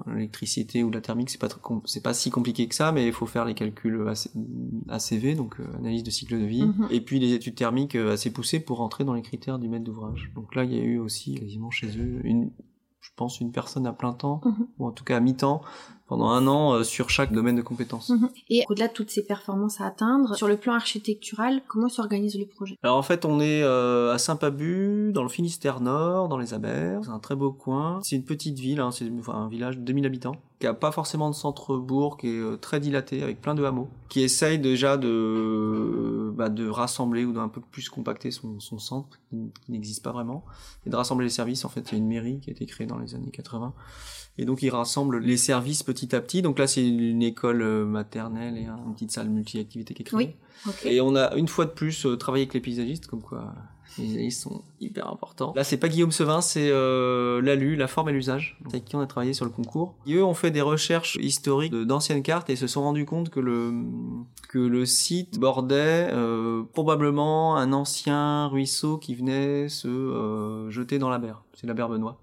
l'électricité 0.08 0.84
ou 0.84 0.90
la 0.90 1.02
thermique, 1.02 1.30
c'est 1.30 1.40
pas, 1.40 1.48
c'est 1.86 2.02
pas 2.02 2.14
si 2.16 2.32
compliqué 2.32 2.68
que 2.68 2.74
ça, 2.76 2.92
mais 2.92 3.06
il 3.06 3.14
faut 3.14 3.28
faire 3.28 3.46
les 3.46 3.54
calculs 3.54 4.08
AC- 4.08 4.32
ACV, 4.90 5.36
donc 5.36 5.60
euh, 5.60 5.66
analyse 5.78 6.04
de 6.04 6.10
cycle 6.10 6.40
de 6.40 6.46
vie, 6.46 6.64
Mhm. 6.66 6.88
et 6.90 7.02
puis 7.02 7.20
les 7.20 7.34
études 7.34 7.56
thermiques 7.56 7.96
euh, 7.96 8.14
assez 8.14 8.32
poussées 8.34 8.60
pour 8.60 8.78
rentrer 8.80 9.04
dans 9.04 9.14
les 9.14 9.22
critères 9.22 9.60
du 9.60 9.70
maître 9.70 9.84
d'ouvrage. 9.86 10.32
Donc 10.36 10.56
là, 10.56 10.64
il 10.64 10.74
y 10.74 10.80
a 10.80 10.84
eu 10.84 10.98
aussi 10.98 11.36
quasiment 11.36 11.70
chez 11.70 11.88
eux 12.00 12.22
une, 12.24 12.50
je 13.02 13.10
pense, 13.16 13.40
une 13.40 13.52
personne 13.52 13.86
à 13.86 13.94
plein 13.94 14.14
temps, 14.14 14.42
Mhm. 14.46 14.68
ou 14.80 14.88
en 14.88 14.92
tout 14.92 15.04
cas 15.04 15.18
à 15.18 15.20
mi-temps, 15.20 15.62
pendant 16.14 16.30
un 16.30 16.46
an 16.46 16.74
euh, 16.74 16.84
sur 16.84 17.10
chaque 17.10 17.34
domaine 17.34 17.56
de 17.56 17.64
compétences. 17.64 18.10
Mhm. 18.10 18.30
Et 18.52 18.64
au-delà 18.70 18.88
de 18.88 18.94
toutes 18.94 19.10
ces 19.10 19.24
performances 19.24 19.82
à 19.82 19.88
atteindre, 19.88 20.36
sur 20.36 20.48
le 20.48 20.58
plan 20.58 20.74
architectural, 20.74 21.64
comment 21.68 21.90
s'organise 21.90 22.38
le 22.38 22.46
projet? 22.46 22.78
Alors 22.84 22.98
en 22.98 23.02
fait, 23.02 23.26
on 23.26 23.40
est 23.40 23.64
euh, 23.64 24.14
à 24.14 24.20
Saint-Pabu, 24.20 25.12
dans 25.12 25.24
le 25.24 25.30
Finistère 25.30 25.82
Nord, 25.82 26.28
dans 26.28 26.38
les 26.38 26.54
Abers. 26.54 27.06
C'est 27.06 27.10
un 27.10 27.18
très 27.18 27.36
beau 27.36 27.52
coin. 27.52 28.00
C'est 28.04 28.16
une 28.16 28.26
petite 28.26 28.60
ville, 28.60 28.80
hein, 28.80 28.92
c'est 28.92 29.12
enfin, 29.20 29.34
un 29.34 29.48
village 29.48 29.80
de 29.80 29.82
2000 29.82 30.06
habitants, 30.06 30.36
qui 30.60 30.68
a 30.68 30.76
pas 30.76 30.92
forcément 30.92 31.32
de 31.32 31.36
centre-bourg, 31.36 32.18
qui 32.18 32.28
est 32.28 32.40
euh, 32.40 32.58
très 32.58 32.80
dilaté, 32.80 33.24
avec 33.24 33.42
plein 33.42 33.56
de 33.56 33.64
hameaux, 33.64 33.90
qui 34.08 34.22
essaye 34.22 34.60
déjà 34.60 34.98
de, 34.98 36.32
bah, 36.36 36.50
de 36.50 36.70
rassembler 36.70 37.26
ou 37.26 37.34
d'un 37.34 37.48
peu 37.48 37.62
plus 37.72 37.90
compacter 37.90 38.30
son, 38.30 38.60
son 38.60 38.78
centre, 38.78 39.18
qui 39.32 39.72
n'existe 39.72 40.04
pas 40.04 40.12
vraiment, 40.12 40.46
et 40.86 40.92
de 40.92 40.96
rassembler 40.96 41.26
les 41.26 41.32
services. 41.32 41.66
En 41.66 41.70
fait, 41.70 41.90
il 41.90 41.94
y 41.94 41.96
a 41.96 41.98
une 41.98 42.08
mairie 42.08 42.40
qui 42.40 42.52
a 42.52 42.54
été 42.54 42.68
créée 42.68 42.86
dans 42.86 43.00
les 43.00 43.16
années 43.16 43.32
80. 43.32 43.74
Et 44.38 44.46
donc 44.46 44.64
il 44.64 44.70
rassemble 44.70 45.20
les 45.20 45.38
services 45.38 45.84
petit 45.84 46.16
à 46.16 46.22
petit. 46.22 46.42
Donc 46.42 46.60
là, 46.60 46.68
c'est 46.68 46.86
une 46.86 47.22
école 47.22 47.62
euh, 47.62 47.86
maternelle 47.86 48.58
et 48.58 48.66
une 48.66 48.94
petite 48.94 49.12
salle 49.12 49.30
multi-activité 49.30 49.94
qui 49.94 50.02
est 50.02 50.06
créée. 50.06 50.18
Oui, 50.18 50.30
ok. 50.68 50.86
Et 50.86 51.02
on 51.02 51.16
a 51.16 51.36
une 51.36 51.48
fois 51.48 51.66
de 51.66 51.72
plus 51.72 52.06
euh, 52.06 52.18
travaillé 52.18 52.44
avec 52.44 52.54
les 52.54 52.60
paysagistes, 52.60 53.08
comme 53.08 53.22
quoi 53.22 53.54
les 53.98 54.06
paysagistes 54.06 54.42
sont 54.42 54.62
hyper 54.80 55.08
importants. 55.10 55.54
Là, 55.56 55.64
c'est 55.64 55.78
pas 55.78 55.88
Guillaume 55.88 56.12
Sevin, 56.12 56.42
c'est 56.42 56.70
euh, 56.70 57.42
l'ALU, 57.42 57.76
la 57.76 57.88
forme 57.88 58.10
et 58.10 58.12
l'usage, 58.12 58.58
avec 58.66 58.86
qui 58.86 58.96
on 58.96 59.02
a 59.02 59.08
travaillé 59.08 59.34
sur 59.34 59.46
le 59.46 59.52
concours. 59.52 59.96
Et 60.08 60.16
eux 60.16 60.24
ont 60.24 60.34
fait 60.34 60.52
des 60.52 60.62
recherches 60.62 61.18
historiques 61.22 61.74
d'anciennes 61.74 62.24
cartes 62.24 62.50
et 62.50 62.56
se 62.56 62.68
sont 62.68 62.82
rendus 62.82 63.06
compte 63.06 63.30
que 63.30 63.40
le 63.40 63.74
que 64.50 64.60
le 64.60 64.86
site 64.86 65.40
bordait 65.40 66.10
euh, 66.12 66.64
probablement 66.74 67.58
un 67.58 67.74
ancien 67.74 68.48
ruisseau 68.48 68.98
qui 68.98 69.16
venait 69.16 69.68
se 69.68 69.88
euh, 69.88 70.70
jeter 70.70 71.00
dans 71.00 71.10
la 71.10 71.18
berre. 71.18 71.44
C'est 71.54 71.68
la 71.68 71.74
berre 71.74 71.90
Benoît. 71.90 72.20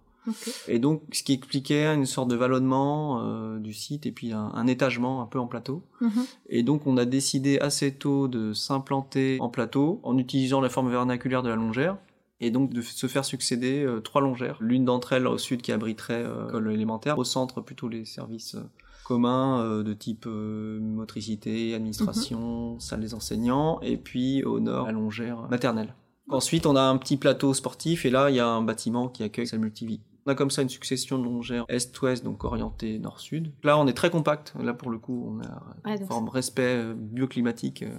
Et 0.69 0.79
donc, 0.79 1.03
ce 1.13 1.23
qui 1.23 1.33
expliquait 1.33 1.87
une 1.87 2.07
sorte 2.07 2.29
de 2.29 2.37
vallonnement 2.37 3.23
euh, 3.23 3.59
du 3.59 3.73
site 3.73 4.07
et 4.07 4.13
puis 4.13 4.33
un, 4.33 4.51
un 4.55 4.67
étagement 4.67 5.23
un 5.23 5.27
peu 5.27 5.39
en 5.39 5.47
plateau. 5.47 5.83
Mhm. 6.01 6.25
Et 6.49 6.63
donc, 6.63 6.87
on 6.87 6.97
a 6.97 7.05
décidé 7.05 7.59
assez 7.59 7.93
tôt 7.95 8.29
de 8.29 8.53
s'implanter 8.53 9.39
en 9.41 9.49
plateau 9.49 10.01
en 10.03 10.19
utilisant 10.19 10.61
la 10.61 10.69
forme 10.69 10.91
vernaculaire 10.91 11.43
de 11.43 11.49
la 11.49 11.57
longère. 11.57 11.97
Et 12.43 12.51
donc 12.51 12.73
de 12.73 12.81
se 12.81 13.07
faire 13.07 13.27
succéder 13.27 13.85
euh, 13.85 14.01
trois 14.01 14.23
longères. 14.23 14.57
L'une 14.61 14.87
d'entre 14.87 15.13
elles 15.13 15.27
au 15.27 15.37
sud 15.37 15.61
qui 15.61 15.73
abriterait 15.73 16.25
euh, 16.25 16.47
l'école 16.47 16.73
élémentaire, 16.73 17.19
au 17.19 17.25
centre 17.25 17.61
plutôt 17.61 17.87
les 17.87 18.07
services 18.07 18.57
communs 19.05 19.83
de 19.83 19.93
type 19.93 20.25
motricité, 20.25 21.75
administration, 21.75 22.79
salle 22.79 23.01
des 23.01 23.13
enseignants, 23.13 23.81
et 23.83 23.97
puis 23.97 24.45
au 24.45 24.61
nord 24.61 24.87
la 24.87 24.93
longère 24.93 25.49
maternelle. 25.51 25.95
Ensuite, 26.31 26.65
on 26.67 26.77
a 26.77 26.83
un 26.83 26.97
petit 26.97 27.17
plateau 27.17 27.53
sportif 27.55 28.07
et 28.07 28.11
là, 28.11 28.31
il 28.31 28.37
y 28.37 28.41
a 28.41 28.47
un 28.47 28.63
bâtiment 28.63 29.09
qui 29.09 29.25
accueille 29.25 29.49
sa 29.49 29.59
multivie. 29.59 30.01
On 30.27 30.31
a 30.33 30.35
comme 30.35 30.51
ça 30.51 30.63
une 30.63 30.69
succession 30.69 31.19
de 31.19 31.25
longères 31.25 31.65
est-ouest, 31.69 32.23
donc 32.25 32.45
orientée 32.45 32.99
nord-sud. 32.99 33.53
Là, 33.65 33.79
on 33.79 33.87
est 33.87 33.95
très 33.95 34.11
compact. 34.11 34.53
Là, 34.61 34.75
pour 34.75 34.91
le 34.91 34.99
coup, 34.99 35.35
on 35.35 35.43
a 35.43 35.63
Ouais, 35.85 35.99
une 35.99 36.07
forme 36.07 36.29
respect 36.29 36.77
euh, 36.77 36.95
bioclimatique 36.95 37.83
euh, 37.83 37.97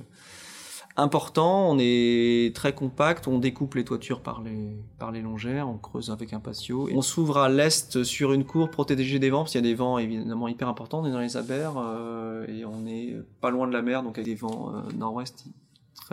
important. 0.97 1.71
On 1.71 1.77
est 1.79 2.55
très 2.55 2.73
compact. 2.73 3.27
On 3.27 3.39
découpe 3.39 3.75
les 3.75 3.83
toitures 3.83 4.21
par 4.21 4.41
les, 4.41 4.75
par 4.99 5.11
les 5.11 5.21
longères. 5.21 5.67
On 5.67 5.77
creuse 5.77 6.11
avec 6.11 6.33
un 6.33 6.39
patio. 6.39 6.89
Et 6.89 6.95
on 6.95 7.01
s'ouvre 7.01 7.37
à 7.39 7.49
l'est 7.49 8.03
sur 8.03 8.33
une 8.33 8.45
cour 8.45 8.69
protégée 8.69 9.19
des 9.19 9.29
vents, 9.29 9.39
parce 9.39 9.51
qu'il 9.51 9.61
y 9.61 9.67
a 9.67 9.67
des 9.67 9.75
vents 9.75 9.97
évidemment 9.97 10.47
hyper 10.47 10.67
importants. 10.67 11.01
On 11.01 11.05
est 11.05 11.11
dans 11.11 11.19
les 11.19 11.37
abers 11.37 11.73
euh, 11.77 12.45
et 12.47 12.65
on 12.65 12.85
est 12.85 13.15
pas 13.39 13.49
loin 13.49 13.67
de 13.67 13.73
la 13.73 13.81
mer, 13.81 14.03
donc 14.03 14.17
avec 14.17 14.25
des 14.25 14.35
vents 14.35 14.73
euh, 14.75 14.81
nord-ouest 14.95 15.45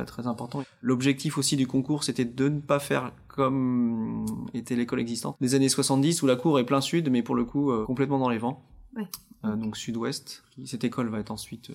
très 0.05 0.23
très 0.23 0.27
importants. 0.27 0.65
L'objectif 0.83 1.39
aussi 1.39 1.57
du 1.57 1.67
concours, 1.67 2.05
c'était 2.05 2.25
de 2.25 2.49
ne 2.49 2.61
pas 2.61 2.79
faire 2.79 3.13
comme 3.29 4.25
était 4.55 4.75
l'école 4.77 5.01
existante 5.01 5.37
des 5.41 5.55
années 5.55 5.69
70 5.69 6.23
où 6.23 6.27
la 6.27 6.37
cour 6.37 6.59
est 6.59 6.65
plein 6.67 6.81
sud, 6.81 7.11
mais 7.11 7.23
pour 7.23 7.35
le 7.35 7.45
coup 7.45 7.71
euh, 7.71 7.85
complètement 7.85 8.19
dans 8.19 8.29
les 8.29 8.39
vents. 8.39 8.65
Ouais. 8.97 9.07
Euh, 9.45 9.55
donc 9.57 9.77
sud-ouest. 9.77 10.43
Cette 10.65 10.83
école 10.85 11.09
va 11.09 11.21
être 11.21 11.31
ensuite 11.31 11.71
euh, 11.71 11.75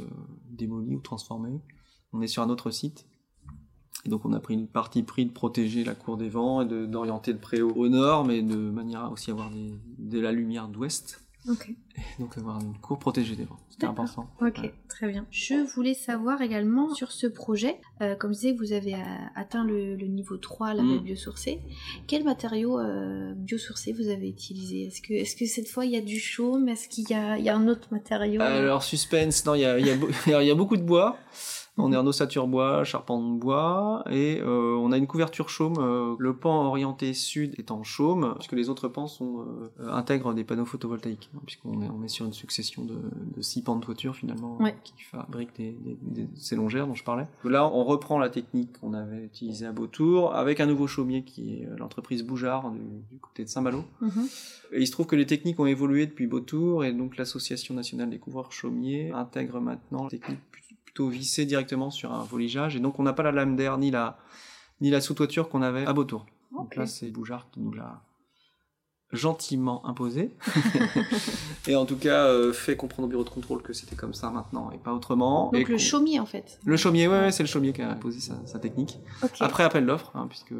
démolie 0.49 0.95
ou 0.95 0.99
transformée. 0.99 1.61
On 2.11 2.21
est 2.21 2.27
sur 2.27 2.43
un 2.43 2.49
autre 2.49 2.69
site. 2.71 3.05
Et 4.05 4.09
donc 4.09 4.25
on 4.25 4.33
a 4.33 4.39
pris 4.41 4.55
une 4.55 4.67
partie 4.67 5.01
pris 5.03 5.25
de 5.25 5.31
protéger 5.31 5.85
la 5.85 5.95
cour 5.95 6.17
des 6.17 6.27
vents 6.27 6.61
et 6.61 6.65
d'orienter 6.87 7.31
le 7.31 7.39
préau 7.39 7.71
au 7.73 7.87
nord, 7.87 8.25
mais 8.25 8.41
de 8.41 8.55
manière 8.69 9.05
à 9.05 9.09
aussi 9.11 9.31
avoir 9.31 9.49
des- 9.49 9.73
de 9.97 10.19
la 10.19 10.33
lumière 10.33 10.67
d'ouest. 10.67 11.22
Ok. 11.49 11.69
Et 11.69 11.75
donc 12.21 12.37
avoir 12.37 12.59
une 12.61 12.77
cour 12.77 12.97
protégée 12.99 13.35
des 13.35 13.43
vents. 13.43 13.57
C'était 13.69 13.85
important. 13.85 14.27
Ok, 14.39 14.59
Ouais. 14.59 14.73
très 14.87 15.07
bien. 15.09 15.25
Je 15.31 15.55
voulais 15.75 15.93
savoir 15.93 16.41
également 16.41 16.93
sur 16.93 17.11
ce 17.11 17.27
projet, 17.27 17.81
euh, 18.01 18.15
comme 18.15 18.31
je 18.33 18.39
disais, 18.39 18.53
vous 18.53 18.71
avez 18.71 18.93
euh, 18.95 18.97
atteint 19.35 19.63
le, 19.65 19.95
le 19.95 20.07
niveau 20.07 20.37
3, 20.37 20.73
label 20.73 20.99
Mm. 20.99 21.03
biosourcé. 21.03 21.59
Quel 22.07 22.23
matériau 22.23 22.79
euh, 22.79 23.33
biosourcé 23.35 23.91
vous 23.93 24.07
avez 24.07 24.29
utilisé? 24.29 24.83
Est-ce 24.87 25.01
que, 25.01 25.13
est 25.13 25.37
que 25.37 25.45
cette 25.45 25.67
fois 25.67 25.85
il 25.85 25.91
y 25.91 25.97
a 25.97 26.01
du 26.01 26.19
chaume? 26.19 26.69
Est-ce 26.69 26.87
qu'il 26.87 27.09
y 27.09 27.13
a, 27.13 27.37
il 27.37 27.43
y 27.43 27.49
a 27.49 27.55
un 27.57 27.67
autre 27.67 27.87
matériau? 27.91 28.41
Alors 28.41 28.83
suspense, 28.83 29.45
non, 29.45 29.55
il 29.55 29.61
y 29.61 29.65
a, 29.65 29.77
il 29.79 29.85
y 29.85 29.89
a 29.89 29.95
beau- 29.97 30.09
alors, 30.27 30.41
il 30.43 30.47
y 30.47 30.51
a 30.51 30.55
beaucoup 30.55 30.77
de 30.77 30.83
bois. 30.83 31.17
On 31.75 31.91
est 31.91 31.97
en 31.97 32.05
ossature 32.05 32.45
bois, 32.47 32.83
charpente 32.83 33.39
bois, 33.39 34.03
et 34.11 34.39
euh, 34.41 34.75
on 34.79 34.91
a 34.91 34.97
une 34.97 35.07
couverture 35.07 35.49
chaume. 35.49 35.73
euh, 35.79 36.15
le 36.19 36.35
pan 36.35 36.65
orienté 36.67 37.15
sud 37.15 37.55
est 37.57 37.71
en 37.71 37.81
chaume, 37.83 38.35
puisque 38.35 38.51
les 38.51 38.69
autres 38.69 38.87
pans 38.87 39.07
sont 39.07 39.39
euh, 39.79 39.89
intègrent 39.91 40.35
des 40.35 40.43
panneaux 40.43 40.65
photovoltaïques, 40.65 41.31
hein, 41.35 41.39
puisqu'on 41.47 41.81
est, 41.81 41.89
on 41.89 42.03
est 42.03 42.07
sur 42.09 42.27
une 42.27 42.33
succession 42.33 42.85
de, 42.85 42.93
de 43.35 43.41
six 43.41 43.63
pans 43.63 43.75
de 43.75 43.81
toiture 43.83 44.15
finalement 44.15 44.57
Ouais. 44.61 44.75
qui 44.83 44.93
fabriquent 45.01 45.55
des, 45.57 45.71
des- 45.71 45.97
des- 46.01 46.27
ces 46.35 46.55
longères 46.55 46.85
dont 46.85 46.93
je 46.93 47.03
parlais. 47.03 47.25
Là, 47.43 47.65
on 47.67 47.83
reprend 47.83 48.19
la 48.19 48.29
technique 48.29 48.79
qu'on 48.79 48.93
avait 48.93 49.23
utilisée 49.25 49.65
à 49.65 49.71
Beautour 49.71 50.35
avec 50.35 50.59
un 50.59 50.67
nouveau 50.67 50.85
chaumier 50.85 51.23
qui 51.23 51.55
est 51.55 51.67
l'entreprise 51.77 52.21
Boujard 52.23 52.69
du, 52.69 52.79
du 53.11 53.17
côté 53.19 53.45
de 53.45 53.49
Saint-Malo. 53.49 53.83
Mhm. 53.99 54.11
Et 54.73 54.81
il 54.81 54.85
se 54.85 54.91
trouve 54.91 55.07
que 55.07 55.15
les 55.15 55.25
techniques 55.25 55.59
ont 55.59 55.65
évolué 55.65 56.05
depuis 56.05 56.27
Beautour 56.27 56.85
et 56.85 56.93
donc 56.93 57.17
l'association 57.17 57.73
nationale 57.73 58.11
des 58.11 58.19
couvreurs 58.19 58.51
chaumiers 58.51 59.11
intègre 59.11 59.59
maintenant 59.59 60.03
la 60.03 60.09
technique 60.11 60.39
plutôt 60.93 61.09
vissée 61.09 61.45
directement 61.45 61.89
sur 61.89 62.11
un 62.13 62.23
voligeage 62.23 62.75
et 62.75 62.79
donc 62.79 62.99
on 62.99 63.03
n'a 63.03 63.13
pas 63.13 63.23
la 63.23 63.31
lame 63.31 63.55
d'air 63.55 63.77
ni 63.79 63.89
la 63.89 64.17
ni 64.79 64.91
la 64.91 65.01
sous-toiture 65.01 65.49
qu'on 65.49 65.63
avait 65.63 65.85
à 65.87 65.93
Beautour. 65.93 66.25
Donc 66.51 66.65
Ok. 66.67 66.75
là 66.75 66.85
c'est 66.85 67.09
Boujard 67.09 67.49
qui 67.51 67.61
nous 67.61 67.73
l'a 67.73 68.03
gentiment 69.11 69.83
imposé 69.87 70.31
et 71.67 71.75
en 71.75 71.85
tout 71.85 71.97
cas 71.97 72.25
euh, 72.27 72.53
fait 72.53 72.75
comprendre 72.75 73.07
au 73.07 73.09
bureau 73.09 73.23
de 73.23 73.29
contrôle 73.29 73.61
que 73.63 73.73
c'était 73.73 73.95
comme 73.95 74.13
ça 74.13 74.29
maintenant 74.29 74.69
et 74.71 74.77
pas 74.77 74.93
autrement. 74.93 75.49
Donc 75.51 75.61
Et 75.61 75.65
le 75.71 75.77
chaumier 75.79 76.19
en 76.19 76.25
fait. 76.27 76.59
le 76.63 76.77
chaumier, 76.77 77.07
ouais, 77.07 77.19
ouais, 77.21 77.31
c'est 77.31 77.43
le 77.43 77.47
chaumier 77.49 77.73
qui 77.73 77.81
a 77.81 77.89
imposé 77.91 78.19
sa, 78.19 78.35
sa 78.45 78.59
technique. 78.59 78.99
Après 79.39 79.63
appel 79.63 79.85
d'offres, 79.87 80.11
hein, 80.15 80.27
puisque 80.29 80.53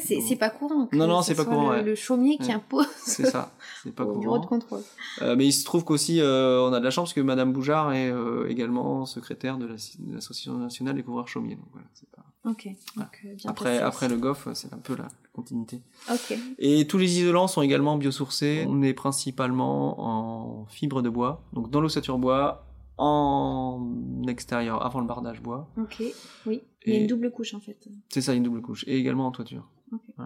c'est 0.00 0.20
c'est 0.20 0.36
pas 0.36 0.50
courant. 0.50 0.86
que 0.86 0.96
Non, 0.96 1.06
non, 1.06 1.20
ce 1.22 1.28
c'est 1.28 1.34
pas 1.34 1.44
courant, 1.44 1.70
Le, 1.70 1.76
ouais. 1.78 1.82
le 1.82 1.94
chaumier 1.94 2.38
qui 2.38 2.48
Ouais. 2.48 2.54
impose 2.54 2.86
c'est 3.04 3.26
ça, 3.26 3.52
c'est 3.82 3.94
pas 3.94 4.04
au 4.06 4.18
bureau 4.18 4.38
de 4.38 4.44
courant. 4.46 4.58
contrôle. 4.60 4.82
Euh, 5.20 5.36
mais 5.36 5.46
il 5.46 5.52
se 5.52 5.64
trouve 5.64 5.84
qu'aussi, 5.84 6.20
euh, 6.20 6.60
on 6.62 6.72
a 6.72 6.78
de 6.80 6.84
la 6.84 6.90
chance 6.90 7.10
parce 7.10 7.14
que 7.14 7.20
Madame 7.20 7.52
Boujard 7.52 7.92
est 7.92 8.10
euh, 8.10 8.48
également 8.48 9.04
secrétaire 9.06 9.58
de 9.58 9.66
la- 9.66 9.74
de 9.74 10.14
l'Association 10.14 10.54
nationale 10.58 10.94
des 10.96 11.02
couvreurs 11.02 11.28
chaumiers. 11.28 11.56
Donc 11.56 11.66
voilà, 11.72 11.86
c'est 11.94 12.08
pas... 12.10 12.22
Ok. 12.44 12.68
Donc, 12.96 13.20
bien 13.36 13.50
Après, 13.50 13.78
après 13.78 14.08
le 14.08 14.16
GOF, 14.16 14.48
c'est 14.54 14.72
un 14.72 14.78
peu 14.78 14.96
la 14.96 15.06
continuité. 15.32 15.80
Ok. 16.10 16.36
Et 16.58 16.86
tous 16.88 16.98
les 16.98 17.18
isolants 17.20 17.46
sont 17.46 17.62
également 17.62 17.96
biosourcés. 17.96 18.66
On 18.68 18.82
est 18.82 18.94
principalement 18.94 20.00
en 20.00 20.66
fibre 20.66 21.02
de 21.02 21.08
bois, 21.08 21.42
donc 21.52 21.70
dans 21.70 21.80
l'ossature 21.80 22.18
bois, 22.18 22.64
en 22.98 23.86
extérieur, 24.28 24.84
avant 24.84 25.00
le 25.00 25.06
bardage 25.06 25.40
bois. 25.42 25.68
Ok. 25.78 26.02
Oui. 26.46 26.62
Il 26.84 26.92
y 26.94 26.96
a 26.96 27.00
une 27.00 27.06
double 27.06 27.30
couche 27.30 27.54
en 27.54 27.60
fait. 27.60 27.78
C'est 28.08 28.20
ça, 28.20 28.32
une 28.34 28.42
double 28.42 28.60
couche. 28.60 28.84
Et 28.88 28.96
également 28.98 29.26
en 29.26 29.30
toiture. 29.30 29.68
Ok. 29.92 30.00
Ouais. 30.18 30.24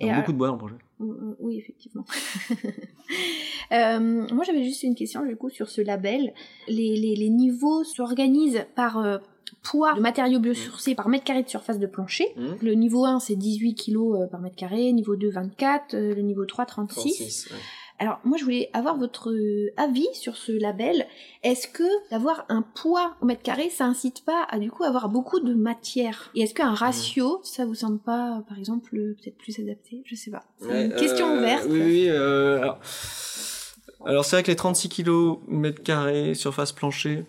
Et 0.00 0.10
alors- 0.10 0.20
beaucoup 0.20 0.32
de 0.32 0.36
bois 0.38 0.48
dans 0.48 0.54
le 0.54 0.58
projet. 0.58 0.74
Euh, 1.00 1.36
Oui, 1.40 1.58
effectivement. 1.58 2.04
Euh, 3.72 4.26
moi, 4.32 4.44
j'avais 4.44 4.62
juste 4.62 4.82
une 4.82 4.94
question 4.94 5.24
du 5.24 5.36
coup 5.36 5.48
sur 5.48 5.68
ce 5.70 5.80
label. 5.80 6.34
Les, 6.68 6.96
les, 6.96 7.16
les 7.16 7.30
niveaux 7.30 7.82
s'organisent 7.82 8.66
par 8.76 8.98
euh, 8.98 9.16
poids 9.62 9.94
de 9.94 10.00
matériaux 10.00 10.38
biosourcés 10.38 10.94
par 10.94 11.08
mètre 11.08 11.24
carré 11.24 11.42
de 11.42 11.48
surface 11.48 11.78
de 11.78 11.86
plancher. 11.86 12.26
Mmh. 12.36 12.46
Le 12.62 12.74
niveau 12.74 13.06
1, 13.06 13.20
c'est 13.20 13.36
18 13.36 13.74
kg 13.74 13.96
euh, 13.96 14.26
par 14.26 14.40
mètre 14.40 14.56
carré, 14.56 14.92
niveau 14.92 15.16
2, 15.16 15.30
24, 15.30 15.94
euh, 15.94 16.14
le 16.14 16.20
niveau 16.22 16.44
3, 16.44 16.66
36. 16.66 17.48
ouais. 17.52 17.58
Alors, 18.00 18.18
moi, 18.24 18.36
je 18.36 18.44
voulais 18.44 18.70
avoir 18.72 18.96
votre 18.98 19.30
euh, 19.30 19.72
avis 19.76 20.06
sur 20.14 20.36
ce 20.36 20.50
label. 20.52 21.06
Est-ce 21.44 21.68
que 21.68 21.84
d'avoir 22.10 22.44
un 22.48 22.62
poids 22.62 23.14
au 23.20 23.24
mètre 23.26 23.42
carré, 23.42 23.70
ça 23.70 23.84
incite 23.86 24.24
pas 24.24 24.44
à 24.50 24.58
du 24.58 24.70
coup 24.70 24.82
avoir 24.82 25.08
beaucoup 25.08 25.38
de 25.40 25.54
matière? 25.54 26.30
Et 26.34 26.42
est-ce 26.42 26.54
qu'un 26.54 26.74
ratio, 26.74 27.40
ça 27.44 27.64
vous 27.66 27.74
semble 27.76 28.00
pas, 28.00 28.42
par 28.48 28.58
exemple, 28.58 28.96
euh, 28.96 29.16
peut-être 29.22 29.38
plus 29.38 29.58
adapté? 29.60 30.02
Je 30.06 30.16
sais 30.16 30.30
pas. 30.32 30.42
C'est 30.58 30.66
Ouais, 30.66 30.84
une 30.86 30.94
question 30.96 31.28
euh, 31.34 31.38
ouverte. 31.38 31.66
Oui, 31.68 31.80
oui. 31.82 32.06
euh, 32.08 32.60
alors, 32.62 32.78
alors 34.06 34.24
c'est 34.24 34.36
vrai 34.36 34.42
que 34.42 34.50
les 34.50 34.56
36 34.56 34.88
kg 34.88 35.38
mètre 35.46 35.82
carré 35.82 36.34
surface 36.34 36.72
plancher 36.72 37.24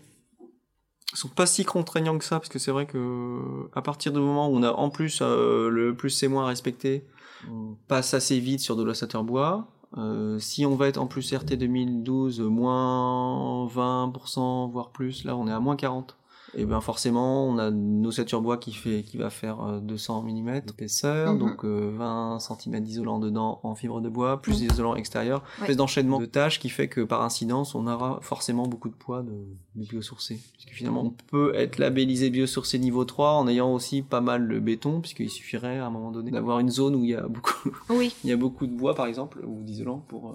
sont 1.13 1.29
pas 1.29 1.45
si 1.45 1.63
contraignants 1.63 2.17
que 2.17 2.25
ça 2.25 2.39
parce 2.39 2.49
que 2.49 2.59
c'est 2.59 2.71
vrai 2.71 2.85
que 2.85 3.39
à 3.73 3.81
partir 3.81 4.11
du 4.11 4.19
moment 4.19 4.49
où 4.49 4.55
on 4.57 4.63
a 4.63 4.71
en 4.73 4.89
plus 4.89 5.19
euh, 5.21 5.69
le 5.69 5.95
plus 5.95 6.09
c'est 6.09 6.27
moins 6.27 6.45
respecté, 6.45 7.05
on 7.49 7.75
passe 7.87 8.13
assez 8.13 8.37
vite 8.39 8.59
sur 8.59 8.75
de 8.75 8.83
l'ossateur 8.83 9.23
bois. 9.23 9.67
Euh, 9.97 10.39
si 10.39 10.65
on 10.65 10.75
va 10.75 10.87
être 10.87 10.97
en 10.97 11.07
plus 11.07 11.33
RT 11.33 11.53
2012 11.57 12.41
moins 12.41 13.65
20% 13.67 14.69
voire 14.69 14.89
plus, 14.89 15.23
là 15.23 15.35
on 15.37 15.47
est 15.47 15.53
à 15.53 15.59
moins 15.59 15.75
40. 15.75 16.17
Et 16.57 16.65
bien 16.65 16.79
forcément, 16.81 17.45
on 17.47 17.57
a 17.57 17.67
une 17.67 18.05
ossature 18.07 18.41
bois 18.41 18.57
qui 18.57 18.71
fait 18.71 19.03
qui 19.03 19.17
va 19.17 19.29
faire 19.29 19.61
euh, 19.61 19.79
200 19.79 20.23
mm 20.23 20.61
d'épaisseur, 20.61 21.33
Mhm. 21.33 21.39
donc 21.39 21.65
euh, 21.65 21.91
20 21.97 22.39
cm 22.39 22.79
d'isolant 22.81 23.19
dedans 23.19 23.59
en 23.63 23.75
fibre 23.75 23.99
de 24.01 24.07
bois, 24.09 24.41
plus 24.41 24.61
Mhm. 24.61 24.67
d'isolant 24.69 24.95
extérieur, 24.95 25.41
Ouais. 25.57 25.63
espèce 25.63 25.77
d'enchaînement 25.77 26.19
de 26.19 26.25
tâches 26.25 26.59
qui 26.59 26.69
fait 26.69 26.87
que 26.87 27.01
par 27.01 27.21
incidence, 27.23 27.75
on 27.75 27.87
aura 27.87 28.19
forcément 28.21 28.67
beaucoup 28.67 28.87
de 28.89 28.93
poids 28.95 29.21
de, 29.21 29.31
de 29.75 29.85
biosourcé. 29.85 30.39
Puisque 30.53 30.69
finalement, 30.71 31.03
on 31.03 31.13
peut 31.27 31.53
être 31.55 31.77
labellisé 31.77 32.29
biosourcé 32.29 32.79
niveau 32.79 33.03
3 33.05 33.31
en 33.33 33.47
ayant 33.47 33.73
aussi 33.73 34.01
pas 34.01 34.21
mal 34.21 34.47
de 34.47 34.59
béton, 34.59 35.01
puisqu'il 35.01 35.29
suffirait 35.29 35.79
à 35.79 35.87
un 35.87 35.89
moment 35.89 36.11
donné 36.11 36.31
d'avoir 36.31 36.59
une 36.59 36.69
zone 36.69 36.95
où 36.95 37.03
il 37.03 37.09
y 37.09 37.15
a 37.15 37.27
beaucoup, 37.27 37.69
Oui. 37.89 38.15
il 38.23 38.29
y 38.29 38.33
a 38.33 38.37
beaucoup 38.37 38.65
de 38.67 38.73
bois 38.73 38.95
par 38.95 39.07
exemple, 39.07 39.39
ou 39.45 39.61
d'isolant 39.63 39.97
pour, 40.07 40.29
euh, 40.29 40.33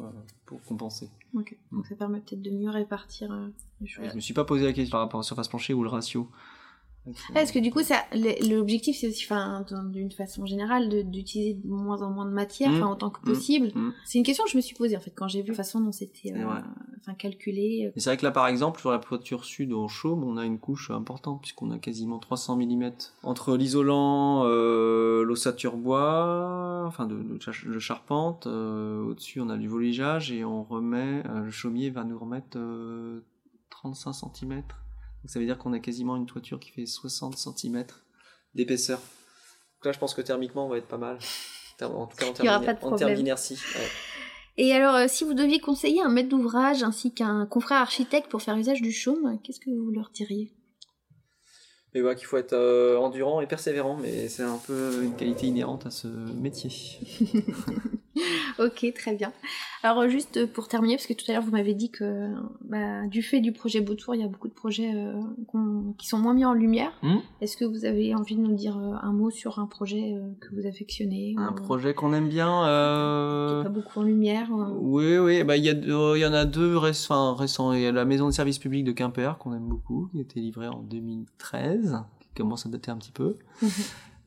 pour 0.50 0.62
compenser. 0.64 1.08
Ok. 1.34 1.56
Donc 1.70 1.86
ça 1.86 1.94
permet 1.94 2.18
peut-être 2.18 2.42
de 2.42 2.50
mieux 2.50 2.70
répartir 2.70 3.30
euh, 3.30 3.48
les 3.80 3.86
choses. 3.86 4.08
Je 4.10 4.16
me 4.16 4.20
suis 4.20 4.34
pas 4.34 4.44
posé 4.44 4.64
la 4.64 4.72
question 4.72 4.90
par 4.90 5.00
rapport 5.00 5.20
à 5.20 5.22
la 5.22 5.26
surface 5.26 5.46
plancher 5.46 5.74
ou 5.74 5.84
le 5.84 5.88
ratio. 5.88 6.28
Parce 7.34 7.50
que 7.50 7.58
du 7.58 7.70
coup, 7.72 7.82
ça, 7.82 7.96
l'objectif, 8.48 8.96
c'est 8.98 9.08
aussi, 9.08 9.24
enfin, 9.24 9.64
d'une 9.90 10.12
façon 10.12 10.44
générale, 10.46 10.88
d'utiliser 11.10 11.54
de 11.54 11.66
moins 11.66 12.02
en 12.02 12.10
moins 12.10 12.26
de 12.26 12.30
matière, 12.30 12.70
autant 12.90 13.10
que 13.10 13.20
Mm. 13.20 13.24
possible. 13.24 13.68
Mm. 13.74 13.92
C'est 14.04 14.18
une 14.18 14.24
question 14.24 14.44
que 14.44 14.50
je 14.50 14.56
me 14.56 14.60
suis 14.62 14.76
posée, 14.76 14.96
en 14.96 15.00
fait, 15.00 15.10
quand 15.14 15.26
j'ai 15.26 15.42
vu 15.42 15.48
la 15.48 15.54
façon 15.54 15.80
dont 15.80 15.92
c'était 15.92 16.32
euh, 16.32 16.44
enfin 17.00 17.14
calculé. 17.14 17.90
Et 17.96 18.00
c'est 18.00 18.10
vrai 18.10 18.16
que 18.18 18.24
là, 18.24 18.30
par 18.30 18.46
exemple, 18.48 18.80
sur 18.80 18.90
la 18.90 18.98
toiture 18.98 19.44
sud 19.44 19.72
en 19.72 19.88
chaume, 19.88 20.22
on 20.24 20.36
a 20.36 20.44
une 20.44 20.58
couche 20.58 20.90
importante 20.90 21.40
puisqu'on 21.40 21.70
a 21.70 21.78
quasiment 21.78 22.18
300 22.18 22.56
mm 22.56 22.90
entre 23.22 23.56
l'isolant, 23.56 24.42
euh, 24.44 25.24
l'ossature 25.24 25.76
bois, 25.78 26.84
enfin 26.86 27.06
de, 27.06 27.16
de, 27.22 27.40
cha- 27.40 27.52
de 27.66 27.78
charpente. 27.78 28.46
euh, 28.46 29.02
Au-dessus, 29.04 29.40
on 29.40 29.48
a 29.48 29.56
du 29.56 29.68
voligeage 29.68 30.30
et 30.32 30.44
on 30.44 30.62
remet. 30.62 31.22
euh, 31.26 31.40
le 31.44 31.50
chaumier 31.50 31.88
va 31.90 32.04
nous 32.04 32.18
remettre 32.18 32.56
euh, 32.58 33.20
35 33.70 34.12
cm. 34.12 34.62
Donc 35.22 35.30
ça 35.30 35.38
veut 35.38 35.46
dire 35.46 35.58
qu'on 35.58 35.72
a 35.72 35.78
quasiment 35.78 36.16
une 36.16 36.26
toiture 36.26 36.58
qui 36.58 36.70
fait 36.70 36.86
60 36.86 37.36
cm 37.36 37.84
d'épaisseur. 38.54 38.98
Donc 38.98 39.86
là, 39.86 39.92
je 39.92 39.98
pense 39.98 40.14
que 40.14 40.22
thermiquement, 40.22 40.66
on 40.66 40.68
va 40.68 40.78
être 40.78 40.88
pas 40.88 40.98
mal. 40.98 41.18
En 41.82 42.06
tout 42.06 42.16
cas, 42.16 42.26
en 42.82 42.96
termes 42.96 43.14
d'inertie. 43.14 43.58
ouais. 43.74 43.88
Et 44.58 44.74
alors, 44.74 44.94
euh, 44.94 45.06
si 45.08 45.24
vous 45.24 45.32
deviez 45.32 45.58
conseiller 45.60 46.02
un 46.02 46.10
maître 46.10 46.28
d'ouvrage 46.28 46.82
ainsi 46.82 47.14
qu'un 47.14 47.46
confrère 47.46 47.78
architecte 47.78 48.28
pour 48.28 48.42
faire 48.42 48.56
usage 48.56 48.82
du 48.82 48.92
chaume, 48.92 49.38
qu'est-ce 49.42 49.60
que 49.60 49.70
vous 49.70 49.90
leur 49.90 50.10
diriez? 50.10 50.52
Voilà 51.94 52.14
qu'il 52.14 52.26
faut 52.26 52.36
être 52.36 52.52
euh, 52.52 52.98
endurant 52.98 53.40
et 53.40 53.46
persévérant, 53.46 53.96
mais 53.96 54.28
c'est 54.28 54.42
un 54.42 54.58
peu 54.58 55.02
une 55.02 55.16
qualité 55.16 55.46
inhérente 55.46 55.86
à 55.86 55.90
ce 55.90 56.06
métier. 56.06 56.70
Ok, 58.58 58.92
très 58.94 59.14
bien. 59.14 59.32
Alors 59.82 60.06
juste 60.08 60.44
pour 60.52 60.68
terminer, 60.68 60.96
parce 60.96 61.06
que 61.06 61.12
tout 61.14 61.24
à 61.28 61.32
l'heure 61.32 61.42
vous 61.42 61.52
m'avez 61.52 61.72
dit 61.74 61.90
que 61.90 62.28
bah, 62.68 63.06
du 63.06 63.22
fait 63.22 63.40
du 63.40 63.52
projet 63.52 63.80
Beautour, 63.80 64.14
il 64.14 64.20
y 64.20 64.24
a 64.24 64.28
beaucoup 64.28 64.48
de 64.48 64.52
projets 64.52 64.92
euh, 64.94 65.12
qui 65.96 66.06
sont 66.08 66.18
moins 66.18 66.34
mis 66.34 66.44
en 66.44 66.52
lumière. 66.52 66.92
Hmm. 67.02 67.18
Est-ce 67.40 67.56
que 67.56 67.64
vous 67.64 67.84
avez 67.86 68.14
envie 68.14 68.36
de 68.36 68.40
nous 68.42 68.54
dire 68.54 68.76
euh, 68.76 68.94
un 69.00 69.12
mot 69.12 69.30
sur 69.30 69.58
un 69.58 69.66
projet 69.66 70.12
euh, 70.14 70.28
que 70.40 70.54
vous 70.54 70.66
affectionnez 70.66 71.34
Un 71.38 71.52
ou, 71.52 71.54
projet 71.54 71.94
qu'on 71.94 72.12
aime 72.12 72.28
bien. 72.28 72.48
qui 72.64 72.68
Euh... 72.68 73.62
pas 73.62 73.68
beaucoup 73.70 74.00
en 74.00 74.02
lumière 74.02 74.48
Oui, 74.80 75.16
oui, 75.18 75.42
bah 75.44 75.56
il 75.56 75.64
y, 75.64 75.68
a 75.70 75.74
deux- 75.74 76.16
il 76.16 76.20
y 76.20 76.26
en 76.26 76.32
a 76.34 76.44
deux 76.44 76.76
réc- 76.76 77.04
enfin, 77.04 77.34
récents. 77.34 77.72
Il 77.72 77.80
y 77.80 77.86
a 77.86 77.92
la 77.92 78.04
maison 78.04 78.26
de 78.26 78.32
service 78.32 78.58
public 78.58 78.84
de 78.84 78.92
Quimper 78.92 79.38
qu'on 79.38 79.54
aime 79.54 79.66
beaucoup, 79.68 80.08
qui 80.12 80.18
a 80.18 80.20
été 80.22 80.40
livrée 80.40 80.68
en 80.68 80.80
2013, 80.82 82.02
qui 82.20 82.28
commence 82.42 82.66
à 82.66 82.68
dater 82.68 82.90
un 82.90 82.96
petit 82.98 83.12
peu. 83.12 83.36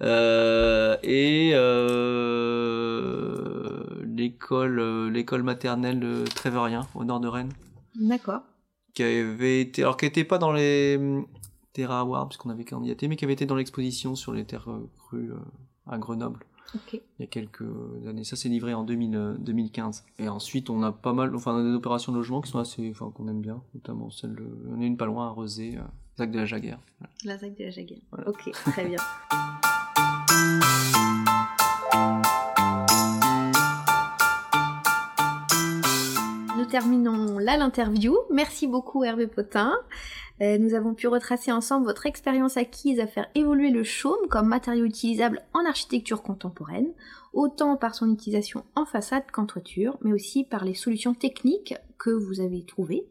Euh, 0.03 0.97
et 1.03 1.51
euh, 1.53 3.83
l'école, 4.05 4.79
euh, 4.79 5.09
l'école 5.09 5.43
maternelle 5.43 5.99
de 5.99 6.23
Tréverien 6.25 6.87
au 6.95 7.03
nord 7.05 7.19
de 7.19 7.27
Rennes. 7.27 7.53
D'accord. 7.99 8.41
qui 8.93 9.03
avait 9.03 9.61
été 9.61 9.83
alors 9.83 9.97
qui 9.97 10.05
n'était 10.05 10.23
pas 10.23 10.39
dans 10.39 10.51
les 10.51 10.97
hum, 10.97 11.27
Terra 11.73 11.99
Awards 11.99 12.27
puisqu'on 12.27 12.49
avait 12.49 12.65
candidaté 12.65 13.07
mais 13.07 13.15
qui 13.15 13.25
avait 13.25 13.33
été 13.33 13.45
dans 13.45 13.55
l'exposition 13.55 14.15
sur 14.15 14.33
les 14.33 14.45
terres 14.45 14.67
crues 14.97 15.31
à 15.85 15.97
Grenoble 15.99 16.39
il 16.91 17.01
y 17.19 17.23
a 17.23 17.27
quelques 17.27 17.63
années 18.07 18.23
ça 18.23 18.35
s'est 18.35 18.49
livré 18.49 18.73
en 18.73 18.83
2000, 18.83 19.15
euh, 19.15 19.35
2015 19.37 20.05
et 20.19 20.29
ensuite 20.29 20.69
on 20.69 20.81
a 20.83 20.91
pas 20.91 21.13
mal 21.13 21.35
enfin 21.35 21.53
on 21.53 21.57
a 21.59 21.63
des 21.63 21.75
opérations 21.75 22.11
de 22.11 22.17
logement 22.17 22.41
qui 22.41 22.51
sont 22.51 22.59
assez 22.59 22.89
enfin 22.89 23.11
qu'on 23.11 23.27
aime 23.27 23.41
bien 23.41 23.61
notamment 23.73 24.09
celle 24.09 24.35
de, 24.35 24.45
on 24.69 24.81
a 24.81 24.85
une 24.85 24.97
pas 24.97 25.05
loin 25.05 25.27
à 25.27 25.29
Rezé 25.29 25.77
euh, 25.77 25.81
Zac 26.17 26.31
de 26.31 26.39
la 26.39 26.45
Jaguère 26.45 26.79
Voilà. 26.99 27.13
La 27.25 27.37
ZAC 27.37 27.57
de 27.57 27.63
la. 27.63 27.71
Voilà. 28.11 28.29
Ok, 28.29 28.51
très 28.51 28.85
bien. 28.85 28.99
Nous 36.57 36.65
terminons 36.65 37.39
là 37.39 37.57
l'interview. 37.57 38.15
Merci 38.31 38.67
beaucoup 38.67 39.03
Hervé 39.03 39.27
Potin. 39.27 39.73
Euh, 40.41 40.57
nous 40.57 40.73
avons 40.73 40.93
pu 40.93 41.07
retracer 41.07 41.51
ensemble 41.51 41.85
votre 41.85 42.05
expérience 42.05 42.57
acquise 42.57 42.99
à 42.99 43.07
faire 43.07 43.27
évoluer 43.35 43.69
le 43.69 43.83
chaume 43.83 44.27
comme 44.29 44.47
matériau 44.47 44.85
utilisable 44.85 45.41
en 45.53 45.65
architecture 45.65 46.21
contemporaine, 46.23 46.87
autant 47.33 47.75
par 47.77 47.95
son 47.95 48.11
utilisation 48.11 48.63
en 48.75 48.85
façade 48.85 49.23
qu'en 49.31 49.45
toiture, 49.45 49.97
mais 50.01 50.13
aussi 50.13 50.43
par 50.43 50.65
les 50.65 50.73
solutions 50.73 51.13
techniques 51.13 51.75
que 51.97 52.09
vous 52.09 52.39
avez 52.39 52.63
trouvées 52.65 53.05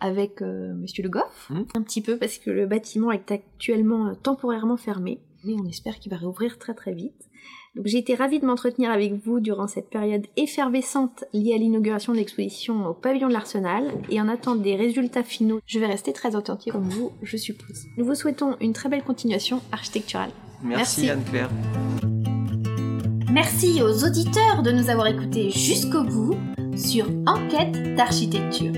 avec 0.00 0.42
euh, 0.42 0.74
Monsieur 0.74 1.02
Le 1.02 1.08
Goff, 1.08 1.48
Mhm. 1.50 1.66
un 1.74 1.82
petit 1.82 2.02
peu 2.02 2.16
parce 2.18 2.38
que 2.38 2.50
le 2.50 2.66
bâtiment 2.66 3.12
est 3.12 3.30
actuellement 3.30 4.08
euh, 4.08 4.14
temporairement 4.14 4.76
fermé, 4.76 5.20
mais 5.44 5.54
on 5.54 5.66
espère 5.66 5.98
qu'il 5.98 6.10
va 6.10 6.18
réouvrir 6.18 6.58
très 6.58 6.74
très 6.74 6.92
vite. 6.92 7.28
Donc 7.74 7.86
j'ai 7.86 7.98
été 7.98 8.14
ravie 8.14 8.38
de 8.38 8.46
m'entretenir 8.46 8.90
avec 8.90 9.14
vous 9.14 9.40
durant 9.40 9.66
cette 9.66 9.90
période 9.90 10.26
effervescente 10.36 11.24
liée 11.32 11.54
à 11.54 11.58
l'inauguration 11.58 12.12
de 12.12 12.18
l'exposition 12.18 12.86
au 12.86 12.94
pavillon 12.94 13.28
de 13.28 13.32
l'Arsenal, 13.32 13.90
et 14.10 14.20
en 14.20 14.28
attendant 14.28 14.60
des 14.60 14.76
résultats 14.76 15.24
finaux, 15.24 15.60
je 15.66 15.80
vais 15.80 15.86
rester 15.86 16.12
très 16.12 16.36
attentive 16.36 16.72
comme 16.72 16.88
vous, 16.88 17.10
je 17.22 17.36
suppose. 17.36 17.86
Nous 17.96 18.04
vous 18.04 18.14
souhaitons 18.14 18.56
une 18.60 18.72
très 18.72 18.88
belle 18.88 19.02
continuation 19.02 19.60
architecturale. 19.72 20.30
merci, 20.62 21.02
Merci. 21.06 21.10
Anne-Claire 21.10 21.50
Merci 23.32 23.82
aux 23.82 24.04
auditeurs 24.04 24.62
de 24.62 24.70
nous 24.70 24.90
avoir 24.90 25.08
écoutés 25.08 25.50
jusqu'au 25.50 26.04
bout 26.04 26.36
sur 26.76 27.06
Enquête 27.26 27.96
d'architecture. 27.96 28.72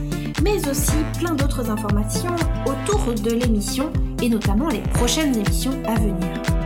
mais 0.41 0.67
aussi 0.67 0.93
plein 1.19 1.35
d'autres 1.35 1.69
informations 1.69 2.35
autour 2.65 3.13
de 3.13 3.31
l'émission 3.31 3.93
et 4.23 4.29
notamment 4.29 4.69
les 4.69 4.81
prochaines 4.81 5.35
émissions 5.35 5.77
à 5.87 5.93
venir. 5.95 6.60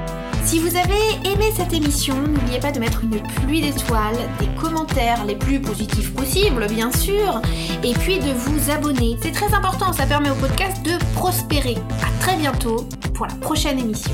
Si 0.45 0.59
vous 0.59 0.75
avez 0.75 1.31
aimé 1.31 1.51
cette 1.55 1.73
émission, 1.73 2.15
n'oubliez 2.21 2.59
pas 2.59 2.71
de 2.71 2.79
mettre 2.79 3.03
une 3.03 3.19
pluie 3.19 3.61
d'étoiles, 3.61 4.15
des 4.39 4.47
commentaires 4.61 5.25
les 5.25 5.35
plus 5.35 5.59
positifs 5.59 6.13
possibles, 6.13 6.67
bien 6.67 6.91
sûr, 6.91 7.41
et 7.83 7.93
puis 7.93 8.19
de 8.19 8.31
vous 8.31 8.69
abonner. 8.69 9.17
C'est 9.23 9.31
très 9.31 9.51
important, 9.55 9.91
ça 9.91 10.05
permet 10.05 10.29
au 10.29 10.35
podcast 10.35 10.85
de 10.85 11.03
prospérer. 11.15 11.75
À 12.03 12.21
très 12.23 12.37
bientôt 12.37 12.87
pour 13.15 13.25
la 13.25 13.33
prochaine 13.35 13.79
émission. 13.79 14.11